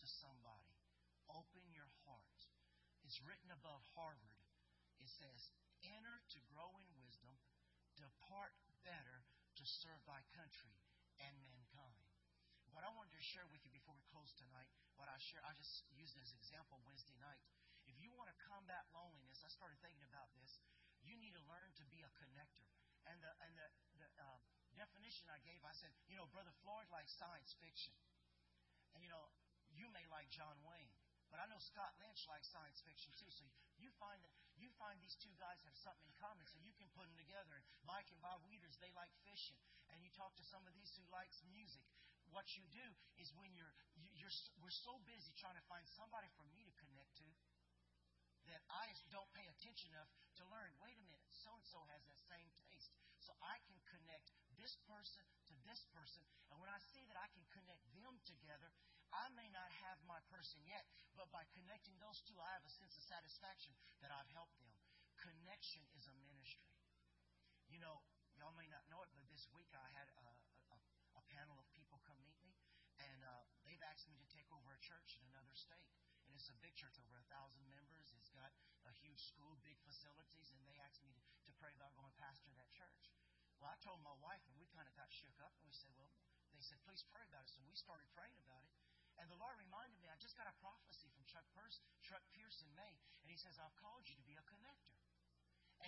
to 0.01 0.05
somebody. 0.21 0.73
Open 1.29 1.61
your 1.69 1.89
heart. 2.05 2.41
It's 3.05 3.21
written 3.21 3.53
above 3.53 3.85
Harvard. 3.93 4.41
It 4.97 5.09
says, 5.09 5.53
Enter 5.85 6.17
to 6.33 6.39
grow 6.49 6.73
in 6.81 6.89
wisdom, 6.97 7.37
depart 7.97 8.53
better 8.81 9.21
to 9.61 9.63
serve 9.65 10.01
thy 10.09 10.25
country 10.33 10.73
and 11.21 11.33
mankind. 11.45 12.05
What 12.73 12.85
I 12.85 12.93
wanted 12.93 13.13
to 13.13 13.23
share 13.25 13.45
with 13.49 13.61
you 13.65 13.73
before 13.73 13.97
we 13.97 14.05
close 14.09 14.33
tonight, 14.37 14.69
what 14.97 15.09
I 15.09 15.17
share, 15.21 15.41
I 15.45 15.53
just 15.57 15.85
used 15.93 16.17
as 16.17 16.29
an 16.33 16.37
example 16.41 16.81
Wednesday 16.85 17.17
night. 17.21 17.41
You 18.17 18.25
want 18.25 18.33
to 18.33 18.49
combat 18.49 18.81
loneliness, 18.97 19.45
I 19.45 19.51
started 19.53 19.77
thinking 19.77 20.01
about 20.09 20.33
this. 20.33 20.57
You 21.05 21.13
need 21.21 21.37
to 21.37 21.43
learn 21.45 21.69
to 21.77 21.85
be 21.93 22.01
a 22.01 22.09
connector. 22.17 22.65
And 23.05 23.21
the, 23.21 23.29
and 23.45 23.53
the, 23.53 23.69
the 24.01 24.09
uh, 24.17 24.41
definition 24.73 25.29
I 25.29 25.37
gave, 25.45 25.61
I 25.61 25.69
said, 25.77 25.93
you 26.09 26.17
know, 26.17 26.25
Brother 26.33 26.49
Floyd 26.65 26.89
likes 26.89 27.13
science 27.13 27.53
fiction. 27.61 27.93
And, 28.97 29.05
you 29.05 29.13
know, 29.13 29.29
you 29.69 29.85
may 29.93 30.01
like 30.09 30.33
John 30.33 30.57
Wayne. 30.65 30.97
But 31.29 31.45
I 31.45 31.45
know 31.45 31.61
Scott 31.61 31.93
Lynch 32.01 32.25
likes 32.25 32.49
science 32.49 32.81
fiction 32.81 33.13
too. 33.21 33.29
So 33.29 33.45
you 33.77 33.93
find 34.01 34.17
that 34.25 34.33
you 34.57 34.73
find 34.81 34.97
these 34.97 35.13
two 35.21 35.37
guys 35.37 35.61
have 35.69 35.77
something 35.77 36.09
in 36.09 36.17
common, 36.17 36.41
so 36.49 36.57
you 36.65 36.73
can 36.73 36.89
put 36.97 37.05
them 37.05 37.13
together. 37.21 37.53
And 37.53 37.65
Mike 37.85 38.09
and 38.09 38.17
Bob 38.25 38.41
Wieters, 38.41 38.81
they 38.81 38.89
like 38.97 39.13
fishing, 39.21 39.61
and 39.93 40.01
you 40.01 40.09
talk 40.17 40.33
to 40.41 40.45
some 40.49 40.65
of 40.65 40.73
these 40.73 40.89
who 40.97 41.05
likes 41.13 41.37
music. 41.45 41.85
what 42.33 42.57
you 42.57 42.65
do 42.73 42.83
is 43.21 43.29
when 43.37 43.53
you're, 43.53 43.71
you're, 44.17 44.33
we're 44.59 44.73
so 44.73 44.97
busy 45.05 45.31
trying 45.37 45.55
to 45.55 45.65
find 45.69 45.85
somebody 45.93 46.27
for 46.35 46.43
me 46.57 46.66
that 48.47 48.63
I 48.71 48.95
don't 49.11 49.29
pay 49.35 49.47
attention 49.47 49.91
enough 49.91 50.11
to 50.39 50.43
learn. 50.47 50.71
Wait 50.79 50.95
a 50.95 51.03
minute, 51.03 51.23
so 51.31 51.51
and 51.55 51.67
so 51.67 51.83
has 51.91 52.03
that 52.07 52.19
same 52.19 52.47
taste. 52.55 52.91
So 53.19 53.35
I 53.43 53.59
can 53.67 53.79
connect 53.87 54.31
this 54.55 54.79
person 54.87 55.23
to 55.51 55.55
this 55.67 55.83
person. 55.91 56.23
And 56.51 56.57
when 56.63 56.71
I 56.71 56.79
see 56.79 57.03
that 57.11 57.19
I 57.19 57.27
can 57.35 57.43
connect 57.51 57.83
them 57.97 58.17
together, 58.23 58.71
I 59.11 59.27
may 59.35 59.47
not 59.51 59.71
have 59.83 59.99
my 60.03 60.19
person 60.27 60.59
yet, 60.67 60.87
but 61.15 61.31
by 61.31 61.47
connecting 61.55 61.95
those 61.99 62.19
two, 62.27 62.37
I 62.39 62.51
have 62.55 62.65
a 62.67 62.71
sense 62.71 62.95
of 62.95 63.03
satisfaction 63.03 63.75
that 64.03 64.11
I've 64.11 64.29
helped 64.31 64.59
them. 64.59 64.71
Connection 65.19 65.83
is 65.95 66.07
a 66.07 66.15
ministry. 66.27 66.71
You 67.67 67.79
know, 67.83 68.03
y'all 68.37 68.55
may 68.55 68.67
not 68.69 68.85
know 68.87 69.03
it, 69.03 69.11
but 69.15 69.27
this 69.31 69.47
week 69.51 69.71
I 69.75 69.87
had 69.95 70.07
a, 70.23 70.31
a, 70.71 70.77
a 71.19 71.23
panel 71.31 71.57
of 71.59 71.67
people 71.73 71.99
come 72.05 72.19
meet 72.23 72.37
me, 72.43 72.55
and 73.01 73.19
uh, 73.25 73.43
they've 73.65 73.81
asked 73.91 74.07
me 74.07 74.15
to 74.19 74.27
take 74.31 74.47
over 74.53 74.71
a 74.71 74.79
church 74.79 75.17
in 75.19 75.23
another 75.33 75.55
state. 75.55 75.87
It's 76.37 76.53
a 76.53 76.61
big 76.61 76.77
church, 76.77 77.01
over 77.01 77.17
a 77.17 77.25
thousand 77.33 77.65
members. 77.65 78.13
It's 78.13 78.29
got 78.29 78.53
a 78.85 78.93
huge 78.93 79.25
school, 79.25 79.57
big 79.65 79.81
facilities, 79.81 80.53
and 80.53 80.61
they 80.69 80.77
asked 80.85 81.01
me 81.01 81.09
to, 81.17 81.21
to 81.49 81.51
pray 81.57 81.73
about 81.73 81.97
going 81.97 82.13
pastor 82.21 82.53
that 82.53 82.69
church. 82.77 83.09
Well, 83.57 83.73
I 83.73 83.77
told 83.81 84.05
my 84.05 84.13
wife, 84.21 84.45
and 84.45 84.53
we 84.61 84.69
kind 84.69 84.85
of 84.85 84.93
got 84.93 85.09
shook 85.09 85.33
up, 85.41 85.49
and 85.57 85.65
we 85.65 85.73
said, 85.73 85.89
well, 85.97 86.13
they 86.53 86.61
said, 86.61 86.77
please 86.85 87.01
pray 87.09 87.25
about 87.25 87.49
it. 87.49 87.51
So 87.57 87.65
we 87.65 87.73
started 87.73 88.05
praying 88.13 88.37
about 88.45 88.61
it. 88.69 88.73
And 89.17 89.33
the 89.33 89.41
Lord 89.41 89.57
reminded 89.57 89.97
me, 89.97 90.13
I 90.13 90.17
just 90.21 90.37
got 90.37 90.45
a 90.45 90.53
prophecy 90.61 91.09
from 91.17 91.25
Chuck, 91.25 91.49
Pierce, 91.57 91.81
Chuck 92.05 92.21
in 92.37 92.69
May, 92.77 92.93
and 93.25 93.33
he 93.33 93.37
says, 93.41 93.57
I've 93.57 93.73
called 93.81 94.05
you 94.05 94.13
to 94.13 94.25
be 94.29 94.37
a 94.37 94.45
connector. 94.45 94.93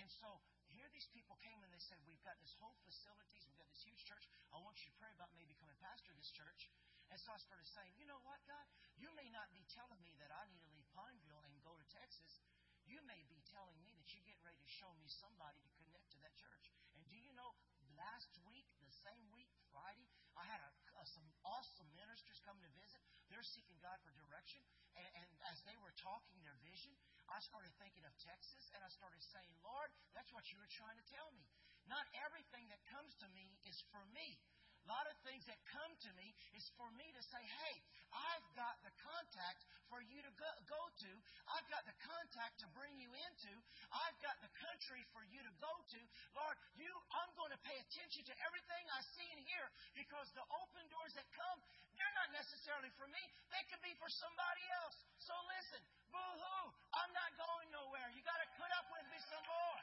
And 0.02 0.10
so 0.10 0.42
here 0.66 0.90
these 0.90 1.06
people 1.14 1.38
came 1.46 1.62
and 1.62 1.70
they 1.70 1.82
said, 1.82 1.98
We've 2.06 2.22
got 2.22 2.38
this 2.42 2.54
whole 2.58 2.78
facilities, 2.86 3.46
we've 3.46 3.58
got 3.58 3.70
this 3.70 3.82
huge 3.82 4.02
church. 4.02 4.26
I 4.54 4.58
want 4.62 4.78
you 4.82 4.90
to 4.90 4.96
pray 4.98 5.10
about 5.14 5.30
maybe 5.34 5.50
becoming 5.50 5.78
pastor 5.82 6.10
of 6.10 6.18
this 6.18 6.30
church. 6.30 6.70
And 7.10 7.18
so 7.18 7.34
I 7.34 7.40
started 7.42 7.66
saying, 7.66 7.90
you 7.98 8.06
know 8.06 8.22
what, 8.22 8.38
God? 8.46 8.62
You 8.94 9.10
may 9.18 9.26
not 9.34 9.50
be 9.50 9.66
telling 9.74 9.98
me 10.06 10.14
that 10.22 10.30
I 10.30 10.46
need 10.46 10.62
to 10.62 10.70
leave 10.70 10.86
Pineville 10.94 11.42
and 11.42 11.58
go 11.66 11.74
to 11.74 11.86
Texas. 11.90 12.38
You 12.86 13.02
may 13.06 13.22
be 13.26 13.42
telling 13.50 13.78
me 13.82 13.94
that 13.98 14.06
you're 14.14 14.24
getting 14.26 14.42
ready 14.46 14.62
to 14.62 14.70
show 14.70 14.90
me 14.98 15.10
somebody 15.10 15.58
to 15.62 15.70
connect 15.82 16.06
to 16.14 16.18
that 16.22 16.34
church. 16.38 16.70
And 16.94 17.02
do 17.10 17.18
you 17.18 17.34
know, 17.34 17.54
last 17.98 18.30
week, 18.46 18.66
the 18.86 18.94
same 19.02 19.26
week, 19.34 19.50
Friday, 19.74 20.06
I 20.38 20.46
had 20.46 20.62
a, 20.62 20.70
a, 20.98 21.04
some 21.06 21.26
awesome 21.42 21.86
ministers 21.98 22.38
coming 22.46 22.62
to 22.62 22.72
visit. 22.78 23.02
They're 23.30 23.46
seeking 23.46 23.78
God 23.82 23.98
for 24.06 24.14
direction. 24.14 24.62
And, 24.94 25.10
and 25.18 25.28
as 25.50 25.62
they 25.66 25.78
were 25.82 25.94
talking 25.98 26.38
their 26.42 26.58
vision, 26.62 26.94
I 27.30 27.38
started 27.46 27.70
thinking 27.78 28.02
of 28.02 28.14
Texas, 28.18 28.66
and 28.74 28.82
I 28.82 28.90
started 28.90 29.22
saying, 29.22 29.54
Lord, 29.62 29.90
that's 30.14 30.34
what 30.34 30.50
you 30.50 30.58
were 30.58 30.70
trying 30.70 30.98
to 30.98 31.06
tell 31.06 31.30
me. 31.38 31.46
Not 31.86 32.06
everything 32.26 32.66
that 32.70 32.82
comes 32.90 33.14
to 33.22 33.28
me 33.30 33.58
is 33.66 33.78
for 33.94 34.02
me. 34.10 34.38
A 34.84 34.86
lot 34.88 35.06
of 35.06 35.16
things 35.22 35.44
that 35.44 35.60
come 35.68 35.92
to 35.92 36.10
me 36.16 36.32
is 36.56 36.64
for 36.80 36.88
me 36.96 37.04
to 37.12 37.22
say, 37.28 37.42
hey, 37.42 37.76
I've 38.10 38.48
got 38.58 38.80
the 38.82 38.90
contact 39.04 39.62
for 39.86 40.02
you 40.06 40.18
to 40.22 40.32
go, 40.38 40.50
go 40.66 40.82
to. 41.04 41.10
I've 41.50 41.68
got 41.70 41.82
the 41.86 41.94
contact 42.02 42.58
to 42.62 42.66
bring 42.74 42.94
you 42.98 43.10
into. 43.10 43.52
I've 43.90 44.18
got 44.22 44.38
the 44.42 44.50
country 44.58 45.02
for 45.14 45.22
you 45.30 45.42
to 45.42 45.52
go 45.58 45.70
to. 45.70 46.00
Lord, 46.34 46.56
you, 46.78 46.90
I'm 47.14 47.30
going 47.38 47.50
to 47.54 47.60
pay 47.66 47.76
attention 47.76 48.22
to 48.30 48.34
everything 48.46 48.84
I 48.90 49.00
see 49.14 49.28
and 49.34 49.40
hear 49.46 49.66
because 49.94 50.30
the 50.34 50.46
open 50.62 50.86
doors 50.90 51.14
that 51.18 51.26
come, 51.34 51.58
they're 51.98 52.16
not 52.16 52.30
necessarily 52.34 52.90
for 52.96 53.06
me. 53.10 53.22
They 53.50 53.62
could 53.70 53.82
be 53.82 53.94
for 53.98 54.08
somebody 54.08 54.64
else. 54.82 54.96
So 55.22 55.34
listen, 55.58 55.82
boo-hoo, 56.10 56.64
I'm 56.96 57.12
not 57.14 57.30
going 57.36 57.68
nowhere. 57.74 58.08
You 58.14 58.22
got 58.26 58.38
to 58.40 58.48
put 58.56 58.70
up 58.74 58.86
with 58.90 59.06
me 59.12 59.18
some 59.28 59.44
more. 59.44 59.80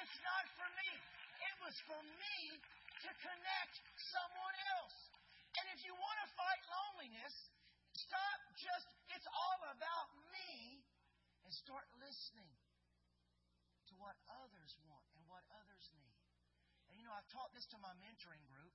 It's 0.00 0.16
not 0.22 0.44
for 0.56 0.68
me. 0.80 0.90
It 1.44 1.54
was 1.60 1.76
for 1.88 2.00
me 2.00 2.36
to 3.02 3.10
connect 3.18 3.74
someone 3.98 4.56
else. 4.78 4.98
And 5.58 5.64
if 5.74 5.82
you 5.86 5.94
want 5.94 6.18
to 6.22 6.28
fight 6.34 6.62
loneliness, 6.66 7.34
stop 7.94 8.38
just, 8.58 8.86
it's 9.14 9.26
all 9.30 9.60
about 9.74 10.08
me, 10.34 10.82
and 11.44 11.52
start 11.52 11.84
listening 12.00 12.50
to 13.90 13.94
what 14.00 14.16
others 14.42 14.72
want 14.88 15.04
and 15.14 15.22
what 15.28 15.44
others 15.60 15.84
need. 15.92 16.18
And 16.88 16.96
you 16.96 17.04
know, 17.04 17.12
I've 17.12 17.28
taught 17.30 17.52
this 17.52 17.68
to 17.74 17.78
my 17.78 17.92
mentoring 18.00 18.42
group. 18.48 18.72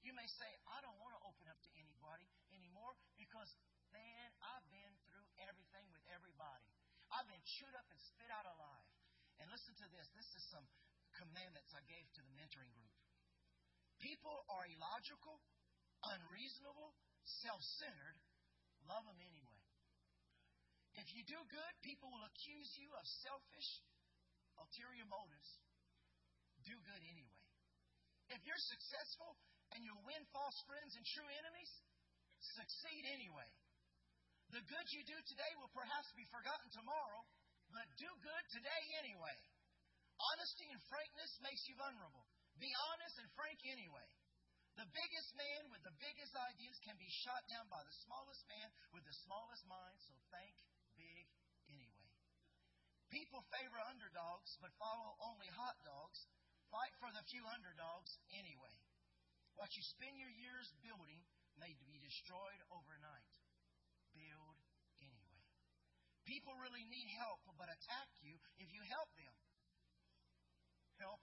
You 0.00 0.16
may 0.16 0.24
say, 0.40 0.48
I 0.64 0.80
don't 0.80 0.96
want 0.96 1.12
to 1.12 1.20
open 1.28 1.44
up 1.52 1.60
to 1.60 1.70
anybody 1.76 2.24
anymore 2.56 2.96
because, 3.20 3.52
man, 3.92 4.32
I've 4.40 4.64
been 4.72 4.94
through 5.04 5.28
everything 5.44 5.84
with 5.92 6.00
everybody. 6.08 6.64
I've 7.12 7.28
been 7.28 7.44
chewed 7.44 7.76
up 7.76 7.84
and 7.92 8.00
spit 8.00 8.32
out 8.32 8.48
alive. 8.48 8.88
And 9.40 9.48
listen 9.52 9.76
to 9.76 9.88
this. 9.92 10.08
This 10.16 10.28
is 10.36 10.44
some 10.48 10.64
commandments 11.18 11.70
I 11.74 11.82
gave 11.86 12.06
to 12.18 12.22
the 12.22 12.34
mentoring 12.36 12.70
group. 12.74 12.94
People 14.00 14.34
are 14.48 14.64
illogical, 14.64 15.40
unreasonable, 16.04 16.96
self 17.44 17.60
centered. 17.78 18.18
Love 18.88 19.04
them 19.04 19.20
anyway. 19.20 19.60
If 20.98 21.06
you 21.14 21.22
do 21.28 21.38
good, 21.52 21.74
people 21.84 22.10
will 22.10 22.26
accuse 22.26 22.70
you 22.80 22.90
of 22.96 23.04
selfish, 23.22 23.68
ulterior 24.58 25.06
motives. 25.06 25.50
Do 26.66 26.74
good 26.84 27.02
anyway. 27.06 27.40
If 28.34 28.40
you're 28.44 28.64
successful 28.70 29.38
and 29.74 29.84
you 29.86 29.94
win 30.06 30.22
false 30.34 30.58
friends 30.66 30.92
and 30.98 31.04
true 31.14 31.28
enemies, 31.40 31.72
succeed 32.58 33.06
anyway. 33.10 33.48
The 34.50 34.62
good 34.66 34.86
you 34.90 35.06
do 35.06 35.18
today 35.30 35.52
will 35.62 35.70
perhaps 35.70 36.10
be 36.18 36.26
forgotten 36.26 36.68
tomorrow, 36.74 37.22
but 37.70 37.86
do 38.02 38.10
good 38.18 38.44
today 38.50 38.82
anyway. 38.98 39.38
Honesty 40.20 40.68
and 40.68 40.80
frankness 40.92 41.32
makes 41.40 41.64
you 41.64 41.72
vulnerable. 41.80 42.28
Be 42.60 42.68
honest 42.92 43.16
and 43.16 43.28
frank 43.32 43.64
anyway. 43.64 44.04
The 44.76 44.84
biggest 44.92 45.32
man 45.34 45.72
with 45.72 45.80
the 45.80 45.96
biggest 45.96 46.36
ideas 46.36 46.76
can 46.84 46.96
be 47.00 47.08
shot 47.24 47.42
down 47.48 47.66
by 47.72 47.80
the 47.82 47.96
smallest 48.04 48.44
man 48.46 48.68
with 48.92 49.04
the 49.08 49.16
smallest 49.24 49.64
mind, 49.64 49.96
so 50.04 50.12
think 50.28 50.54
big 50.94 51.24
anyway. 51.72 52.08
People 53.08 53.42
favor 53.50 53.80
underdogs 53.88 54.60
but 54.60 54.76
follow 54.76 55.16
only 55.24 55.48
hot 55.56 55.80
dogs. 55.82 56.28
Fight 56.70 56.94
for 57.02 57.10
the 57.10 57.24
few 57.32 57.42
underdogs 57.50 58.14
anyway. 58.36 58.76
What 59.58 59.74
you 59.74 59.82
spend 59.82 60.20
your 60.20 60.30
years 60.30 60.70
building 60.84 61.18
may 61.58 61.74
be 61.82 61.98
destroyed 61.98 62.62
overnight. 62.70 63.32
Build 64.14 64.56
anyway. 65.02 65.42
People 66.28 66.54
really 66.62 66.86
need 66.86 67.08
help 67.18 67.42
but 67.58 67.72
attack 67.72 68.08
you 68.22 68.38
if 68.62 68.70
you 68.70 68.84
help 68.86 69.10
them. 69.18 69.34
Help 71.00 71.20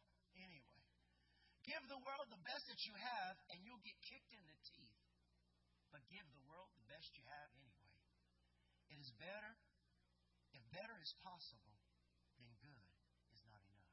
Give 1.68 1.84
the 1.92 2.00
world 2.00 2.32
the 2.32 2.40
best 2.48 2.72
that 2.72 2.88
you 2.88 2.96
have, 2.96 3.36
and 3.52 3.60
you'll 3.60 3.84
get 3.84 4.00
kicked 4.00 4.32
in 4.32 4.40
the 4.48 4.56
teeth. 4.64 5.04
But 5.92 6.00
give 6.08 6.24
the 6.32 6.40
world 6.48 6.72
the 6.80 6.88
best 6.88 7.12
you 7.20 7.28
have 7.28 7.52
anyway. 7.60 8.00
It 8.88 9.04
is 9.04 9.12
better, 9.20 9.60
if 10.56 10.64
better 10.72 10.96
is 11.04 11.12
possible, 11.20 11.76
then 12.40 12.48
good 12.64 12.88
is 13.36 13.44
not 13.52 13.60
enough. 13.68 13.92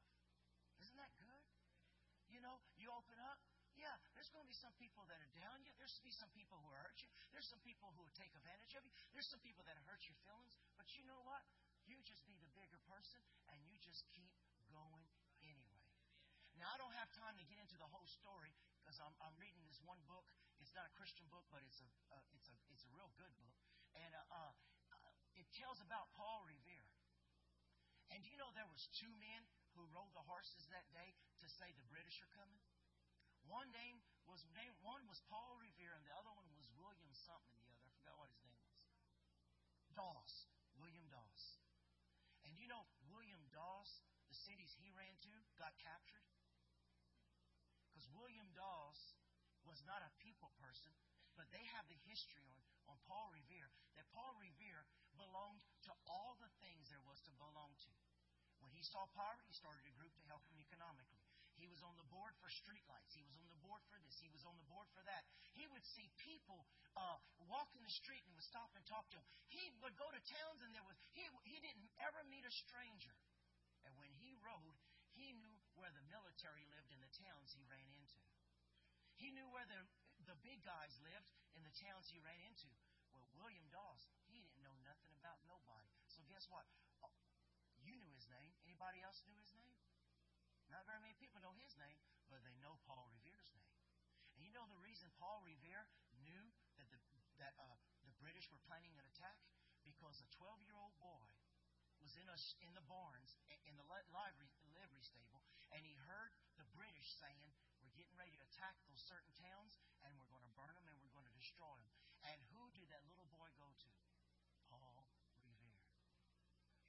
Isn't 0.79 0.95
that 0.95 1.11
good? 1.19 1.43
You 2.31 2.39
know, 2.39 2.63
you 2.79 2.87
open 2.95 3.19
up, 3.27 3.43
yeah, 3.75 3.91
there's 4.15 4.31
going 4.31 4.47
to 4.47 4.51
be 4.51 4.55
some 4.55 4.71
people 4.79 5.03
that 5.11 5.19
are 5.19 5.33
down 5.35 5.59
you. 5.67 5.75
There's 5.75 5.99
going 5.99 6.07
to 6.07 6.15
be 6.15 6.15
some 6.15 6.31
people 6.31 6.55
who 6.63 6.71
hurt 6.79 6.95
you. 7.03 7.11
There's 7.35 7.51
some 7.51 7.59
people 7.59 7.91
who 7.91 8.07
will 8.07 8.15
take 8.15 8.31
advantage 8.39 8.71
of 8.79 8.87
you. 8.87 8.95
There's 9.11 9.27
some 9.27 9.43
people 9.43 9.67
that 9.67 9.75
hurt 9.83 10.07
your 10.07 10.15
feelings. 10.23 10.55
But 10.79 10.95
you 10.95 11.03
know 11.03 11.19
what? 11.27 11.43
You 11.83 11.99
just 12.07 12.23
be 12.23 12.39
the 12.39 12.47
bigger 12.55 12.79
person 12.87 13.19
and 13.51 13.59
you 13.67 13.75
just 13.83 14.07
keep 14.15 14.31
going 14.71 15.03
anyway. 15.11 15.24
Now, 16.59 16.71
I 16.71 16.77
don't 16.79 16.95
have 16.95 17.11
time 17.11 17.35
to 17.35 17.45
get 17.47 17.59
into 17.59 17.75
the 17.75 17.87
whole 17.89 18.07
story 18.07 18.55
because 18.79 19.01
I'm, 19.01 19.13
I'm 19.19 19.35
reading 19.35 19.59
this 19.67 19.81
one 19.83 19.99
book. 20.07 20.25
It's 20.59 20.71
not 20.71 20.87
a 20.87 20.93
Christian 20.95 21.27
book, 21.27 21.43
but 21.51 21.59
it's 21.67 21.83
a 21.83 21.89
uh, 22.15 22.23
it's 22.31 22.47
a 22.47 22.55
it's 22.71 22.87
a 22.87 22.91
real 22.95 23.11
good 23.19 23.31
book, 23.35 23.53
and 23.91 24.11
uh, 24.15 24.23
uh, 24.31 24.53
it 25.35 25.45
tells 25.51 25.83
about 25.83 26.15
Paul 26.15 26.47
Revere. 26.47 26.87
And 28.13 28.23
do 28.23 28.31
you 28.31 28.39
know 28.39 28.47
there 28.55 28.69
was 28.69 28.87
two 28.95 29.11
men 29.19 29.43
who 29.75 29.83
rode 29.91 30.13
the 30.15 30.23
horses 30.23 30.63
that 30.71 30.87
day 30.95 31.11
to 31.43 31.47
say 31.51 31.75
the 31.75 31.87
British 31.91 32.23
are 32.23 32.31
coming? 32.31 32.61
One 33.51 33.69
name 33.75 33.99
was 34.25 34.41
name, 34.55 34.73
one 34.81 35.03
was 35.05 35.21
Paul 35.27 35.59
Revere, 35.59 35.93
and 35.93 36.05
the 36.07 36.15
other 36.15 36.31
one 36.33 36.47
was 36.55 36.65
William 36.79 37.11
something. 37.13 37.59
The 37.61 37.75
other, 37.75 37.83
I 37.83 37.91
forgot 37.99 38.15
what 38.17 38.31
his 38.31 38.41
name 38.41 38.57
was. 38.63 38.79
Dawes, 39.93 40.33
William 40.79 41.05
Dawes. 41.11 41.43
And 42.47 42.57
you 42.57 42.65
know 42.65 42.85
William 43.09 43.41
Dawes, 43.53 44.01
the 44.29 44.37
cities 44.37 44.73
he 44.81 44.89
ran 44.97 45.13
to 45.29 45.33
got 45.59 45.77
captured. 45.77 46.24
Because 48.05 48.21
William 48.21 48.45
Dawes 48.53 49.17
was 49.65 49.81
not 49.89 50.05
a 50.05 50.13
people 50.21 50.53
person, 50.61 50.93
but 51.33 51.49
they 51.49 51.65
have 51.73 51.89
the 51.89 51.97
history 52.05 52.45
on, 52.45 52.93
on 52.93 53.01
Paul 53.09 53.33
Revere 53.33 53.73
that 53.97 54.05
Paul 54.13 54.29
Revere 54.37 54.85
belonged 55.17 55.65
to 55.89 55.91
all 56.05 56.37
the 56.37 56.53
things 56.61 56.85
there 56.93 57.01
was 57.01 57.17
to 57.25 57.33
belong 57.41 57.73
to. 57.81 57.93
When 58.61 58.69
he 58.77 58.85
saw 58.85 59.09
poverty, 59.17 59.49
he 59.49 59.57
started 59.57 59.89
a 59.89 59.97
group 59.97 60.13
to 60.21 60.29
help 60.29 60.45
him 60.45 60.61
economically. 60.61 61.17
He 61.57 61.65
was 61.65 61.81
on 61.81 61.97
the 61.97 62.05
board 62.13 62.37
for 62.37 62.45
streetlights. 62.53 63.17
He 63.17 63.25
was 63.25 63.33
on 63.41 63.49
the 63.49 63.57
board 63.65 63.81
for 63.89 63.97
this. 63.97 64.13
He 64.21 64.29
was 64.29 64.45
on 64.45 64.53
the 64.53 64.69
board 64.69 64.85
for 64.93 65.01
that. 65.09 65.25
He 65.57 65.65
would 65.73 65.85
see 65.97 66.05
people 66.21 66.69
uh, 66.93 67.17
walk 67.49 67.73
in 67.73 67.81
the 67.81 67.89
street 67.89 68.21
and 68.29 68.37
would 68.37 68.45
stop 68.45 68.69
and 68.77 68.85
talk 68.85 69.09
to 69.09 69.17
them. 69.17 69.25
He 69.49 69.73
would 69.81 69.97
go 69.97 70.05
to 70.13 70.21
towns 70.29 70.61
and 70.61 70.77
there 70.77 70.85
was 70.85 70.99
he 71.17 71.25
he 71.41 71.57
didn't 71.57 71.89
ever 72.05 72.21
meet 72.29 72.45
a 72.45 72.53
stranger. 72.53 73.17
And 73.81 73.97
when 73.97 74.13
he 74.21 74.37
rode, 74.45 74.77
he 75.17 75.33
knew 75.41 75.54
where 75.79 75.91
the 75.91 76.03
military 76.07 76.63
lived 76.71 76.91
in 76.91 76.99
the 77.03 77.11
towns 77.11 77.51
he 77.55 77.63
ran 77.67 77.87
into. 77.91 78.19
He 79.15 79.31
knew 79.31 79.47
where 79.51 79.67
the 79.67 79.83
the 80.25 80.35
big 80.41 80.63
guys 80.65 80.95
lived 81.05 81.29
in 81.53 81.61
the 81.61 81.75
towns 81.75 82.09
he 82.09 82.17
ran 82.23 82.39
into. 82.41 82.71
Well, 83.13 83.27
William 83.37 83.67
Dawes, 83.69 84.09
he 84.25 84.41
didn't 84.41 84.63
know 84.65 84.73
nothing 84.81 85.13
about 85.13 85.37
nobody. 85.45 85.91
So 86.09 86.25
guess 86.25 86.49
what? 86.49 86.65
Oh, 87.05 87.13
you 87.77 87.93
knew 87.99 88.09
his 88.15 88.25
name. 88.31 88.49
Anybody 88.65 89.05
else 89.05 89.21
knew 89.27 89.37
his 89.37 89.53
name? 89.53 89.75
Not 90.71 90.87
very 90.89 90.97
many 91.03 91.13
people 91.21 91.43
know 91.45 91.53
his 91.61 91.77
name, 91.77 92.01
but 92.25 92.41
they 92.41 92.57
know 92.57 92.81
Paul 92.89 93.05
Revere's 93.13 93.53
name. 93.53 93.75
And 94.33 94.41
you 94.41 94.51
know 94.51 94.65
the 94.65 94.81
reason 94.81 95.13
Paul 95.21 95.45
Revere 95.45 95.85
knew 96.25 96.49
that 96.81 96.89
the 96.89 96.99
that 97.37 97.53
uh, 97.59 97.77
the 98.07 98.15
British 98.17 98.49
were 98.49 98.59
planning 98.65 98.95
an 98.95 99.05
attack 99.11 99.37
because 99.83 100.23
a 100.23 100.27
12-year-old 100.39 100.95
boy 100.97 101.27
was 102.01 102.15
in 102.17 102.25
a, 102.31 102.37
in 102.63 102.71
the 102.73 102.83
barns 102.87 103.37
in 103.45 103.75
the 103.77 103.85
stable, 103.85 104.64
and 105.71 105.81
he 105.85 105.95
heard 106.05 106.33
the 106.57 106.67
British 106.75 107.09
saying, 107.17 107.49
"We're 107.81 107.95
getting 107.95 108.15
ready 108.17 108.33
to 108.37 108.41
attack 108.45 108.75
those 108.85 109.01
certain 109.05 109.31
towns, 109.39 109.77
and 110.03 110.13
we're 110.17 110.29
going 110.29 110.45
to 110.45 110.53
burn 110.57 110.75
them, 110.75 110.85
and 110.89 110.97
we're 111.01 111.13
going 111.13 111.29
to 111.29 111.37
destroy 111.37 111.73
them." 111.79 111.91
And 112.25 112.37
who 112.53 112.69
did 112.73 112.89
that 112.89 113.05
little 113.05 113.29
boy 113.29 113.49
go 113.57 113.69
to? 113.69 113.91
Paul 114.69 115.05
Revere. 115.45 115.85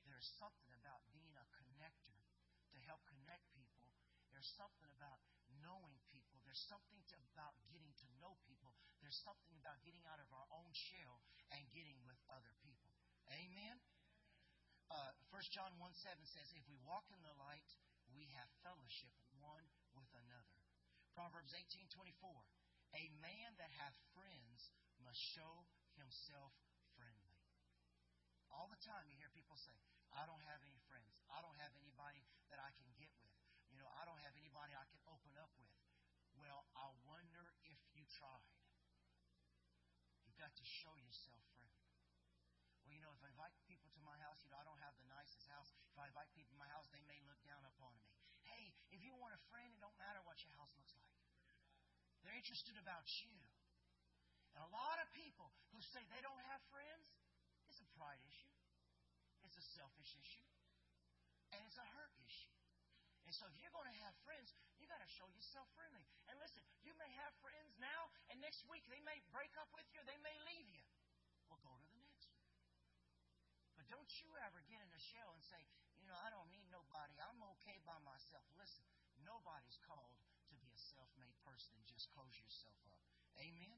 There's 0.09 0.29
something 0.41 0.73
about 0.81 1.05
being 1.13 1.37
a 1.37 1.47
connector 1.61 2.25
to 2.73 2.79
help 2.89 3.05
connect 3.05 3.45
people. 3.53 3.93
There's 4.33 4.49
something 4.57 4.89
about 4.97 5.21
knowing 5.61 5.97
people. 6.13 6.41
There's 6.45 6.63
something 6.69 7.01
to, 7.13 7.17
about 7.33 7.57
getting 7.69 7.93
to 8.05 8.09
know 8.21 8.37
people. 8.49 8.73
There's 9.01 9.17
something 9.25 9.53
about 9.61 9.81
getting 9.85 10.05
out 10.09 10.21
of 10.21 10.29
our 10.33 10.49
own 10.53 10.71
shell 10.73 11.21
and 11.53 11.63
getting 11.73 11.97
with 12.05 12.19
other 12.33 12.53
people. 12.65 12.93
Amen? 13.33 13.77
Uh, 14.87 15.13
1 15.35 15.43
John 15.51 15.75
1 15.83 15.91
7 15.91 16.15
says, 16.31 16.47
If 16.55 16.65
we 16.71 16.79
walk 16.87 17.11
in 17.11 17.19
the 17.27 17.35
light, 17.37 17.67
we 18.17 18.33
have 18.35 18.49
fellowship 18.65 19.13
one 19.39 19.65
with 19.93 20.09
another. 20.27 20.57
Proverbs 21.13 21.53
18 21.53 21.89
24, 21.93 22.13
A 22.97 23.05
man 23.21 23.53
that 23.61 23.73
hath 23.77 23.97
friends 24.17 24.73
must 25.05 25.21
show 25.21 25.65
himself 25.97 26.53
friendly. 26.97 27.37
All 28.53 28.69
the 28.73 28.81
time 28.81 29.09
you 29.09 29.17
hear 29.21 29.33
people 29.33 29.57
say, 29.57 29.77
I 30.17 30.25
don't 30.25 30.41
have 30.49 30.65
any 30.65 30.81
friends. 30.89 31.13
I 31.29 31.45
don't 31.45 31.57
have 31.61 31.77
anybody 31.77 32.25
that 32.49 32.57
I 32.57 32.73
can 32.81 32.89
get 32.97 33.13
with. 33.21 33.37
You 33.69 33.77
know, 33.77 33.91
I 34.01 34.09
don't 34.09 34.21
have 34.25 34.33
anybody 34.41 34.73
I 34.73 34.89
can 34.89 35.01
open 35.13 35.37
up 35.37 35.53
with. 35.61 35.73
Well, 36.41 36.65
I 36.73 36.89
wonder 37.05 37.53
if 37.69 37.81
you 37.93 38.05
tried. 38.17 38.53
You've 40.25 40.41
got 40.41 40.57
to 40.57 40.65
show 40.65 40.93
yourself 41.01 41.41
friendly. 41.57 41.77
Well, 42.87 42.95
you 42.95 43.03
know, 43.03 43.11
if 43.13 43.21
I 43.21 43.29
invite 43.35 43.53
people 43.67 43.91
to 43.99 44.01
my 44.07 44.15
house, 44.23 44.41
you 44.47 44.53
know, 44.55 44.61
I 44.63 44.65
don't 44.65 44.79
have 44.79 44.95
the 45.01 45.09
nicest 45.11 45.51
house. 45.51 45.75
If 45.91 45.99
I 45.99 46.07
invite 46.07 46.31
people 46.33 46.55
to 46.55 46.61
my 46.61 46.71
house, 46.71 46.87
they 46.95 47.03
may 47.11 47.19
look 47.27 47.41
down 47.43 47.67
upon 47.67 47.93
me. 47.99 48.07
Hey, 48.47 48.71
if 48.95 48.96
you 49.07 49.15
want 49.23 49.31
a 49.33 49.43
friend, 49.49 49.71
it 49.71 49.79
don't 49.79 49.95
matter 50.03 50.19
what 50.27 50.43
your 50.43 50.51
house 50.59 50.75
looks 50.75 50.93
like. 50.99 51.15
They're 52.27 52.35
interested 52.35 52.75
about 52.75 53.07
you. 53.23 53.31
And 54.59 54.67
a 54.67 54.71
lot 54.75 54.99
of 54.99 55.07
people 55.15 55.55
who 55.71 55.79
say 55.79 56.03
they 56.11 56.19
don't 56.27 56.43
have 56.51 56.59
friends, 56.75 57.15
it's 57.71 57.79
a 57.79 57.89
pride 57.95 58.19
issue. 58.27 58.51
It's 59.47 59.55
a 59.55 59.67
selfish 59.79 60.11
issue. 60.19 60.49
And 61.55 61.63
it's 61.63 61.79
a 61.79 61.87
hurt 61.95 62.11
issue. 62.19 62.51
And 63.27 63.35
so 63.35 63.47
if 63.47 63.55
you're 63.63 63.75
going 63.75 63.87
to 63.87 63.99
have 64.07 64.15
friends, 64.27 64.51
you 64.79 64.87
got 64.91 65.03
to 65.03 65.11
show 65.11 65.27
yourself 65.35 65.67
friendly. 65.79 66.03
And 66.27 66.39
listen, 66.43 66.63
you 66.83 66.95
may 66.99 67.11
have 67.23 67.35
friends 67.43 67.75
now, 67.79 68.11
and 68.31 68.39
next 68.43 68.67
week 68.71 68.87
they 68.91 69.03
may 69.03 69.19
break 69.35 69.51
up 69.59 69.71
with 69.75 69.87
you, 69.91 70.03
they 70.07 70.19
may 70.23 70.35
leave 70.47 70.67
you. 70.71 70.83
Well, 71.51 71.63
go 71.63 71.75
to 71.75 71.87
the 71.91 71.99
next 72.03 72.27
one. 72.31 72.47
But 73.79 73.87
don't 73.91 74.11
you 74.23 74.31
ever 74.47 74.63
get 74.67 74.79
in 74.83 74.91
a 74.91 75.03
shell 75.11 75.31
and 75.35 75.43
say, 75.43 75.63
you 76.07 76.15
know, 76.15 76.23
I 76.23 76.31
don't 76.31 76.47
need 76.55 76.71
nobody. 76.71 77.19
I'm 77.19 77.43
okay 77.59 77.83
by 77.83 77.99
myself. 78.07 78.47
Listen, 78.55 78.87
nobody's 79.27 79.75
called 79.83 80.15
to 80.47 80.55
be 80.63 80.71
a 80.71 80.79
self-made 80.79 81.35
person 81.43 81.75
and 81.75 81.83
just 81.91 82.07
close 82.15 82.31
yourself 82.39 82.79
up. 82.95 83.03
Amen? 83.43 83.75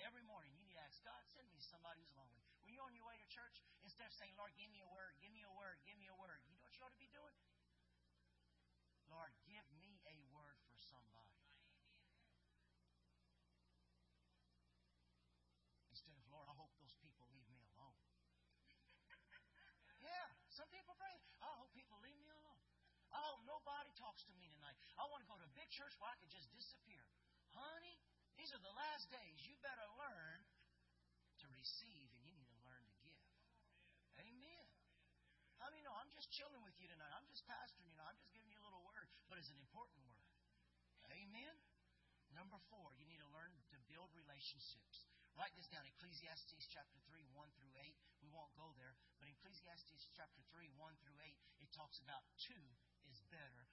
Every 0.00 0.24
morning 0.24 0.48
you 0.56 0.64
need 0.64 0.80
to 0.80 0.84
ask 0.88 1.04
God, 1.04 1.20
send 1.28 1.44
me 1.52 1.60
somebody 1.60 2.00
who's 2.00 2.16
lonely. 2.16 2.40
When 2.64 2.72
you're 2.72 2.88
on 2.88 2.96
your 2.96 3.04
way 3.04 3.20
to 3.20 3.28
church, 3.28 3.60
instead 3.84 4.08
of 4.08 4.16
saying, 4.16 4.32
Lord, 4.40 4.56
give 4.56 4.72
me 4.72 4.80
a 4.80 4.88
word, 4.88 5.12
give 5.20 5.28
me 5.28 5.44
a 5.44 5.52
word, 5.52 5.76
give 5.84 6.00
me 6.00 6.08
a 6.08 6.16
word, 6.16 6.40
you 6.48 6.56
know 6.56 6.64
what 6.64 6.72
you 6.72 6.80
ought 6.88 6.96
to 6.96 7.02
be 7.02 7.12
doing? 7.12 7.36
Lord, 9.12 9.36
give 9.44 9.68
me 9.76 10.00
a 10.08 10.16
word 10.32 10.56
for 10.72 10.80
somebody. 10.80 11.36
Instead 15.92 16.16
of, 16.16 16.24
Lord, 16.32 16.48
I 16.48 16.56
hope 16.56 16.72
those 16.80 16.96
people 16.96 17.28
leave 17.28 17.44
me 17.52 17.60
alone. 17.76 18.00
Yeah, 19.98 20.30
some 20.46 20.70
people 20.70 20.94
pray, 20.94 21.18
I 21.42 21.50
hope 21.58 21.74
people 21.74 21.98
leave 21.98 22.18
me 22.22 22.30
alone. 22.30 22.62
I 23.10 23.18
hope 23.24 23.42
nobody 23.48 23.90
talks 24.18 24.34
to 24.34 24.42
me 24.42 24.50
tonight. 24.50 24.74
I 24.98 25.06
want 25.14 25.22
to 25.22 25.30
go 25.30 25.38
to 25.38 25.46
a 25.46 25.54
big 25.54 25.70
church 25.70 25.94
where 26.02 26.10
I 26.10 26.18
could 26.18 26.34
just 26.34 26.50
disappear. 26.50 27.06
Honey, 27.54 27.94
these 28.34 28.50
are 28.50 28.58
the 28.58 28.74
last 28.74 29.06
days. 29.14 29.38
You 29.46 29.54
better 29.62 29.86
learn 29.94 30.42
to 31.38 31.46
receive 31.54 32.10
and 32.10 32.26
you 32.26 32.34
need 32.34 32.50
to 32.50 32.58
learn 32.66 32.82
to 32.82 32.94
give. 32.98 33.22
Amen. 34.18 34.66
How 35.62 35.70
many 35.70 35.86
know 35.86 35.94
I'm 35.94 36.10
just 36.10 36.34
chilling 36.34 36.58
with 36.66 36.74
you 36.82 36.90
tonight? 36.90 37.14
I'm 37.14 37.30
just 37.30 37.46
pastoring 37.46 37.86
you 37.86 37.94
know. 37.94 38.10
I'm 38.10 38.18
just 38.18 38.34
giving 38.34 38.50
you 38.50 38.58
a 38.58 38.66
little 38.66 38.82
word, 38.82 39.06
but 39.30 39.38
it's 39.38 39.54
an 39.54 39.60
important 39.62 40.02
word. 40.02 40.26
Amen. 41.14 41.54
Number 42.34 42.58
four, 42.74 42.98
you 42.98 43.06
need 43.06 43.22
to 43.22 43.30
learn 43.30 43.54
to 43.70 43.78
build 43.86 44.10
relationships. 44.18 45.06
Write 45.38 45.54
this 45.54 45.70
down, 45.70 45.86
Ecclesiastes 45.86 46.66
chapter 46.74 46.98
3, 47.06 47.22
1 47.38 47.54
through 47.54 47.70
8. 47.70 47.94
We 48.26 48.34
won't 48.34 48.50
go 48.58 48.74
there, 48.74 48.98
but 49.22 49.30
Ecclesiastes 49.30 50.10
chapter 50.10 50.42
3, 50.50 50.66
1 50.74 51.02
through 51.06 51.22
8, 51.22 51.38
it 51.62 51.70
talks 51.70 52.02
about 52.02 52.26
two 52.34 52.66
is 53.06 53.22
better 53.30 53.70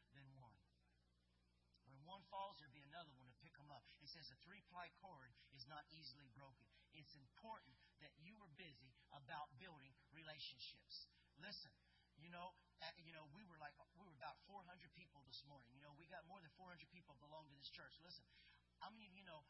one 2.06 2.22
falls, 2.30 2.58
there'll 2.62 2.74
be 2.74 2.86
another 2.86 3.12
one 3.18 3.28
to 3.28 3.38
pick 3.41 3.53
them 3.58 3.70
up. 3.74 3.84
It 4.01 4.10
says 4.10 4.30
a 4.30 4.38
three 4.45 4.62
ply 4.70 4.89
cord 5.01 5.34
is 5.53 5.66
not 5.66 5.86
easily 5.91 6.30
broken. 6.38 6.70
It's 6.93 7.18
important 7.18 7.76
that 7.99 8.14
you 8.22 8.38
are 8.39 8.51
busy 8.56 8.93
about 9.12 9.51
building 9.58 9.91
relationships. 10.14 11.10
Listen, 11.41 11.74
you 12.16 12.32
know, 12.32 12.56
uh, 12.80 12.91
you 13.01 13.12
know, 13.12 13.28
we 13.36 13.43
were 13.47 13.60
like 13.60 13.76
we 13.99 14.08
were 14.08 14.16
about 14.16 14.39
400 14.47 14.64
people 14.95 15.26
this 15.28 15.43
morning. 15.47 15.72
You 15.76 15.84
know, 15.84 15.91
we 15.95 16.08
got 16.08 16.24
more 16.30 16.39
than 16.39 16.51
400 16.56 16.80
people 16.91 17.16
belong 17.20 17.47
to 17.51 17.56
this 17.58 17.72
church. 17.72 17.95
Listen, 18.03 18.24
I 18.80 18.91
mean, 18.95 19.12
you 19.16 19.24
know, 19.24 19.43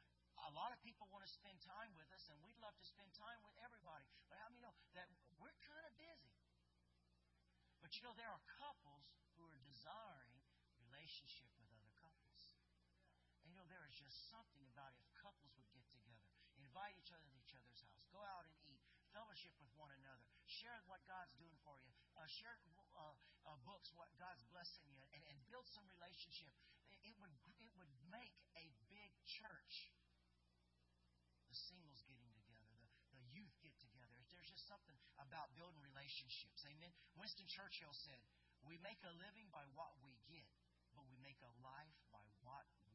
a 0.44 0.52
lot 0.54 0.76
of 0.76 0.80
people 0.84 1.08
want 1.10 1.24
to 1.24 1.32
spend 1.32 1.58
time 1.64 1.96
with 1.96 2.10
us, 2.12 2.28
and 2.30 2.38
we'd 2.44 2.60
love 2.60 2.76
to 2.76 2.86
spend 2.86 3.10
time 3.16 3.40
with 3.46 3.56
everybody. 3.64 4.06
But 4.28 4.38
how 4.42 4.52
many 4.52 4.62
know 4.62 4.76
that 4.94 5.08
we're 5.40 5.56
kind 5.66 5.86
of 5.88 5.94
busy? 5.96 6.34
But 7.80 7.96
you 7.96 8.04
know, 8.04 8.14
there 8.18 8.30
are 8.30 8.42
couples 8.60 9.06
who 9.38 9.46
are 9.48 9.62
desiring 9.64 10.36
relationship. 10.82 11.55
Just 13.96 14.28
something 14.28 14.68
about 14.76 14.92
if 15.00 15.08
couples 15.16 15.56
would 15.56 15.72
get 15.72 15.88
together, 15.88 16.28
invite 16.60 17.00
each 17.00 17.16
other 17.16 17.24
to 17.24 17.38
each 17.40 17.56
other's 17.56 17.80
house, 17.88 18.04
go 18.12 18.20
out 18.20 18.44
and 18.44 18.56
eat, 18.68 18.84
fellowship 19.16 19.56
with 19.64 19.72
one 19.80 19.88
another, 20.04 20.28
share 20.44 20.84
what 20.92 21.00
God's 21.08 21.32
doing 21.40 21.56
for 21.64 21.80
you, 21.80 21.96
uh, 22.20 22.28
share 22.28 22.60
uh, 23.00 23.16
uh, 23.48 23.56
books, 23.64 23.96
what 23.96 24.12
God's 24.20 24.44
blessing 24.52 24.84
you, 24.92 25.00
and, 25.16 25.24
and 25.32 25.38
build 25.48 25.64
some 25.72 25.88
relationship. 25.88 26.52
It, 26.92 27.00
it 27.08 27.16
would 27.24 27.32
it 27.64 27.72
would 27.80 27.88
make 28.12 28.36
a 28.60 28.68
big 28.92 29.12
church. 29.24 29.96
The 31.48 31.56
singles 31.56 32.04
getting 32.04 32.28
together, 32.36 32.68
the, 32.76 32.92
the 33.16 33.24
youth 33.32 33.56
get 33.64 33.80
together. 33.80 34.20
There's 34.28 34.52
just 34.52 34.68
something 34.68 35.00
about 35.24 35.56
building 35.56 35.80
relationships. 35.80 36.68
Amen. 36.68 36.92
Winston 37.16 37.48
Churchill 37.48 37.96
said, 37.96 38.20
"We 38.68 38.76
make 38.84 39.00
a 39.08 39.14
living 39.24 39.48
by 39.56 39.64
what 39.72 39.96
we 40.04 40.20
get, 40.28 40.52
but 41.00 41.08
we 41.08 41.16
make 41.24 41.40
a 41.40 41.54
life 41.64 41.96
by 42.12 42.28
what 42.44 42.68
we 42.84 42.84
give." 42.84 42.95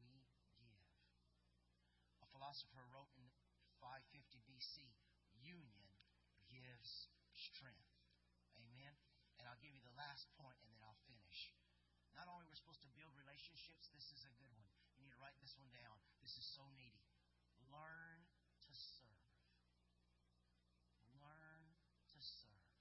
philosopher 2.41 2.81
wrote 2.89 3.13
in 3.21 3.29
550 3.85 4.41
BC, 4.49 4.81
"Union 5.45 5.93
gives 6.49 7.05
strength. 7.37 7.93
Amen. 8.57 8.97
And 9.37 9.45
I'll 9.45 9.61
give 9.61 9.77
you 9.77 9.85
the 9.85 9.93
last 9.93 10.25
point 10.41 10.57
and 10.65 10.73
then 10.73 10.81
I'll 10.81 10.97
finish. 11.05 11.53
Not 12.17 12.25
only 12.25 12.49
we're 12.49 12.57
supposed 12.57 12.81
to 12.81 12.89
build 12.97 13.13
relationships, 13.13 13.93
this 13.93 14.09
is 14.09 14.25
a 14.25 14.33
good 14.41 14.49
one. 14.57 14.73
You 14.97 15.05
need 15.05 15.13
to 15.13 15.21
write 15.21 15.37
this 15.37 15.53
one 15.53 15.69
down. 15.69 16.01
This 16.25 16.33
is 16.33 16.43
so 16.57 16.65
needy. 16.73 17.05
Learn 17.69 18.25
to 18.65 18.73
serve. 18.73 19.37
Learn 21.13 21.61
to 22.09 22.19
serve. 22.25 22.73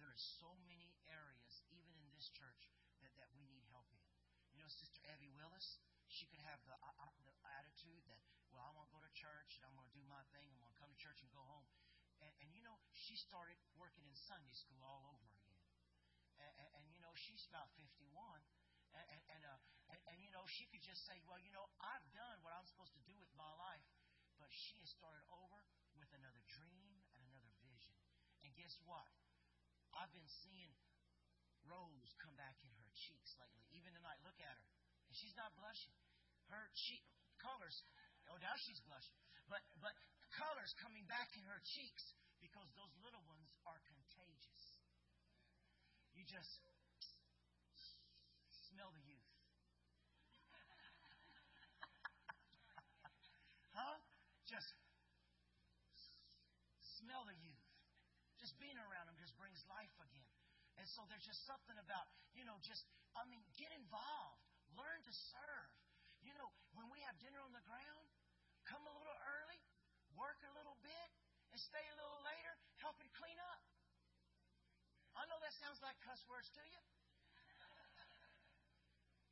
There 0.00 0.08
are 0.08 0.16
so 0.40 0.56
many 0.64 0.96
areas, 1.04 1.60
even 1.68 2.00
in 2.00 2.08
this 2.16 2.32
church, 2.32 2.72
that, 3.04 3.12
that 3.20 3.28
we 3.36 3.44
need 3.44 3.68
help 3.68 3.92
in. 3.92 4.00
You 4.60 4.68
know, 4.68 4.76
Sister 4.76 5.00
Evie 5.08 5.32
Willis, 5.32 5.80
she 6.04 6.28
could 6.28 6.44
have 6.44 6.60
the, 6.68 6.76
uh, 6.76 7.00
uh 7.00 7.08
the 7.24 7.32
attitude 7.56 8.04
that, 8.04 8.20
well, 8.52 8.68
I'm 8.68 8.76
going 8.76 8.84
to 8.84 8.92
go 8.92 9.00
to 9.00 9.08
church 9.16 9.56
and 9.56 9.64
I'm 9.64 9.72
going 9.72 9.88
to 9.88 9.96
do 9.96 10.04
my 10.04 10.20
thing. 10.36 10.52
I'm 10.52 10.60
going 10.60 10.76
to 10.76 10.76
come 10.76 10.92
to 10.92 11.00
church 11.00 11.24
and 11.24 11.32
go 11.32 11.40
home. 11.40 11.64
And, 12.20 12.28
and 12.44 12.52
you 12.52 12.60
know, 12.60 12.76
she 12.92 13.16
started 13.16 13.56
working 13.80 14.04
in 14.04 14.12
Sunday 14.12 14.52
school 14.52 14.84
all 14.84 15.16
over 15.16 15.32
again. 15.32 15.64
And, 16.44 16.52
and, 16.60 16.68
and 16.76 16.84
you 16.92 17.00
know, 17.00 17.08
she's 17.16 17.40
about 17.48 17.72
51. 17.72 18.12
And, 18.12 19.00
and, 19.08 19.22
and, 19.32 19.42
uh, 19.48 19.56
and, 19.88 20.00
and, 20.12 20.16
you 20.20 20.28
know, 20.28 20.44
she 20.44 20.68
could 20.68 20.84
just 20.84 21.08
say, 21.08 21.16
well, 21.24 21.40
you 21.40 21.56
know, 21.56 21.64
I've 21.80 22.04
done 22.12 22.44
what 22.44 22.52
I'm 22.52 22.68
supposed 22.68 22.92
to 23.00 23.04
do 23.08 23.16
with 23.16 23.32
my 23.40 23.48
life. 23.56 23.88
But 24.36 24.52
she 24.52 24.76
has 24.84 24.92
started 24.92 25.24
over 25.32 25.64
with 25.96 26.12
another 26.12 26.44
dream 26.52 27.00
and 27.16 27.24
another 27.32 27.56
vision. 27.64 27.96
And 28.44 28.52
guess 28.60 28.76
what? 28.84 29.08
I've 29.96 30.12
been 30.12 30.28
seeing 30.44 30.76
rose 31.64 32.12
come 32.20 32.36
back 32.36 32.60
in 32.60 32.68
her 32.76 32.79
cheeks 33.00 33.32
lately. 33.40 33.64
Even 33.72 33.96
tonight, 33.96 34.20
look 34.20 34.36
at 34.44 34.52
her. 34.52 34.68
And 35.08 35.16
she's 35.16 35.32
not 35.40 35.56
blushing. 35.56 35.96
Her 36.52 36.68
cheek 36.76 37.00
colors 37.40 37.80
Oh, 38.30 38.38
now 38.38 38.54
she's 38.62 38.78
blushing. 38.86 39.18
But 39.50 39.58
but 39.82 39.90
colors 40.30 40.70
coming 40.78 41.02
back 41.10 41.34
in 41.34 41.42
her 41.50 41.58
cheeks 41.66 42.14
because 42.38 42.70
those 42.78 42.94
little 43.02 43.26
ones 43.26 43.50
are 43.66 43.82
contagious. 43.90 44.78
You 46.14 46.22
just 46.22 46.62
smell 48.70 48.94
the 48.94 49.02
youth. 49.02 49.26
huh? 53.74 53.98
Just 54.46 54.70
smell 57.02 57.26
the 57.26 57.34
youth. 57.42 57.66
Just 58.38 58.54
being 58.62 58.78
around 58.78 59.10
them 59.10 59.18
just 59.18 59.34
brings 59.34 59.58
life 59.66 59.90
again. 59.98 60.39
And 60.80 60.88
so 60.96 61.04
there's 61.12 61.28
just 61.28 61.44
something 61.44 61.76
about, 61.76 62.08
you 62.32 62.48
know, 62.48 62.56
just, 62.64 62.80
I 63.12 63.28
mean, 63.28 63.44
get 63.60 63.68
involved. 63.76 64.40
Learn 64.72 65.04
to 65.04 65.12
serve. 65.28 65.70
You 66.24 66.32
know, 66.40 66.48
when 66.72 66.88
we 66.88 67.04
have 67.04 67.20
dinner 67.20 67.36
on 67.44 67.52
the 67.52 67.60
ground, 67.68 68.08
come 68.64 68.80
a 68.88 68.94
little 68.96 69.18
early, 69.28 69.60
work 70.16 70.40
a 70.40 70.52
little 70.56 70.80
bit, 70.80 71.08
and 71.52 71.60
stay 71.60 71.84
a 71.84 71.96
little 72.00 72.24
later, 72.24 72.56
helping 72.80 73.12
clean 73.12 73.36
up. 73.52 73.60
I 75.12 75.28
know 75.28 75.36
that 75.44 75.52
sounds 75.60 75.84
like 75.84 76.00
cuss 76.00 76.24
words 76.32 76.48
to 76.56 76.64
you. 76.64 76.80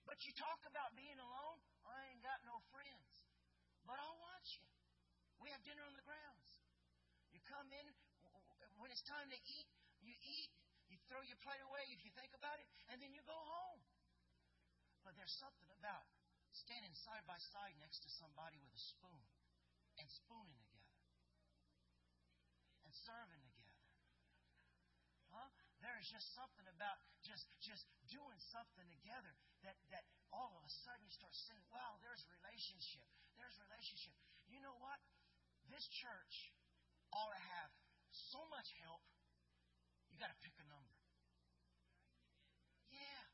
But 0.04 0.20
you 0.28 0.36
talk 0.36 0.60
about 0.68 0.92
being 1.00 1.16
alone, 1.16 1.60
I 1.88 2.12
ain't 2.12 2.20
got 2.20 2.44
no 2.44 2.60
friends. 2.76 3.24
But 3.88 3.96
I'll 3.96 4.20
watch 4.20 4.60
you. 4.60 4.68
We 5.40 5.48
have 5.56 5.64
dinner 5.64 5.80
on 5.88 5.96
the 5.96 6.04
grounds. 6.04 6.48
You 7.32 7.40
come 7.48 7.72
in, 7.72 7.88
when 8.76 8.92
it's 8.92 9.04
time 9.08 9.32
to 9.32 9.38
eat, 9.48 9.68
you 10.04 10.12
eat, 10.12 10.52
throw 11.08 11.24
your 11.24 11.40
plate 11.40 11.60
away 11.64 11.88
if 11.90 12.04
you 12.04 12.12
think 12.14 12.30
about 12.36 12.60
it, 12.60 12.68
and 12.92 13.00
then 13.00 13.10
you 13.16 13.24
go 13.24 13.36
home. 13.36 13.80
But 15.02 15.16
there's 15.16 15.34
something 15.40 15.68
about 15.80 16.04
standing 16.52 16.92
side 16.92 17.24
by 17.24 17.40
side 17.52 17.76
next 17.80 18.04
to 18.04 18.10
somebody 18.12 18.60
with 18.60 18.72
a 18.72 18.80
spoon 18.80 19.24
and 19.96 20.06
spooning 20.08 20.56
together 20.60 20.78
and 22.84 22.92
serving 23.04 23.40
together. 23.40 23.84
Huh? 25.32 25.48
There 25.84 25.96
is 26.00 26.08
just 26.08 26.32
something 26.32 26.64
about 26.72 26.98
just 27.22 27.44
just 27.60 27.84
doing 28.08 28.38
something 28.50 28.88
together 28.88 29.36
that 29.62 29.76
that 29.92 30.04
all 30.32 30.56
of 30.56 30.62
a 30.64 30.72
sudden 30.84 31.04
you 31.04 31.12
start 31.12 31.36
saying, 31.36 31.62
"Wow, 31.68 32.00
there's 32.00 32.24
relationship. 32.28 33.06
There's 33.36 33.54
relationship." 33.60 34.16
You 34.48 34.60
know 34.64 34.74
what? 34.80 34.98
This 35.68 35.84
church 35.88 36.52
ought 37.12 37.32
to 37.32 37.42
have 37.56 37.70
so 38.10 38.40
much 38.48 38.72
help. 38.80 39.04
You 40.08 40.16
got 40.16 40.32
to 40.32 40.40
pick 40.40 40.56
a 40.58 40.66
number. 40.66 40.96
Yeah, 42.88 43.24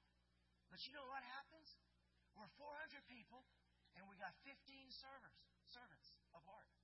but 0.75 0.83
you 0.83 0.91
know 0.91 1.07
what 1.07 1.23
happens? 1.39 1.71
We're 2.35 2.51
400 2.59 2.99
people, 3.07 3.47
and 3.95 4.11
we 4.11 4.19
got 4.19 4.35
15 4.43 4.59
servers, 4.91 5.39
servants 5.71 6.11
of 6.35 6.43
art, 6.51 6.75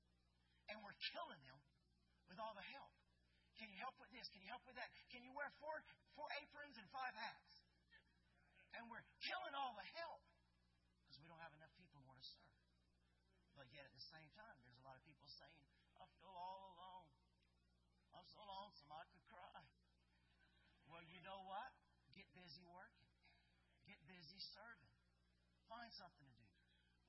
and 0.70 0.78
we're 0.78 0.94
killing 1.10 1.42
them 1.42 1.58
with 2.30 2.38
all 2.38 2.54
the 2.54 2.62
help. 2.70 2.94
Can 3.58 3.66
you 3.66 3.82
help 3.82 3.98
with 3.98 4.06
this? 4.14 4.30
Can 4.30 4.46
you 4.46 4.50
help 4.54 4.62
with 4.62 4.78
that? 4.78 4.94
Can 5.10 5.26
you 5.26 5.34
wear 5.34 5.50
four 5.58 5.74
four 6.14 6.30
aprons 6.38 6.78
and 6.78 6.86
five 6.94 7.18
hats? 7.18 7.66
And 8.78 8.86
we're 8.86 9.02
killing 9.26 9.58
all 9.58 9.74
the 9.74 9.82
help 9.98 10.22
because 11.02 11.18
we 11.18 11.26
don't 11.26 11.42
have 11.42 11.50
enough 11.58 11.74
people 11.74 11.98
who 11.98 12.06
want 12.06 12.22
to 12.22 12.28
serve. 12.30 12.54
But 13.58 13.66
yet 13.74 13.90
at 13.90 13.94
the 13.98 14.06
same 14.06 14.30
time, 14.38 14.54
there's 14.62 14.78
a 14.78 14.86
lot 14.86 14.94
of 14.94 15.02
people 15.02 15.26
saying, 15.26 15.66
"I 15.98 16.06
feel 16.14 16.30
all 16.30 16.78
alone. 16.78 17.10
I'm 18.14 18.30
so 18.30 18.38
lonesome 18.38 18.94
I 18.94 19.02
could 19.10 19.26
cry." 19.26 19.66
Well, 20.86 21.02
you 21.10 21.18
know 21.26 21.42
what? 21.42 21.74
Get 22.14 22.30
busy 22.38 22.62
working. 22.70 23.10
Get 23.90 24.06
busy 24.20 24.36
serving. 24.52 24.92
Find 25.72 25.88
something 25.96 26.28
to 26.28 26.36
do. 26.36 26.52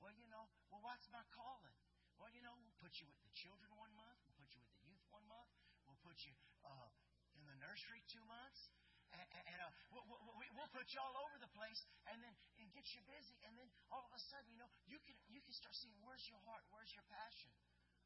Well, 0.00 0.16
you 0.16 0.24
know, 0.32 0.48
well, 0.72 0.80
what's 0.80 1.04
my 1.12 1.20
calling? 1.36 1.76
Well, 2.16 2.32
you 2.32 2.40
know, 2.40 2.56
we'll 2.56 2.80
put 2.80 2.96
you 2.96 3.04
with 3.04 3.20
the 3.20 3.34
children 3.36 3.68
one 3.76 3.92
month. 3.92 4.16
We'll 4.24 4.40
put 4.40 4.48
you 4.56 4.64
with 4.64 4.72
the 4.80 4.84
youth 4.88 5.04
one 5.12 5.28
month. 5.28 5.52
We'll 5.84 6.00
put 6.00 6.16
you 6.24 6.32
uh, 6.64 6.88
in 7.36 7.44
the 7.44 7.56
nursery 7.60 8.00
two 8.08 8.24
months. 8.24 8.72
And, 9.12 9.20
and 9.44 9.58
uh, 9.60 9.68
we'll, 9.92 10.08
we'll 10.56 10.72
put 10.72 10.88
you 10.96 11.04
all 11.04 11.12
over 11.20 11.36
the 11.36 11.52
place, 11.52 11.84
and 12.08 12.16
then 12.24 12.32
and 12.56 12.72
get 12.72 12.88
you 12.96 13.04
busy, 13.04 13.36
and 13.44 13.52
then 13.60 13.68
all 13.92 14.08
of 14.08 14.12
a 14.16 14.22
sudden, 14.32 14.48
you 14.48 14.56
know, 14.56 14.72
you 14.88 14.96
can 15.04 15.12
you 15.28 15.44
can 15.44 15.52
start 15.52 15.76
seeing 15.76 15.92
where's 16.00 16.24
your 16.32 16.40
heart, 16.48 16.64
where's 16.72 16.88
your 16.96 17.04
passion. 17.12 17.52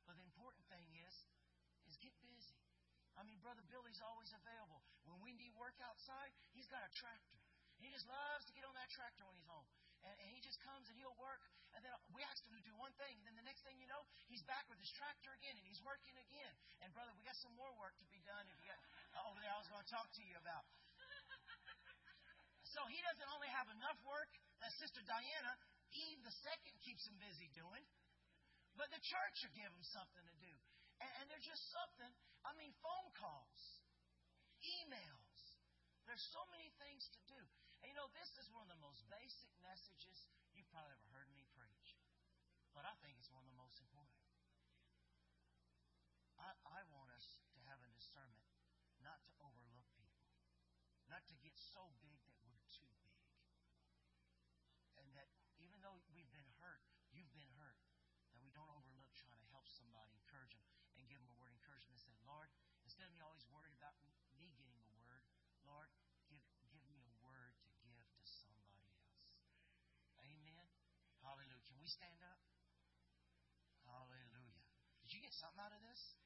But 0.02 0.18
the 0.18 0.26
important 0.26 0.66
thing 0.66 0.82
is, 1.06 1.14
is 1.86 1.94
get 2.02 2.10
busy. 2.26 2.58
I 3.14 3.22
mean, 3.22 3.38
Brother 3.38 3.62
Billy's 3.70 4.02
always 4.02 4.34
available. 4.34 4.82
When 5.06 5.22
we 5.22 5.30
need 5.30 5.54
work 5.54 5.78
outside, 5.78 6.34
he's 6.50 6.66
got 6.66 6.82
a 6.82 6.90
tractor. 6.98 7.45
He 7.80 7.88
just 7.92 8.08
loves 8.08 8.44
to 8.48 8.52
get 8.56 8.64
on 8.64 8.74
that 8.74 8.88
tractor 8.92 9.24
when 9.26 9.36
he's 9.36 9.48
home. 9.48 9.66
And, 10.04 10.14
and 10.22 10.28
he 10.30 10.40
just 10.40 10.60
comes 10.62 10.88
and 10.88 10.96
he'll 10.96 11.16
work. 11.18 11.42
And 11.76 11.84
then 11.84 11.92
we 12.14 12.24
asked 12.24 12.46
him 12.48 12.56
to 12.56 12.64
do 12.64 12.72
one 12.80 12.92
thing. 12.96 13.20
And 13.20 13.24
then 13.28 13.36
the 13.36 13.44
next 13.44 13.66
thing 13.66 13.76
you 13.76 13.88
know, 13.90 14.00
he's 14.32 14.44
back 14.48 14.64
with 14.72 14.80
his 14.80 14.88
tractor 14.96 15.32
again 15.36 15.56
and 15.58 15.66
he's 15.68 15.82
working 15.84 16.16
again. 16.16 16.54
And 16.80 16.88
brother, 16.96 17.12
we 17.12 17.24
got 17.26 17.36
some 17.40 17.52
more 17.52 17.72
work 17.76 17.96
to 18.00 18.08
be 18.08 18.22
done. 18.24 18.48
If 18.48 18.56
you 18.60 18.68
got 18.68 18.80
over 19.28 19.38
there, 19.42 19.52
I 19.52 19.60
was 19.60 19.68
going 19.68 19.84
to 19.84 19.92
talk 19.92 20.08
to 20.08 20.22
you 20.24 20.36
about. 20.40 20.64
So 22.76 22.84
he 22.92 23.00
doesn't 23.00 23.30
only 23.32 23.48
have 23.56 23.72
enough 23.72 23.96
work 24.04 24.28
that 24.60 24.68
Sister 24.76 25.00
Diana, 25.08 25.52
Eve 25.96 26.20
the 26.20 26.34
second, 26.44 26.76
keeps 26.84 27.08
him 27.08 27.16
busy 27.16 27.48
doing, 27.56 27.80
but 28.76 28.92
the 28.92 29.00
church 29.00 29.36
will 29.40 29.56
give 29.56 29.72
him 29.72 29.86
something 29.96 30.20
to 30.20 30.36
do. 30.36 30.52
And, 31.00 31.08
and 31.16 31.24
there's 31.32 31.48
just 31.48 31.64
something. 31.72 32.12
I 32.44 32.52
mean, 32.60 32.76
phone 32.84 33.08
calls, 33.16 33.80
emails. 34.60 35.40
There's 36.04 36.20
so 36.36 36.44
many 36.52 36.68
things 36.76 37.00
to 37.16 37.20
do. 37.32 37.40
And 37.86 37.94
you 37.94 38.02
know, 38.02 38.10
this 38.18 38.34
is 38.34 38.50
one 38.50 38.66
of 38.66 38.72
the 38.74 38.82
most 38.82 39.06
basic 39.06 39.54
messages 39.62 40.26
you've 40.50 40.66
probably 40.74 40.90
ever 40.90 41.06
heard 41.14 41.30
me 41.30 41.46
preach. 41.54 41.94
But 42.74 42.82
I 42.82 42.90
think 42.98 43.14
it's 43.14 43.30
one 43.30 43.46
of 43.46 43.50
the 43.54 43.54
most 43.54 43.78
important. 43.78 44.26
I, 46.34 46.50
I 46.66 46.82
want 46.90 47.14
us 47.14 47.46
to 47.54 47.62
have 47.70 47.78
a 47.78 47.86
discernment 47.94 48.42
not 49.06 49.22
to 49.30 49.32
overlook 49.38 49.86
people, 49.94 50.26
not 51.06 51.30
to 51.30 51.38
get 51.38 51.54
so 51.54 51.94
big 52.02 52.18
that 52.26 52.34
we're 52.42 52.58
too 52.66 52.90
big. 53.06 53.22
And 54.98 55.06
that 55.14 55.30
even 55.62 55.78
though 55.78 56.02
we've 56.10 56.26
been 56.34 56.50
hurt, 56.58 56.82
you've 57.14 57.30
been 57.30 57.54
hurt, 57.54 57.78
that 58.34 58.42
we 58.42 58.50
don't 58.50 58.66
overlook 58.74 59.14
trying 59.14 59.38
to 59.38 59.50
help 59.54 59.70
somebody, 59.70 60.10
encourage 60.26 60.58
them, 60.58 60.66
and 60.98 61.06
give 61.06 61.22
them 61.22 61.30
a 61.30 61.38
word 61.38 61.54
of 61.54 61.62
encouragement 61.62 62.02
and 62.02 62.02
say, 62.02 62.18
Lord, 62.26 62.50
instead 62.82 63.06
of 63.06 63.14
me 63.14 63.22
always 63.22 63.46
worried 63.46 63.78
about 63.78 63.94
me 64.02 64.10
getting 64.58 64.74
a 64.74 64.90
word, 64.90 65.22
Lord, 65.62 65.86
give, 66.26 66.42
give 66.66 66.82
me 66.90 66.98
a 66.98 67.14
word 67.22 67.54
to 67.62 67.70
give 67.86 68.02
to 68.02 68.24
somebody 68.26 68.82
else. 68.90 69.14
Amen. 70.22 70.66
Hallelujah. 71.22 71.62
Can 71.66 71.75
we 71.86 71.94
stand 71.94 72.18
up? 72.26 72.42
Hallelujah. 73.86 74.66
Did 75.06 75.14
you 75.14 75.22
get 75.22 75.30
something 75.30 75.62
out 75.62 75.70
of 75.70 75.78
this? 75.86 76.18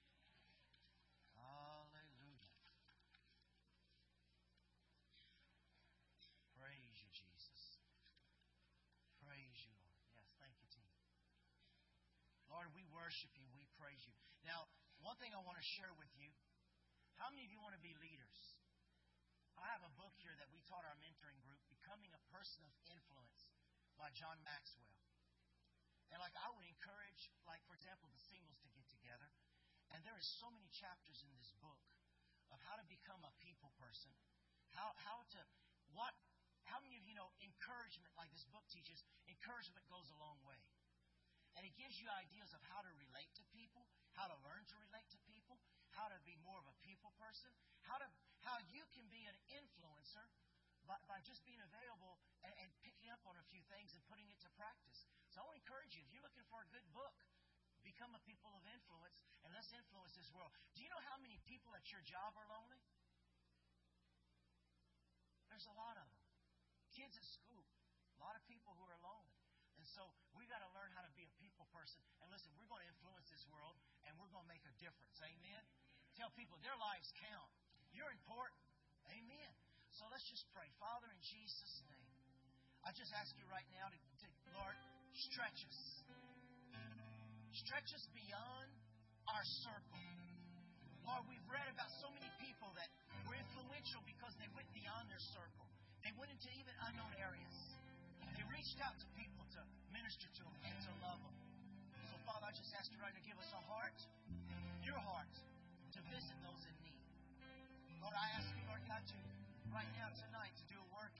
Hallelujah. 1.36 2.56
Praise 6.56 6.96
you, 6.96 7.12
Jesus. 7.12 7.76
Praise 9.20 9.60
you, 9.68 9.76
Lord. 9.84 10.00
Yes, 10.16 10.32
thank 10.40 10.56
you, 10.64 10.68
team. 10.72 10.88
Lord, 12.48 12.72
we 12.72 12.80
worship 12.88 13.28
you. 13.36 13.44
We 13.52 13.68
praise 13.76 14.00
you. 14.08 14.16
Now, 14.48 14.64
one 15.04 15.20
thing 15.20 15.36
I 15.36 15.44
want 15.44 15.60
to 15.60 15.66
share 15.76 15.92
with 16.00 16.08
you. 16.16 16.32
How 17.20 17.28
many 17.28 17.44
of 17.44 17.52
you 17.52 17.60
want 17.60 17.76
to 17.76 17.84
be 17.84 17.92
leaders? 18.00 18.40
I 19.60 19.68
have 19.76 19.84
a 19.84 19.92
book 20.00 20.16
here 20.24 20.32
that 20.40 20.48
we 20.56 20.64
taught 20.64 20.88
our 20.88 20.96
mentoring 21.04 21.36
group, 21.44 21.60
Becoming 21.68 22.16
a 22.16 22.22
Person 22.32 22.64
of 22.64 22.72
Influence 22.88 23.44
by 24.00 24.08
John 24.16 24.40
Maxwell. 24.40 25.09
And 26.10 26.18
like 26.18 26.34
I 26.34 26.50
would 26.54 26.66
encourage, 26.66 27.30
like 27.46 27.62
for 27.70 27.78
example, 27.78 28.10
the 28.10 28.22
singles 28.30 28.58
to 28.66 28.68
get 28.74 28.86
together. 28.90 29.30
And 29.94 30.02
there 30.06 30.18
is 30.18 30.26
so 30.26 30.50
many 30.50 30.70
chapters 30.70 31.22
in 31.22 31.30
this 31.38 31.50
book 31.58 31.78
of 32.50 32.58
how 32.66 32.78
to 32.78 32.86
become 32.86 33.22
a 33.22 33.34
people 33.42 33.70
person, 33.78 34.10
how 34.74 34.94
how 35.02 35.22
to 35.34 35.40
what 35.94 36.14
how 36.66 36.78
many 36.82 36.98
of 36.98 37.06
you 37.06 37.14
know 37.14 37.30
encouragement, 37.42 38.10
like 38.18 38.30
this 38.34 38.46
book 38.50 38.66
teaches, 38.70 39.02
encouragement 39.26 39.86
goes 39.90 40.10
a 40.10 40.18
long 40.18 40.38
way. 40.46 40.58
And 41.58 41.66
it 41.66 41.74
gives 41.74 41.98
you 41.98 42.06
ideas 42.14 42.54
of 42.54 42.62
how 42.70 42.78
to 42.78 42.90
relate 42.94 43.34
to 43.34 43.44
people, 43.50 43.90
how 44.14 44.30
to 44.30 44.38
learn 44.46 44.62
to 44.70 44.76
relate 44.78 45.10
to 45.10 45.18
people, 45.26 45.58
how 45.90 46.06
to 46.06 46.18
be 46.22 46.38
more 46.46 46.62
of 46.62 46.66
a 46.70 46.76
people 46.86 47.10
person, 47.18 47.50
how 47.82 47.98
to 47.98 48.06
how 48.46 48.58
you 48.70 48.86
can 48.94 49.06
be 49.10 49.26
an 49.26 49.36
influencer 49.50 50.26
by, 50.90 50.98
by 51.06 51.22
just 51.22 51.46
being 51.46 51.62
available 51.62 52.18
and, 52.42 52.50
and 52.58 52.68
picking 52.82 53.06
up 53.14 53.22
on 53.22 53.38
a 53.38 53.46
few 53.46 53.62
things 53.70 53.94
and 53.94 54.02
putting 54.10 54.26
it 54.26 54.42
to 54.42 54.50
practice. 54.58 55.06
So 55.30 55.38
I 55.38 55.46
want 55.46 55.54
to 55.54 55.62
encourage 55.62 55.94
you, 55.94 56.02
if 56.02 56.10
you're 56.10 56.26
looking 56.26 56.42
for 56.50 56.58
a 56.58 56.68
good 56.74 56.82
book, 56.90 57.14
become 57.86 58.10
a 58.18 58.22
people 58.26 58.50
of 58.58 58.66
influence 58.66 59.22
and 59.46 59.54
let's 59.54 59.70
influence 59.70 60.18
this 60.18 60.26
world. 60.34 60.50
Do 60.74 60.82
you 60.82 60.90
know 60.90 60.98
how 61.06 61.14
many 61.22 61.38
people 61.46 61.70
at 61.78 61.86
your 61.94 62.02
job 62.02 62.34
are 62.34 62.48
lonely? 62.50 62.82
There's 65.46 65.70
a 65.70 65.76
lot 65.78 65.94
of 65.94 66.10
them. 66.10 66.22
Kids 66.90 67.14
at 67.14 67.22
school, 67.22 67.62
a 68.18 68.20
lot 68.26 68.34
of 68.34 68.42
people 68.50 68.74
who 68.74 68.82
are 68.90 68.98
lonely. 68.98 69.38
And 69.78 69.86
so 69.86 70.10
we 70.34 70.44
got 70.50 70.60
to 70.60 70.70
learn 70.74 70.90
how 70.92 71.06
to 71.06 71.12
be 71.14 71.22
a 71.22 71.32
people 71.38 71.70
person. 71.70 72.02
And 72.20 72.28
listen, 72.34 72.50
we're 72.58 72.66
going 72.66 72.82
to 72.82 72.90
influence 72.90 73.30
this 73.30 73.46
world 73.46 73.78
and 74.04 74.12
we're 74.18 74.28
going 74.34 74.44
to 74.44 74.50
make 74.50 74.66
a 74.66 74.74
difference. 74.82 75.22
Amen. 75.22 75.62
Tell 76.18 76.34
people 76.34 76.58
their 76.60 76.76
lives 76.82 77.14
count. 77.14 77.48
You're 77.94 78.10
important. 78.10 78.58
Amen. 79.08 79.59
So 80.00 80.08
let's 80.08 80.24
just 80.32 80.48
pray. 80.56 80.64
Father, 80.80 81.12
in 81.12 81.20
Jesus' 81.20 81.84
name, 81.84 82.08
I 82.88 82.96
just 82.96 83.12
ask 83.20 83.36
you 83.36 83.44
right 83.52 83.68
now 83.76 83.84
to, 83.92 83.98
to 84.00 84.26
Lord, 84.56 84.72
stretch 85.12 85.60
us. 85.60 85.80
Stretch 87.52 87.92
us 87.92 88.08
beyond 88.16 88.72
our 89.28 89.44
circle. 89.60 90.00
Lord, 91.04 91.28
we've 91.28 91.44
read 91.52 91.68
about 91.68 91.92
so 92.00 92.08
many 92.16 92.32
people 92.40 92.72
that 92.80 92.88
were 93.28 93.36
influential 93.36 94.00
because 94.08 94.32
they 94.40 94.48
went 94.56 94.72
beyond 94.72 95.04
their 95.12 95.20
circle. 95.36 95.68
They 96.00 96.16
went 96.16 96.32
into 96.32 96.48
even 96.56 96.72
unknown 96.88 97.12
areas. 97.20 97.56
They 98.32 98.44
reached 98.48 98.80
out 98.80 98.96
to 98.96 99.06
people 99.20 99.44
to 99.52 99.60
minister 99.92 100.32
to 100.32 100.42
them 100.48 100.56
and 100.64 100.76
to 100.80 100.92
love 101.04 101.20
them. 101.20 101.36
So, 102.08 102.16
Father, 102.24 102.48
I 102.48 102.56
just 102.56 102.72
ask 102.72 102.88
you 102.88 102.96
right 103.04 103.12
now, 103.12 103.20
to 103.20 103.28
give 103.28 103.36
us 103.36 103.52
a 103.52 103.62
heart, 103.68 104.00
your 104.80 104.96
heart, 104.96 105.34
to 105.92 106.00
visit 106.08 106.40
those 106.40 106.64
in 106.64 106.76
need. 106.88 107.04
Lord, 108.00 108.16
I 108.16 108.32
ask 108.40 108.48
you, 108.56 108.64
Lord 108.64 108.80
God, 108.88 109.04
to 109.04 109.39
right 109.70 109.90
now, 109.94 110.10
tonight, 110.18 110.50
to 110.58 110.64
do 110.66 110.74
a 110.82 110.88
work. 110.90 111.14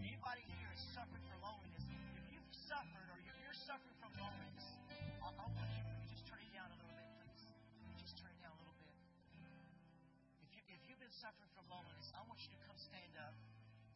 Anybody 0.00 0.40
here 0.56 0.72
is 0.72 0.80
suffering 0.96 1.20
from 1.28 1.36
loneliness. 1.44 1.84
If 2.16 2.24
you've 2.32 2.52
suffered 2.64 3.08
or 3.12 3.20
if 3.20 3.36
you're 3.44 3.60
suffering 3.68 3.96
from 4.00 4.12
loneliness, 4.16 4.66
I, 5.20 5.28
I 5.28 5.44
want 5.52 5.68
you 5.76 5.84
to 5.84 6.04
just 6.08 6.24
turn 6.24 6.40
it 6.40 6.48
down 6.56 6.72
a 6.72 6.76
little 6.80 6.96
bit, 6.96 7.08
please. 7.20 7.44
Just 8.00 8.16
turn 8.16 8.32
it 8.32 8.40
down 8.40 8.56
a 8.56 8.60
little 8.64 8.76
bit. 8.80 8.88
If, 10.40 10.48
you, 10.56 10.62
if 10.72 10.80
you've 10.88 11.02
been 11.02 11.12
suffering 11.12 11.52
from 11.52 11.68
loneliness, 11.68 12.08
I 12.16 12.24
want 12.24 12.40
you 12.40 12.48
to 12.56 12.60
come 12.64 12.78
stand 12.80 13.12
up. 13.20 13.36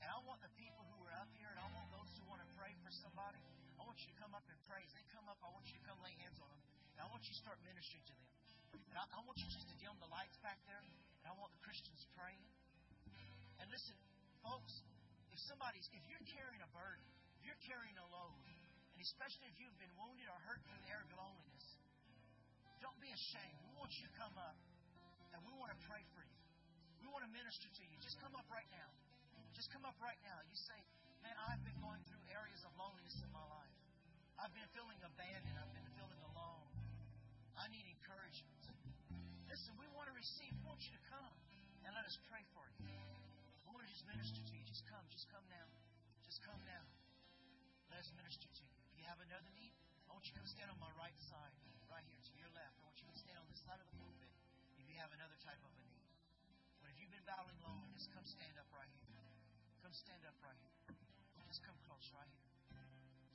And 0.05 0.13
I 0.13 0.21
want 0.29 0.45
the 0.45 0.53
people 0.61 0.85
who 0.93 1.01
are 1.09 1.17
up 1.17 1.33
here, 1.41 1.49
and 1.49 1.57
I 1.57 1.65
want 1.73 1.89
those 1.97 2.13
who 2.21 2.29
want 2.29 2.45
to 2.45 2.51
pray 2.61 2.77
for 2.85 2.93
somebody, 2.93 3.41
I 3.81 3.89
want 3.89 3.97
you 4.05 4.13
to 4.13 4.19
come 4.21 4.37
up 4.37 4.45
and 4.53 4.59
pray. 4.69 4.85
As 4.85 4.93
they 4.93 5.05
come 5.17 5.25
up, 5.33 5.41
I 5.41 5.49
want 5.49 5.65
you 5.73 5.81
to 5.81 5.85
come 5.89 5.97
lay 6.05 6.13
hands 6.21 6.37
on 6.45 6.53
them. 6.53 6.61
And 6.93 7.01
I 7.01 7.09
want 7.09 7.25
you 7.25 7.33
to 7.33 7.41
start 7.41 7.57
ministering 7.65 8.05
to 8.05 8.13
them. 8.13 8.29
And 8.93 9.01
I, 9.01 9.09
I 9.17 9.25
want 9.25 9.41
you 9.41 9.49
just 9.49 9.65
to 9.73 9.77
dim 9.81 9.97
the 9.97 10.13
lights 10.13 10.37
back 10.45 10.61
there, 10.69 10.85
and 10.85 10.93
I 11.25 11.33
want 11.41 11.57
the 11.57 11.63
Christians 11.65 12.05
praying. 12.13 12.45
And 13.63 13.67
listen, 13.71 13.95
folks, 14.43 14.73
if 15.31 15.41
somebody's, 15.47 15.87
if 15.95 16.03
you're 16.11 16.27
carrying 16.31 16.63
a 16.63 16.71
burden, 16.75 17.05
if 17.39 17.47
you're 17.47 17.63
carrying 17.67 17.95
a 17.99 18.07
load, 18.11 18.45
and 18.95 18.99
especially 19.03 19.51
if 19.51 19.57
you've 19.59 19.77
been 19.83 19.93
wounded 19.99 20.27
or 20.31 20.39
hurt 20.47 20.63
through 20.65 20.79
the 20.87 20.91
area 20.91 21.07
of 21.07 21.15
loneliness, 21.19 21.67
don't 22.83 22.99
be 23.01 23.11
ashamed. 23.11 23.59
We 23.67 23.75
want 23.81 23.91
you 23.99 24.05
to 24.07 24.15
come 24.15 24.35
up, 24.39 24.59
and 25.35 25.41
we 25.43 25.53
want 25.57 25.75
to 25.75 25.81
pray 25.89 26.03
for 26.15 26.23
you. 26.23 26.41
We 27.03 27.11
want 27.11 27.27
to 27.27 27.33
minister 27.33 27.69
to 27.69 27.83
you. 27.85 27.97
Just 28.01 28.21
come 28.23 28.33
up 28.39 28.47
right 28.49 28.69
now. 28.71 28.91
Just 29.53 29.71
come 29.71 29.87
up 29.87 29.97
right 30.03 30.19
now. 30.25 30.39
You 30.49 30.57
say, 30.57 30.79
Man, 31.25 31.33
I've 31.49 31.65
been 31.65 31.81
going 31.81 32.05
through 32.05 32.21
areas 32.29 32.61
of 32.69 32.77
loneliness 32.77 33.17
in 33.25 33.33
my 33.33 33.41
life. 33.49 33.73
I've 34.37 34.53
been 34.53 34.69
feeling 34.77 35.01
abandoned. 35.01 35.57
I've 35.57 35.73
been 35.73 35.89
feeling 35.97 36.21
alone. 36.21 36.69
I 37.57 37.65
need 37.73 37.89
encouragement. 37.89 38.61
Listen, 39.49 39.73
we 39.81 39.89
want 39.97 40.13
to 40.13 40.15
receive. 40.21 40.53
We 40.53 40.69
want 40.69 40.85
you 40.85 40.93
to 40.93 41.03
come 41.09 41.33
and 41.89 41.97
let 41.97 42.05
us 42.05 42.21
pray 42.29 42.45
for 42.53 42.69
you. 42.85 43.14
Just 43.95 44.11
minister 44.11 44.43
to 44.43 44.55
you. 44.59 44.67
Just 44.67 44.83
come. 44.91 45.07
Just 45.07 45.31
come 45.31 45.47
now. 45.47 45.71
Just 46.27 46.43
come 46.43 46.59
now. 46.67 46.83
Let 47.95 48.03
us 48.03 48.11
minister 48.19 48.51
to 48.51 48.63
you. 48.67 48.75
If 48.91 48.99
you 48.99 49.07
have 49.07 49.23
another 49.23 49.47
need, 49.55 49.71
I 50.11 50.19
want 50.19 50.27
you 50.27 50.35
to 50.35 50.43
stand 50.51 50.67
on 50.67 50.83
my 50.83 50.91
right 50.99 51.15
side, 51.31 51.55
right 51.87 52.03
here 52.11 52.19
to 52.19 52.35
your 52.35 52.51
left. 52.59 52.75
I 52.83 52.91
want 52.91 52.99
you 52.99 53.07
to 53.07 53.15
stand 53.15 53.39
on 53.39 53.47
this 53.47 53.63
side 53.63 53.79
of 53.79 53.87
the 53.87 53.95
pulpit 53.95 54.35
if 54.83 54.91
you 54.91 54.99
have 54.99 55.15
another 55.15 55.39
type 55.47 55.63
of 55.63 55.71
a 55.71 55.83
need. 55.87 56.03
But 56.83 56.91
if 56.91 56.99
you've 56.99 57.15
been 57.15 57.23
battling 57.23 57.55
loneliness, 57.63 58.11
come 58.11 58.27
stand 58.27 58.59
up 58.59 58.67
right 58.75 58.91
here. 59.07 59.23
Come 59.87 59.95
stand 59.95 60.27
up 60.27 60.35
right 60.43 60.59
here. 60.59 60.91
Just 61.47 61.63
come 61.63 61.79
close 61.87 62.11
right 62.19 62.35
here. 62.35 62.51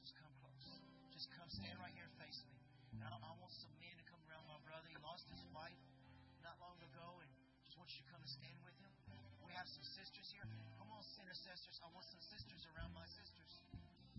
Just 0.04 0.12
come 0.20 0.34
close. 0.44 0.84
Just 1.16 1.32
come 1.32 1.48
stand 1.48 1.80
right 1.80 1.96
here 1.96 2.12
face 2.20 2.44
me. 2.52 2.60
I, 3.00 3.16
I 3.16 3.32
want 3.40 3.56
some 3.56 3.72
men 3.80 3.96
to 3.96 4.04
come 4.12 4.20
around 4.28 4.44
my 4.52 4.60
brother. 4.68 4.92
He 4.92 5.00
lost 5.08 5.24
his 5.32 5.40
wife 5.56 5.80
not 6.44 6.60
long 6.60 6.76
ago, 6.84 7.24
and 7.24 7.32
want 7.80 7.88
you 7.96 8.04
to 8.04 8.12
come 8.12 8.20
and 8.20 8.28
stand 8.28 8.60
with 8.68 8.76
him. 8.84 8.92
We 9.48 9.56
have 9.56 9.64
some 9.72 9.88
sisters 9.88 10.28
here. 10.36 10.44
Come 10.76 10.92
on, 10.92 11.00
intercessors. 11.24 11.80
I 11.80 11.88
want 11.96 12.04
some 12.12 12.20
sisters 12.28 12.68
around 12.76 12.92
my 12.92 13.08
sisters. 13.08 13.64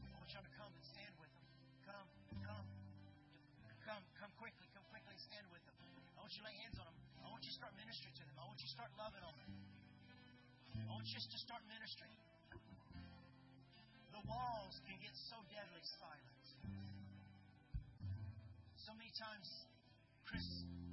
I 0.01 0.17
want 0.17 0.33
y'all 0.33 0.47
to 0.47 0.57
come 0.57 0.73
and 0.73 0.85
stand 0.89 1.13
with 1.21 1.29
them. 1.29 1.45
Come, 1.85 2.09
come. 2.41 2.67
Come, 3.85 4.05
come 4.17 4.33
quickly. 4.41 4.65
Come 4.73 4.87
quickly 4.89 5.13
and 5.13 5.25
stand 5.29 5.45
with 5.53 5.61
them. 5.69 5.77
I 6.17 6.25
want 6.25 6.33
you 6.33 6.41
to 6.41 6.49
lay 6.49 6.57
hands 6.65 6.81
on 6.81 6.89
them. 6.89 6.97
I 7.21 7.29
want 7.29 7.45
you 7.45 7.53
to 7.53 7.59
start 7.61 7.77
ministering 7.77 8.15
to 8.17 8.25
them. 8.25 8.37
I 8.41 8.45
want 8.49 8.59
you 8.65 8.69
to 8.71 8.75
start 8.75 8.91
loving 8.97 9.25
on 9.27 9.35
them. 9.37 9.53
I 10.89 10.93
want 10.97 11.05
you 11.13 11.21
to 11.21 11.41
start 11.43 11.61
ministering. 11.69 12.17
The 14.17 14.23
walls 14.25 14.81
can 14.89 14.97
get 15.05 15.13
so 15.29 15.37
deadly 15.53 15.85
silent. 16.01 16.47
So 18.81 18.97
many 18.97 19.13
times, 19.19 19.47
Chris, 20.25 20.47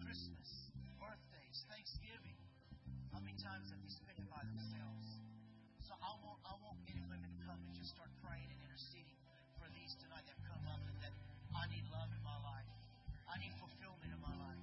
Christmas, 0.03 0.49
birthdays, 0.97 1.57
Thanksgiving, 1.69 2.37
how 3.13 3.21
many 3.23 3.35
times 3.39 3.69
have 3.71 3.79
they 3.79 3.91
spent 3.91 4.17
it 4.19 4.27
by 4.27 4.41
themselves? 4.43 5.07
So 5.83 5.95
I 6.03 6.11
want, 6.19 6.39
I 6.43 6.53
want 6.59 6.75
men 6.83 6.99
and 6.99 7.07
women 7.07 7.29
to 7.31 7.39
come 7.47 7.59
and 7.63 7.71
just 7.71 7.95
start 7.95 8.11
praying 8.19 8.47
and 8.51 8.59
interceding 8.67 9.15
for 9.55 9.67
these 9.71 9.95
tonight 10.03 10.27
that 10.27 10.35
come 10.43 10.63
up 10.67 10.83
and 10.83 10.97
that 10.99 11.13
I 11.55 11.63
need 11.71 11.87
love 11.87 12.11
in 12.11 12.21
my 12.27 12.35
life. 12.43 12.67
I 13.31 13.39
need 13.39 13.55
fulfillment 13.55 14.11
in 14.11 14.19
my 14.19 14.35
life. 14.35 14.61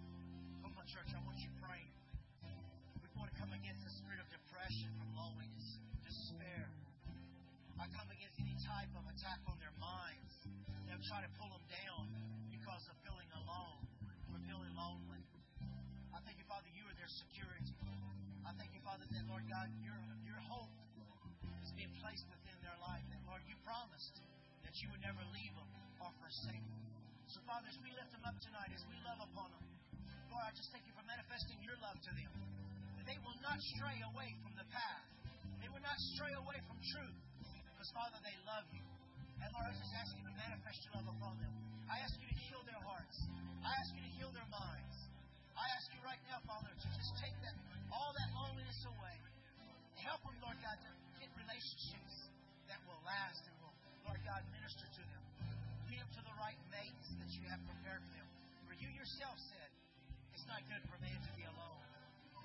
Come 0.61 0.76
on, 0.76 0.84
church, 0.84 1.09
I 1.16 1.20
want 1.24 1.40
you 1.40 1.49
praying. 1.64 1.92
We 3.01 3.09
want 3.16 3.32
to 3.32 3.36
come 3.40 3.53
against 3.57 3.84
the 3.84 3.92
spirit 3.97 4.20
of 4.20 4.28
depression 4.28 4.92
from 5.01 5.09
loneliness, 5.16 5.80
despair. 6.05 6.68
I 7.80 7.88
come 7.97 8.09
against 8.12 8.36
any 8.36 8.57
type 8.64 8.92
of 8.97 9.05
attack 9.09 9.40
on 9.49 9.57
their 9.64 9.74
minds 9.80 10.32
that 10.92 11.01
try 11.09 11.20
to 11.20 11.30
pull 11.40 11.53
them 11.53 11.64
down 11.68 12.09
because 12.49 12.84
of 12.88 12.95
feeling 13.05 13.28
alone 13.45 13.84
or 14.32 14.38
feeling 14.49 14.72
lonely. 14.72 15.20
I 16.14 16.20
thank 16.24 16.40
you, 16.40 16.47
Father, 16.49 16.68
you 16.72 16.84
are 16.88 16.97
their 16.97 17.11
security. 17.12 17.76
I 18.45 18.53
thank 18.61 18.76
you, 18.76 18.82
Father, 18.84 19.09
that, 19.09 19.24
Lord 19.24 19.49
God, 19.49 19.72
your, 19.80 19.97
your 20.28 20.36
hope 20.45 20.68
is 21.64 21.72
being 21.72 21.92
placed 22.05 22.28
within 22.28 22.57
their 22.61 22.76
life. 22.84 23.05
And, 23.09 23.20
Lord, 23.24 23.40
you 23.49 23.57
promised 23.64 24.20
that 24.68 24.76
you 24.84 24.92
would 24.92 25.01
never 25.01 25.24
leave 25.32 25.57
them 25.57 25.70
or 26.05 26.12
forsake 26.20 26.61
them. 26.61 26.82
So, 27.32 27.40
Father, 27.49 27.64
as 27.72 27.80
we 27.80 27.88
lift 27.97 28.12
them 28.12 28.24
up 28.28 28.36
tonight, 28.45 28.68
as 28.76 28.84
we 28.92 29.01
love 29.01 29.24
upon 29.24 29.49
them, 29.49 29.64
Lord, 30.28 30.45
I 30.45 30.53
just 30.53 30.68
thank 30.76 30.84
you 30.84 30.92
for 30.92 31.05
manifesting 31.09 31.57
your 31.64 31.74
love 31.80 31.97
to 32.05 32.12
them. 32.12 32.32
That 33.01 33.09
they 33.09 33.16
will 33.24 33.38
not 33.40 33.57
stray 33.74 33.97
away 34.12 34.36
from 34.45 34.53
the 34.61 34.68
path. 34.68 35.09
They 35.64 35.72
will 35.72 35.82
not 35.82 35.97
stray 36.12 36.36
away 36.36 36.61
from 36.68 36.76
truth. 36.84 37.18
Because, 37.72 37.88
Father, 37.97 38.20
they 38.20 38.36
love 38.45 38.68
you. 38.76 38.84
And, 39.40 39.49
Lord, 39.57 39.72
I 39.72 39.72
just 39.72 39.92
ask 39.97 40.12
you 40.12 40.24
to 40.28 40.34
manifest 40.36 40.84
your 40.84 41.01
love 41.01 41.09
upon 41.16 41.40
them. 41.40 41.53
I 41.88 42.05
ask 42.05 42.12
you 42.20 42.28
to 42.28 42.38
heal 42.45 42.61
their 42.68 42.80
hearts. 42.84 43.16
I 43.64 43.72
ask 43.80 43.88
you 43.97 44.05
to 44.05 44.12
heal 44.20 44.30
their 44.36 44.49
minds. 44.53 44.97
I 45.55 45.66
ask 45.78 45.86
you 45.94 46.02
right 46.02 46.18
now, 46.26 46.42
Father, 46.50 46.70
to 46.70 46.88
just 46.98 47.14
take 47.22 47.34
that 47.46 47.55
all 47.94 48.11
that 48.18 48.30
loneliness 48.34 48.82
away. 48.90 49.16
Help 50.02 50.20
them, 50.26 50.34
Lord 50.42 50.59
God, 50.59 50.76
to 50.82 50.90
get 51.22 51.30
relationships 51.38 52.28
that 52.66 52.82
will 52.90 52.98
last 53.07 53.46
and 53.46 53.55
will, 53.62 53.72
Lord 54.05 54.20
God, 54.26 54.42
minister 54.50 54.84
to 54.84 55.02
them. 55.07 55.22
Lead 55.88 56.02
them 56.02 56.11
to 56.18 56.22
the 56.26 56.34
right 56.36 56.59
mates 56.74 57.09
that 57.22 57.30
you 57.38 57.46
have 57.48 57.62
prepared 57.70 58.02
for 58.02 58.12
them. 58.18 58.28
For 58.66 58.74
you 58.76 58.90
yourself 58.92 59.38
said, 59.48 59.70
it's 60.34 60.44
not 60.50 60.61
good 60.66 60.82
for 60.90 60.98
man 60.98 61.14
to 61.14 61.32
be 61.38 61.46
alone. 61.46 61.86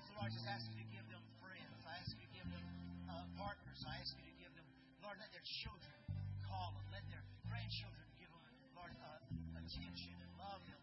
So, 0.06 0.14
Lord, 0.16 0.30
I 0.30 0.32
just 0.32 0.46
ask 0.46 0.64
you 0.70 0.78
to 0.78 0.88
give 0.94 1.04
them 1.10 1.20
friends. 1.42 1.76
I 1.84 1.98
ask 2.00 2.14
you 2.14 2.24
to 2.24 2.32
give 2.32 2.48
them 2.48 2.64
uh, 3.10 3.26
partners. 3.36 3.82
I 3.84 3.98
ask 4.00 4.14
you 4.16 4.24
to 4.24 4.36
give 4.40 4.52
them, 4.56 4.64
Lord, 5.04 5.18
let 5.20 5.28
their 5.34 5.44
children 5.44 5.98
call 6.46 6.72
them. 6.78 6.86
Let 6.94 7.04
their 7.12 7.26
grandchildren 7.44 8.06
give 8.16 8.30
them, 8.32 8.44
Lord, 8.72 8.94
uh, 9.02 9.60
attention 9.60 10.16
and 10.16 10.30
love 10.40 10.64
them. 10.64 10.79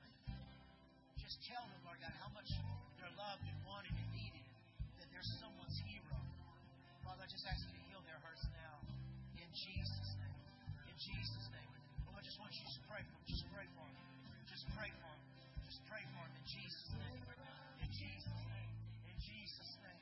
Just 1.28 1.43
tell 1.43 1.59
them, 1.59 1.84
Lord 1.84 1.99
God, 1.99 2.15
how 2.23 2.32
much 2.32 2.47
they're 2.95 3.11
loved 3.19 3.43
and 3.43 3.59
wanted 3.67 3.91
and 3.91 4.09
needed, 4.15 4.47
that 4.95 5.11
they're 5.11 5.28
someone's 5.43 5.75
hero. 5.84 6.15
Father, 7.03 7.19
I 7.19 7.28
just 7.28 7.43
ask 7.43 7.67
you 7.67 7.75
to 7.75 7.84
heal 7.91 7.99
their 8.07 8.15
hearts 8.23 8.47
now. 8.55 8.80
In 9.36 9.49
Jesus' 9.51 10.15
name. 10.23 10.39
In 10.88 10.95
Jesus' 10.95 11.51
name. 11.51 11.67
Lord, 12.07 12.15
I 12.15 12.23
just 12.23 12.39
want 12.39 12.55
you 12.55 12.63
to 12.63 12.80
pray 12.88 13.03
for 13.03 13.11
them. 13.11 13.28
Just 13.28 13.43
pray 13.51 13.67
for 13.75 13.84
them. 13.84 14.07
Just 14.47 14.71
pray 14.80 14.88
for 15.03 15.11
them. 15.11 15.28
Just 15.67 15.84
pray 15.91 15.99
for 16.15 16.23
them 16.23 16.32
in 16.32 16.47
Jesus' 16.47 16.95
name. 16.95 17.19
In 17.84 17.91
Jesus' 17.91 18.47
name. 18.47 18.71
In 19.11 19.15
Jesus' 19.19 19.75
name. 19.84 19.99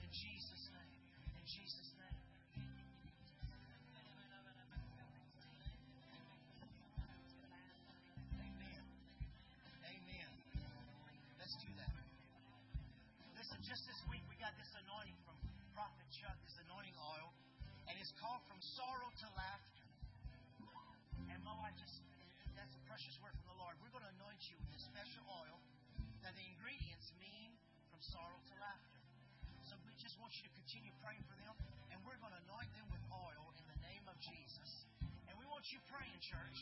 In 0.00 0.08
Jesus' 0.08 0.72
name. 0.72 0.96
In 1.36 1.44
Jesus' 1.52 1.92
name. 2.00 2.16
This 16.22 16.54
anointing 16.70 16.94
oil, 17.02 17.34
and 17.90 17.98
it's 17.98 18.14
called 18.22 18.38
From 18.46 18.62
Sorrow 18.78 19.10
to 19.10 19.28
Laughter. 19.34 19.90
And 21.26 21.42
my 21.42 21.50
wife 21.58 21.74
just, 21.74 21.98
that's 22.54 22.70
a 22.78 22.82
precious 22.86 23.18
word 23.18 23.34
from 23.42 23.50
the 23.50 23.58
Lord. 23.58 23.74
We're 23.82 23.90
going 23.90 24.06
to 24.06 24.14
anoint 24.22 24.38
you 24.46 24.54
with 24.62 24.70
this 24.70 24.86
special 24.86 25.26
oil. 25.26 25.58
Now, 26.22 26.30
the 26.30 26.46
ingredients 26.46 27.10
mean 27.18 27.50
from 27.90 27.98
sorrow 28.06 28.38
to 28.38 28.54
laughter. 28.62 29.02
So 29.66 29.74
we 29.82 29.90
just 29.98 30.14
want 30.22 30.30
you 30.38 30.46
to 30.46 30.52
continue 30.54 30.94
praying 31.02 31.26
for 31.26 31.34
them, 31.42 31.58
and 31.90 31.98
we're 32.06 32.18
going 32.22 32.30
to 32.30 32.42
anoint 32.46 32.70
them 32.78 32.86
with 32.94 33.02
oil 33.10 33.50
in 33.58 33.66
the 33.66 33.80
name 33.82 34.06
of 34.06 34.14
Jesus. 34.22 34.86
And 35.26 35.34
we 35.34 35.46
want 35.50 35.66
you 35.74 35.82
praying, 35.90 36.22
church, 36.22 36.58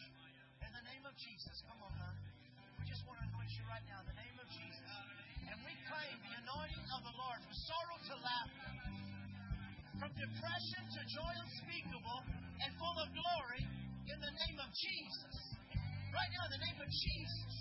in 0.64 0.72
the 0.72 0.84
name 0.88 1.04
of 1.04 1.12
Jesus. 1.20 1.60
Come 1.68 1.84
on, 1.84 1.92
huh? 2.00 2.16
We 2.80 2.88
just 2.88 3.04
want 3.04 3.20
to 3.20 3.28
anoint 3.28 3.52
you 3.60 3.64
right 3.68 3.84
now 3.92 4.00
in 4.00 4.08
the 4.08 4.16
name 4.16 4.40
of 4.40 4.48
Jesus. 4.56 4.88
And 5.52 5.60
we 5.68 5.76
claim 5.84 6.16
the 6.24 6.32
anointing 6.48 6.88
of 6.96 7.04
the 7.04 7.12
Lord 7.20 7.44
from 7.44 7.52
sorrow 7.68 8.00
to 8.08 8.16
laughter, 8.24 8.72
from 10.00 10.08
depression 10.16 10.82
to 10.96 11.00
joy 11.12 11.32
unspeakable 11.44 12.20
and 12.64 12.72
full 12.80 12.96
of 13.04 13.08
glory 13.12 13.68
in 14.08 14.16
the 14.16 14.32
name 14.32 14.56
of 14.56 14.72
Jesus. 14.72 15.36
Right 16.08 16.30
now, 16.32 16.48
in 16.48 16.52
the 16.56 16.62
name 16.64 16.80
of 16.80 16.88
Jesus, 16.88 17.52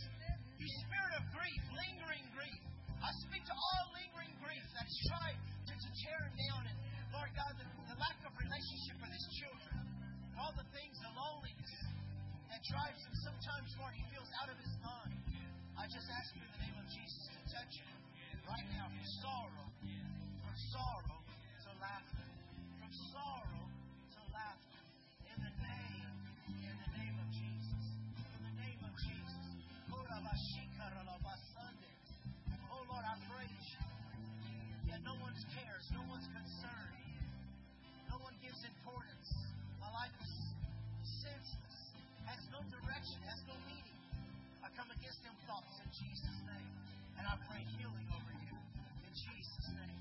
you 0.56 0.68
spirit 0.88 1.20
of 1.20 1.28
grief, 1.36 1.60
lingering 1.76 2.24
grief, 2.32 2.64
I 3.04 3.12
speak 3.28 3.44
to 3.44 3.52
all 3.52 3.84
lingering 3.92 4.32
grief 4.40 4.64
that's 4.72 4.96
tried 5.12 5.36
to, 5.68 5.74
to 5.76 5.90
tear 6.00 6.20
him 6.32 6.36
down. 6.48 6.62
And 6.72 6.78
Lord 7.12 7.28
God, 7.36 7.60
the, 7.60 7.68
the 7.92 7.98
lack 8.00 8.16
of 8.24 8.32
relationship 8.32 9.04
with 9.04 9.12
his 9.12 9.28
children, 9.36 9.76
all 10.40 10.56
the 10.56 10.68
things, 10.72 10.96
the 11.04 11.12
loneliness 11.12 11.76
that 12.48 12.64
drives 12.72 13.04
him 13.04 13.16
sometimes, 13.20 13.68
Lord, 13.84 13.92
he 14.00 14.04
feels 14.16 14.32
out 14.40 14.48
of 14.48 14.56
his 14.64 14.74
mind. 14.80 15.20
I 15.76 15.92
just 15.92 16.08
ask 16.08 16.32
you 16.40 16.44
in 16.48 16.52
the 16.56 16.64
name 16.64 16.78
of 16.80 16.88
Jesus 16.88 17.24
to 17.36 17.40
touch 17.52 17.74
him 17.84 17.96
right 18.48 18.68
now 18.72 18.88
from 18.88 19.08
sorrow, 19.28 19.68
from 20.40 20.56
sorrow 20.72 21.19
laughter, 21.80 22.28
from 22.80 22.92
sorrow 23.16 23.64
to 24.14 24.20
laughter. 24.36 24.84
In 25.32 25.38
the 25.40 25.54
name, 25.64 26.12
in 26.52 26.76
the 26.76 26.92
name 27.00 27.16
of 27.20 27.28
Jesus, 27.32 27.86
in 28.36 28.42
the 28.44 28.56
name 28.60 28.82
of 28.84 28.94
Jesus. 29.00 29.44
Oh 32.70 32.84
Lord, 32.88 33.06
I 33.08 33.16
praise 33.32 33.66
you. 33.72 33.86
Yeah, 34.88 35.00
no 35.08 35.16
one's 35.24 35.44
cares, 35.56 35.86
no 35.96 36.04
one's 36.12 36.28
concern, 36.32 36.92
no 38.12 38.18
one 38.24 38.36
gives 38.44 38.60
importance. 38.64 39.30
My 39.80 39.90
life 39.96 40.16
is 40.20 40.34
senseless, 41.24 41.78
has 42.28 42.42
no 42.52 42.60
direction, 42.72 43.20
has 43.28 43.40
no 43.48 43.56
meaning. 43.68 44.00
I 44.64 44.68
come 44.76 44.92
against 44.92 45.24
them 45.24 45.36
thoughts 45.48 45.80
in 45.80 45.90
Jesus' 45.96 46.40
name. 46.44 46.72
And 47.20 47.28
I 47.28 47.36
pray 47.52 47.64
healing 47.76 48.08
over 48.16 48.34
you 48.48 48.56
in 48.56 49.12
Jesus' 49.12 49.68
name. 49.76 49.99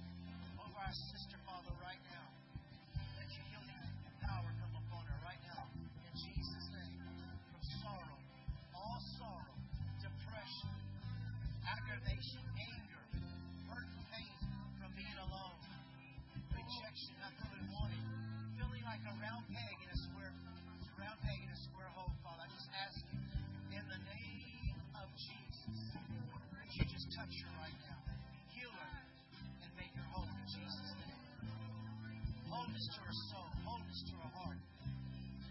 To 32.88 33.04
her 33.04 33.12
soul, 33.28 33.52
wholeness 33.68 34.00
to 34.08 34.16
her 34.16 34.32
heart, 34.32 34.56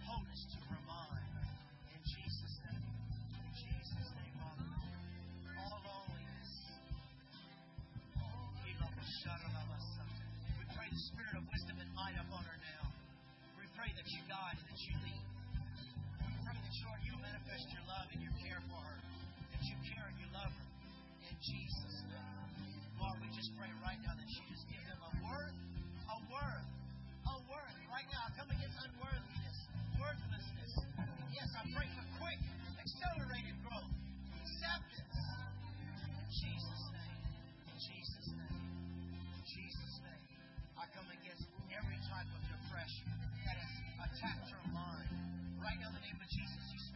wholeness 0.09 0.41
to 0.49 0.57
her 0.73 0.81
mind. 0.89 1.21
In 1.93 2.01
Jesus' 2.01 2.57
name. 2.65 2.81
In 2.81 3.53
Jesus' 3.53 4.09
name, 4.17 4.33
Father. 4.41 4.65
All 5.61 5.77
loneliness. 5.85 6.49
We 8.65 8.73
pray 10.73 10.89
the 10.89 11.01
spirit 11.13 11.37
of 11.37 11.45
wisdom 11.53 11.77
and 11.77 11.85
might 11.93 12.17
upon 12.17 12.41
her 12.41 12.57
now. 12.57 12.89
We 13.61 13.69
pray 13.77 13.93
that 13.93 14.07
you 14.09 14.21
guide 14.25 14.57
and 14.57 14.65
that 14.73 14.81
you 14.81 14.97
lead. 15.05 15.25
We 16.25 16.33
pray 16.41 16.57
that, 16.57 16.73
Lord, 16.89 17.01
you 17.05 17.13
manifest 17.21 17.69
your 17.69 17.85
love 17.85 18.09
and 18.17 18.21
your 18.25 18.33
care 18.41 18.65
for 18.65 18.81
her. 18.81 18.97
That 19.53 19.61
you 19.61 19.77
care 19.93 20.09
and 20.09 20.17
you 20.17 20.25
love 20.33 20.49
her. 20.49 20.67
In 21.29 21.37
Jesus' 21.45 22.01
name. 22.09 22.33
Lord, 22.97 23.21
we 23.21 23.29
just 23.37 23.53
pray 23.61 23.69
right 23.85 24.01
now 24.01 24.17
that 24.17 24.25
you 24.25 24.41
just 24.49 24.65
give 24.73 24.81
them 24.89 24.96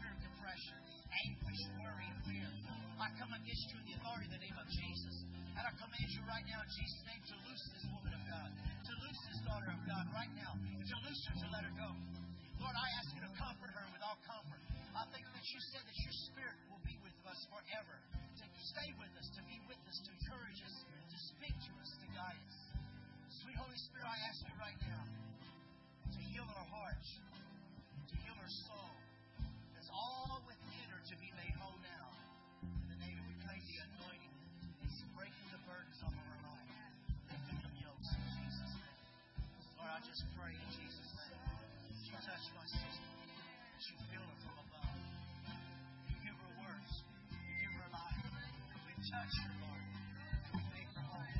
spirit 0.02 0.18
of 0.18 0.26
depression, 0.34 0.78
anguish, 1.30 1.62
worry, 1.78 2.10
and 2.10 2.18
fear. 2.26 2.50
I 2.98 3.14
come 3.22 3.30
against 3.38 3.70
you 3.70 3.78
in 3.78 3.86
the 3.86 3.96
authority 4.02 4.26
of 4.26 4.34
the 4.34 4.42
name 4.42 4.58
of 4.58 4.66
Jesus. 4.74 5.16
And 5.54 5.62
I 5.62 5.70
command 5.78 6.10
you 6.10 6.26
right 6.26 6.42
now 6.50 6.58
in 6.66 6.70
Jesus' 6.74 7.06
name 7.06 7.22
to 7.22 7.36
loose 7.46 7.66
this 7.70 7.86
woman 7.94 8.14
of 8.18 8.24
God, 8.26 8.50
to 8.50 8.94
loose 9.06 9.22
this 9.30 9.40
daughter 9.46 9.70
of 9.70 9.82
God 9.86 10.10
right 10.10 10.34
now, 10.34 10.58
to 10.58 10.96
loose 11.06 11.22
her, 11.30 11.38
to 11.38 11.48
let 11.54 11.62
her 11.70 11.74
go. 11.78 11.94
Lord, 12.58 12.74
I 12.74 12.88
ask 12.98 13.14
you 13.14 13.22
to 13.22 13.32
comfort 13.38 13.70
her 13.78 13.86
with 13.94 14.02
all 14.02 14.18
comfort. 14.26 14.58
I 14.98 15.06
think 15.14 15.22
that 15.22 15.46
you 15.54 15.60
said 15.70 15.86
that 15.86 15.98
your 16.02 16.16
spirit 16.34 16.58
will 16.74 16.82
be 16.82 16.98
with 17.06 17.14
us 17.30 17.38
forever, 17.54 18.02
to 18.42 18.46
stay 18.74 18.90
with 18.98 19.14
us, 19.22 19.28
to 19.38 19.42
be 19.46 19.62
with 19.70 19.82
us, 19.86 19.98
to 20.02 20.10
encourage 20.18 20.62
us, 20.66 20.76
to 21.14 21.18
speak 21.30 21.54
to 21.62 21.72
us, 21.78 21.90
to 22.02 22.08
guide 22.10 22.42
us. 22.42 22.58
Sweet 23.46 23.58
Holy 23.62 23.78
Spirit, 23.86 24.10
I 24.10 24.18
ask 24.26 24.42
you 24.50 24.56
right 24.58 24.80
now 24.82 25.04
to 26.10 26.20
heal 26.26 26.48
her 26.50 26.66
heart, 26.74 27.06
to 28.10 28.16
heal 28.18 28.38
her 28.42 28.50
soul. 28.66 29.01
All 29.92 30.42
within 30.48 30.88
her 30.92 31.02
to 31.04 31.16
be 31.20 31.30
made 31.36 31.56
whole 31.60 31.78
now. 31.84 32.08
In 32.64 32.88
the 32.92 33.00
name 33.04 33.18
of 33.20 33.26
we 33.28 33.36
claim 33.44 33.62
the 33.68 33.78
anointing. 33.84 34.36
It's 34.88 35.00
breaking 35.16 35.48
the 35.52 35.62
burdens 35.68 36.00
off 36.04 36.16
of 36.16 36.26
her 36.32 36.42
life. 36.48 36.72
Lifting 37.28 37.60
the 37.62 37.74
yokes 37.84 38.10
in 38.16 38.24
Jesus' 38.40 38.74
name. 38.80 39.00
Lord, 39.80 39.92
I 39.92 40.00
just 40.08 40.24
pray 40.40 40.56
in 40.56 40.70
Jesus' 40.72 41.12
name. 41.16 41.36
that 41.36 42.00
You 42.08 42.16
touch 42.24 42.46
my 42.56 42.68
sister. 42.68 43.10
that 43.12 43.84
You 43.84 43.96
feel 44.12 44.24
her 44.24 44.38
from 44.48 44.58
above. 44.64 45.00
You 46.08 46.16
give 46.24 46.38
her 46.40 46.54
words. 46.64 46.94
You 47.36 47.56
give 47.68 47.74
her 47.76 47.90
life. 47.92 48.24
We 48.88 48.94
touch 49.08 49.34
her, 49.44 49.54
Lord. 49.60 49.84
We 50.56 50.62
make 50.72 50.90
her 50.96 51.06
whole. 51.08 51.32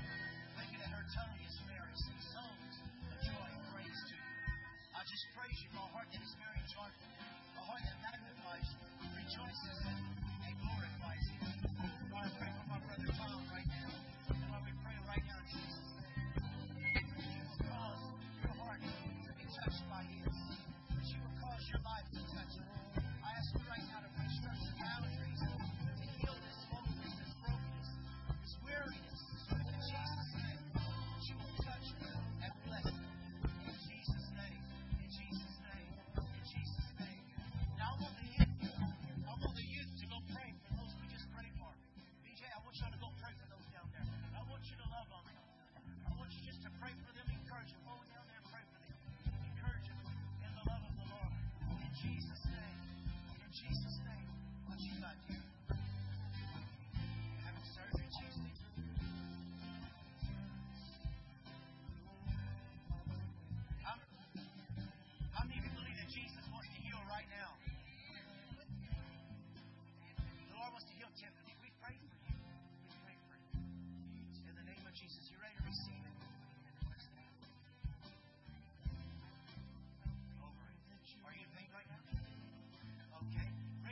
Thank 0.60 0.70
you 0.76 0.80
that 0.84 0.92
her 0.92 1.06
tongue 1.16 1.40
is 1.48 1.56
very 1.70 1.96
sing 1.96 2.22
songs 2.36 2.74
of 3.12 3.18
joy 3.24 3.48
and 3.48 3.64
praise 3.72 4.00
to 4.12 4.16
you. 4.18 4.28
I 4.98 5.02
just 5.08 5.26
praise 5.38 5.56
you 5.62 5.70
a 5.78 5.86
heart 5.96 6.10
that 6.12 6.22
is 6.22 6.34
very 6.42 6.64
joyful, 6.68 7.10
a 7.58 7.64
heart 7.64 7.84
that 7.86 8.01
magnifies 8.52 8.76
rejoices 9.16 9.80
and 9.88 10.56
glorifies 10.60 11.26
you. 11.32 12.61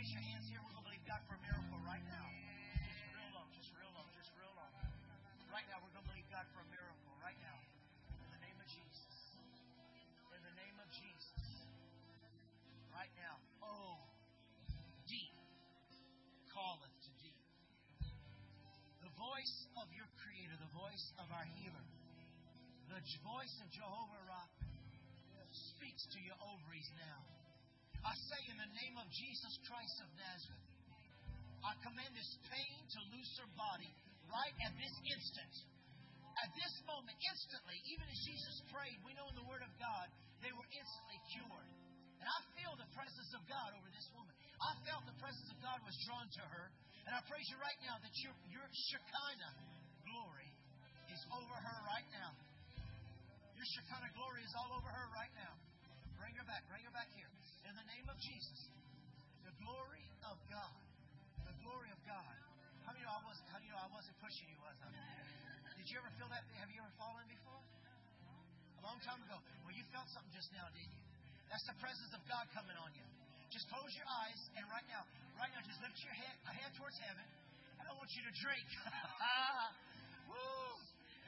Your 0.09 0.25
hands 0.25 0.49
here. 0.49 0.57
We're 0.65 0.73
going 0.73 0.81
to 0.81 0.89
believe 0.89 1.05
God 1.05 1.21
for 1.29 1.37
a 1.37 1.43
miracle 1.45 1.77
right 1.85 2.01
now. 2.09 2.25
Just 2.81 3.05
real 3.13 3.29
low, 3.29 3.45
just 3.53 3.69
real 3.77 3.93
low, 3.93 4.09
just 4.17 4.33
real 4.33 4.49
low. 4.57 4.69
Right 5.53 5.69
now, 5.69 5.77
we're 5.85 5.93
going 5.93 6.01
to 6.01 6.09
believe 6.09 6.25
God 6.33 6.49
for 6.49 6.65
a 6.65 6.69
miracle 6.73 7.13
right 7.21 7.37
now. 7.45 7.57
In 8.17 8.29
the 8.33 8.41
name 8.41 8.57
of 8.57 8.65
Jesus. 8.73 9.15
In 10.33 10.41
the 10.41 10.55
name 10.57 10.77
of 10.81 10.89
Jesus. 10.97 11.45
Right 12.89 13.13
now. 13.21 13.37
Oh, 13.61 14.01
deep 15.05 15.29
calleth 16.57 16.95
to 17.05 17.11
deep. 17.21 17.37
The 19.05 19.13
voice 19.13 19.57
of 19.77 19.93
your 19.93 20.09
Creator, 20.25 20.57
the 20.57 20.73
voice 20.73 21.05
of 21.21 21.29
our 21.29 21.45
healer, 21.61 21.85
the 22.89 22.97
voice 23.21 23.55
of 23.61 23.69
Jehovah 23.69 24.25
Rapha 24.25 24.65
speaks 25.53 26.09
to 26.13 26.19
your 26.19 26.37
ovaries 26.41 26.89
now. 26.97 27.38
I 28.03 28.13
say 28.15 28.41
in 28.47 28.57
the 28.57 28.71
name 28.79 28.95
of 28.95 29.07
Jesus 29.11 29.53
Christ 29.67 29.95
of 29.99 30.09
Nazareth, 30.15 30.67
I 31.59 31.75
command 31.83 32.15
this 32.15 32.31
pain 32.47 32.79
to 32.95 32.99
loose 33.11 33.33
her 33.43 33.49
body 33.59 33.91
right 34.31 34.55
at 34.63 34.73
this 34.79 34.95
instant. 35.11 35.53
At 36.39 36.55
this 36.55 36.71
moment, 36.87 37.19
instantly, 37.19 37.75
even 37.91 38.07
as 38.07 38.19
Jesus 38.23 38.63
prayed, 38.71 38.95
we 39.03 39.11
know 39.19 39.27
in 39.27 39.35
the 39.35 39.43
Word 39.43 39.59
of 39.59 39.71
God, 39.75 40.07
they 40.39 40.53
were 40.55 40.69
instantly 40.71 41.19
cured. 41.35 41.71
And 42.23 42.27
I 42.27 42.39
feel 42.55 42.71
the 42.79 42.87
presence 42.95 43.31
of 43.35 43.43
God 43.51 43.75
over 43.75 43.91
this 43.91 44.07
woman. 44.15 44.31
I 44.59 44.71
felt 44.87 45.03
the 45.03 45.19
presence 45.19 45.51
of 45.51 45.59
God 45.59 45.83
was 45.83 45.95
drawn 46.07 46.27
to 46.39 46.43
her. 46.47 46.71
And 47.07 47.11
I 47.11 47.19
praise 47.27 47.47
you 47.51 47.59
right 47.59 47.79
now 47.83 47.99
that 47.99 48.13
your, 48.23 48.35
your 48.51 48.67
Shekinah 48.71 49.55
glory 50.07 50.51
is 51.11 51.21
over 51.35 51.55
her 51.59 51.77
right 51.83 52.07
now. 52.15 52.31
Your 53.59 53.67
Shekinah 53.67 54.15
glory 54.15 54.43
is 54.47 54.53
all 54.55 54.71
over 54.79 54.87
her 54.87 55.07
right 55.11 55.31
now. 55.35 55.53
Bring 56.29 56.45
her 56.45 56.45
back. 56.45 56.61
Bring 56.69 56.85
her 56.85 56.93
back 56.93 57.09
here. 57.17 57.25
In 57.65 57.73
the 57.73 57.87
name 57.89 58.05
of 58.05 58.13
Jesus. 58.21 58.69
The 59.49 59.53
glory 59.65 60.05
of 60.29 60.37
God. 60.45 60.77
The 61.41 61.57
glory 61.65 61.89
of 61.89 61.97
God. 62.05 62.37
How 62.85 62.93
do 62.93 63.01
you 63.01 63.09
know 63.09 63.17
I 63.17 63.25
wasn't, 63.25 63.49
how 63.49 63.57
do 63.57 63.65
you 63.65 63.73
know 63.73 63.81
I 63.81 63.89
wasn't 63.89 64.13
pushing 64.21 64.45
you, 64.45 64.61
was 64.61 64.77
I? 64.77 64.93
Did 65.73 65.89
you 65.89 65.97
ever 65.97 66.13
feel 66.21 66.29
that? 66.29 66.45
Have 66.61 66.69
you 66.69 66.85
ever 66.85 66.93
fallen 67.01 67.25
before? 67.25 67.57
A 67.57 68.81
long 68.85 69.01
time 69.01 69.17
ago. 69.25 69.41
Well, 69.65 69.73
you 69.73 69.81
felt 69.89 70.05
something 70.13 70.29
just 70.29 70.53
now, 70.53 70.69
didn't 70.69 70.93
you? 70.93 71.01
That's 71.49 71.65
the 71.65 71.73
presence 71.81 72.13
of 72.13 72.21
God 72.29 72.45
coming 72.53 72.77
on 72.77 72.93
you. 72.93 73.01
Just 73.49 73.65
close 73.73 73.89
your 73.97 74.05
eyes, 74.05 74.37
and 74.53 74.69
right 74.69 74.85
now, 74.85 75.01
right 75.33 75.49
now, 75.49 75.65
just 75.65 75.81
lift 75.81 75.97
your 76.05 76.13
head, 76.13 76.35
a 76.45 76.53
hand 76.53 76.77
towards 76.77 77.01
heaven. 77.01 77.25
I 77.81 77.89
want 77.97 78.13
you 78.13 78.21
to 78.21 78.33
drink. 78.37 78.69
Woo! 80.29 80.77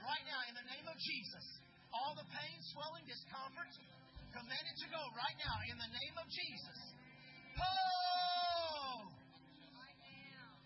Right 0.06 0.26
now, 0.30 0.46
in 0.46 0.54
the 0.54 0.68
name 0.70 0.86
of 0.86 0.94
Jesus, 1.02 1.42
all 1.90 2.14
the 2.14 2.28
pain, 2.38 2.54
swelling, 2.70 3.02
discomfort, 3.10 3.74
command 4.32 4.64
it 4.64 4.78
to 4.80 4.88
go 4.88 5.02
right 5.12 5.36
now 5.44 5.60
in 5.68 5.76
the 5.76 5.92
name 5.92 6.16
of 6.16 6.28
Jesus. 6.32 6.80
Oh! 7.60 9.12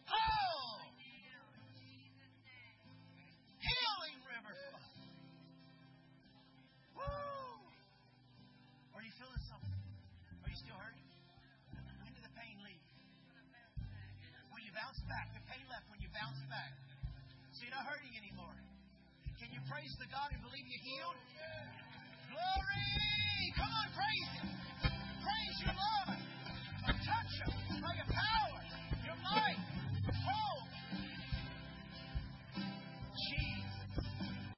Oh! 0.06 0.86
Healing 3.58 4.18
river 4.30 4.54
flow. 4.54 4.86
Woo! 6.94 7.58
Are 8.94 9.02
you 9.02 9.14
feeling 9.18 9.44
something? 9.50 9.82
Are 10.46 10.50
you 10.54 10.60
still 10.62 10.78
hurting? 10.78 11.10
When 12.06 12.14
did 12.14 12.22
the 12.22 12.36
pain 12.38 12.62
leave? 12.62 12.86
When 14.54 14.62
you 14.62 14.70
bounce 14.78 15.02
back. 15.10 15.34
The 15.34 15.42
pain 15.50 15.66
left 15.74 15.90
when 15.90 15.98
you 16.06 16.10
bounce 16.14 16.38
back. 16.54 16.70
So 17.58 17.66
you're 17.66 17.74
not 17.74 17.90
hurting 17.90 18.14
anymore. 18.14 18.54
Can 19.42 19.50
you 19.50 19.60
praise 19.66 19.92
the 19.98 20.06
God 20.14 20.30
who 20.30 20.38
believe 20.46 20.70
you 20.70 20.80
healed? 20.86 21.18
Glory! 22.30 23.25
Come 23.54 23.70
on, 23.70 23.88
praise 23.94 24.30
Him. 24.42 24.50
Praise 25.22 25.58
your 25.62 25.76
Lord! 25.78 26.18
your 26.88 27.82
by 27.82 27.94
your 27.94 28.10
power, 28.10 28.60
your 29.06 29.18
might. 29.22 29.62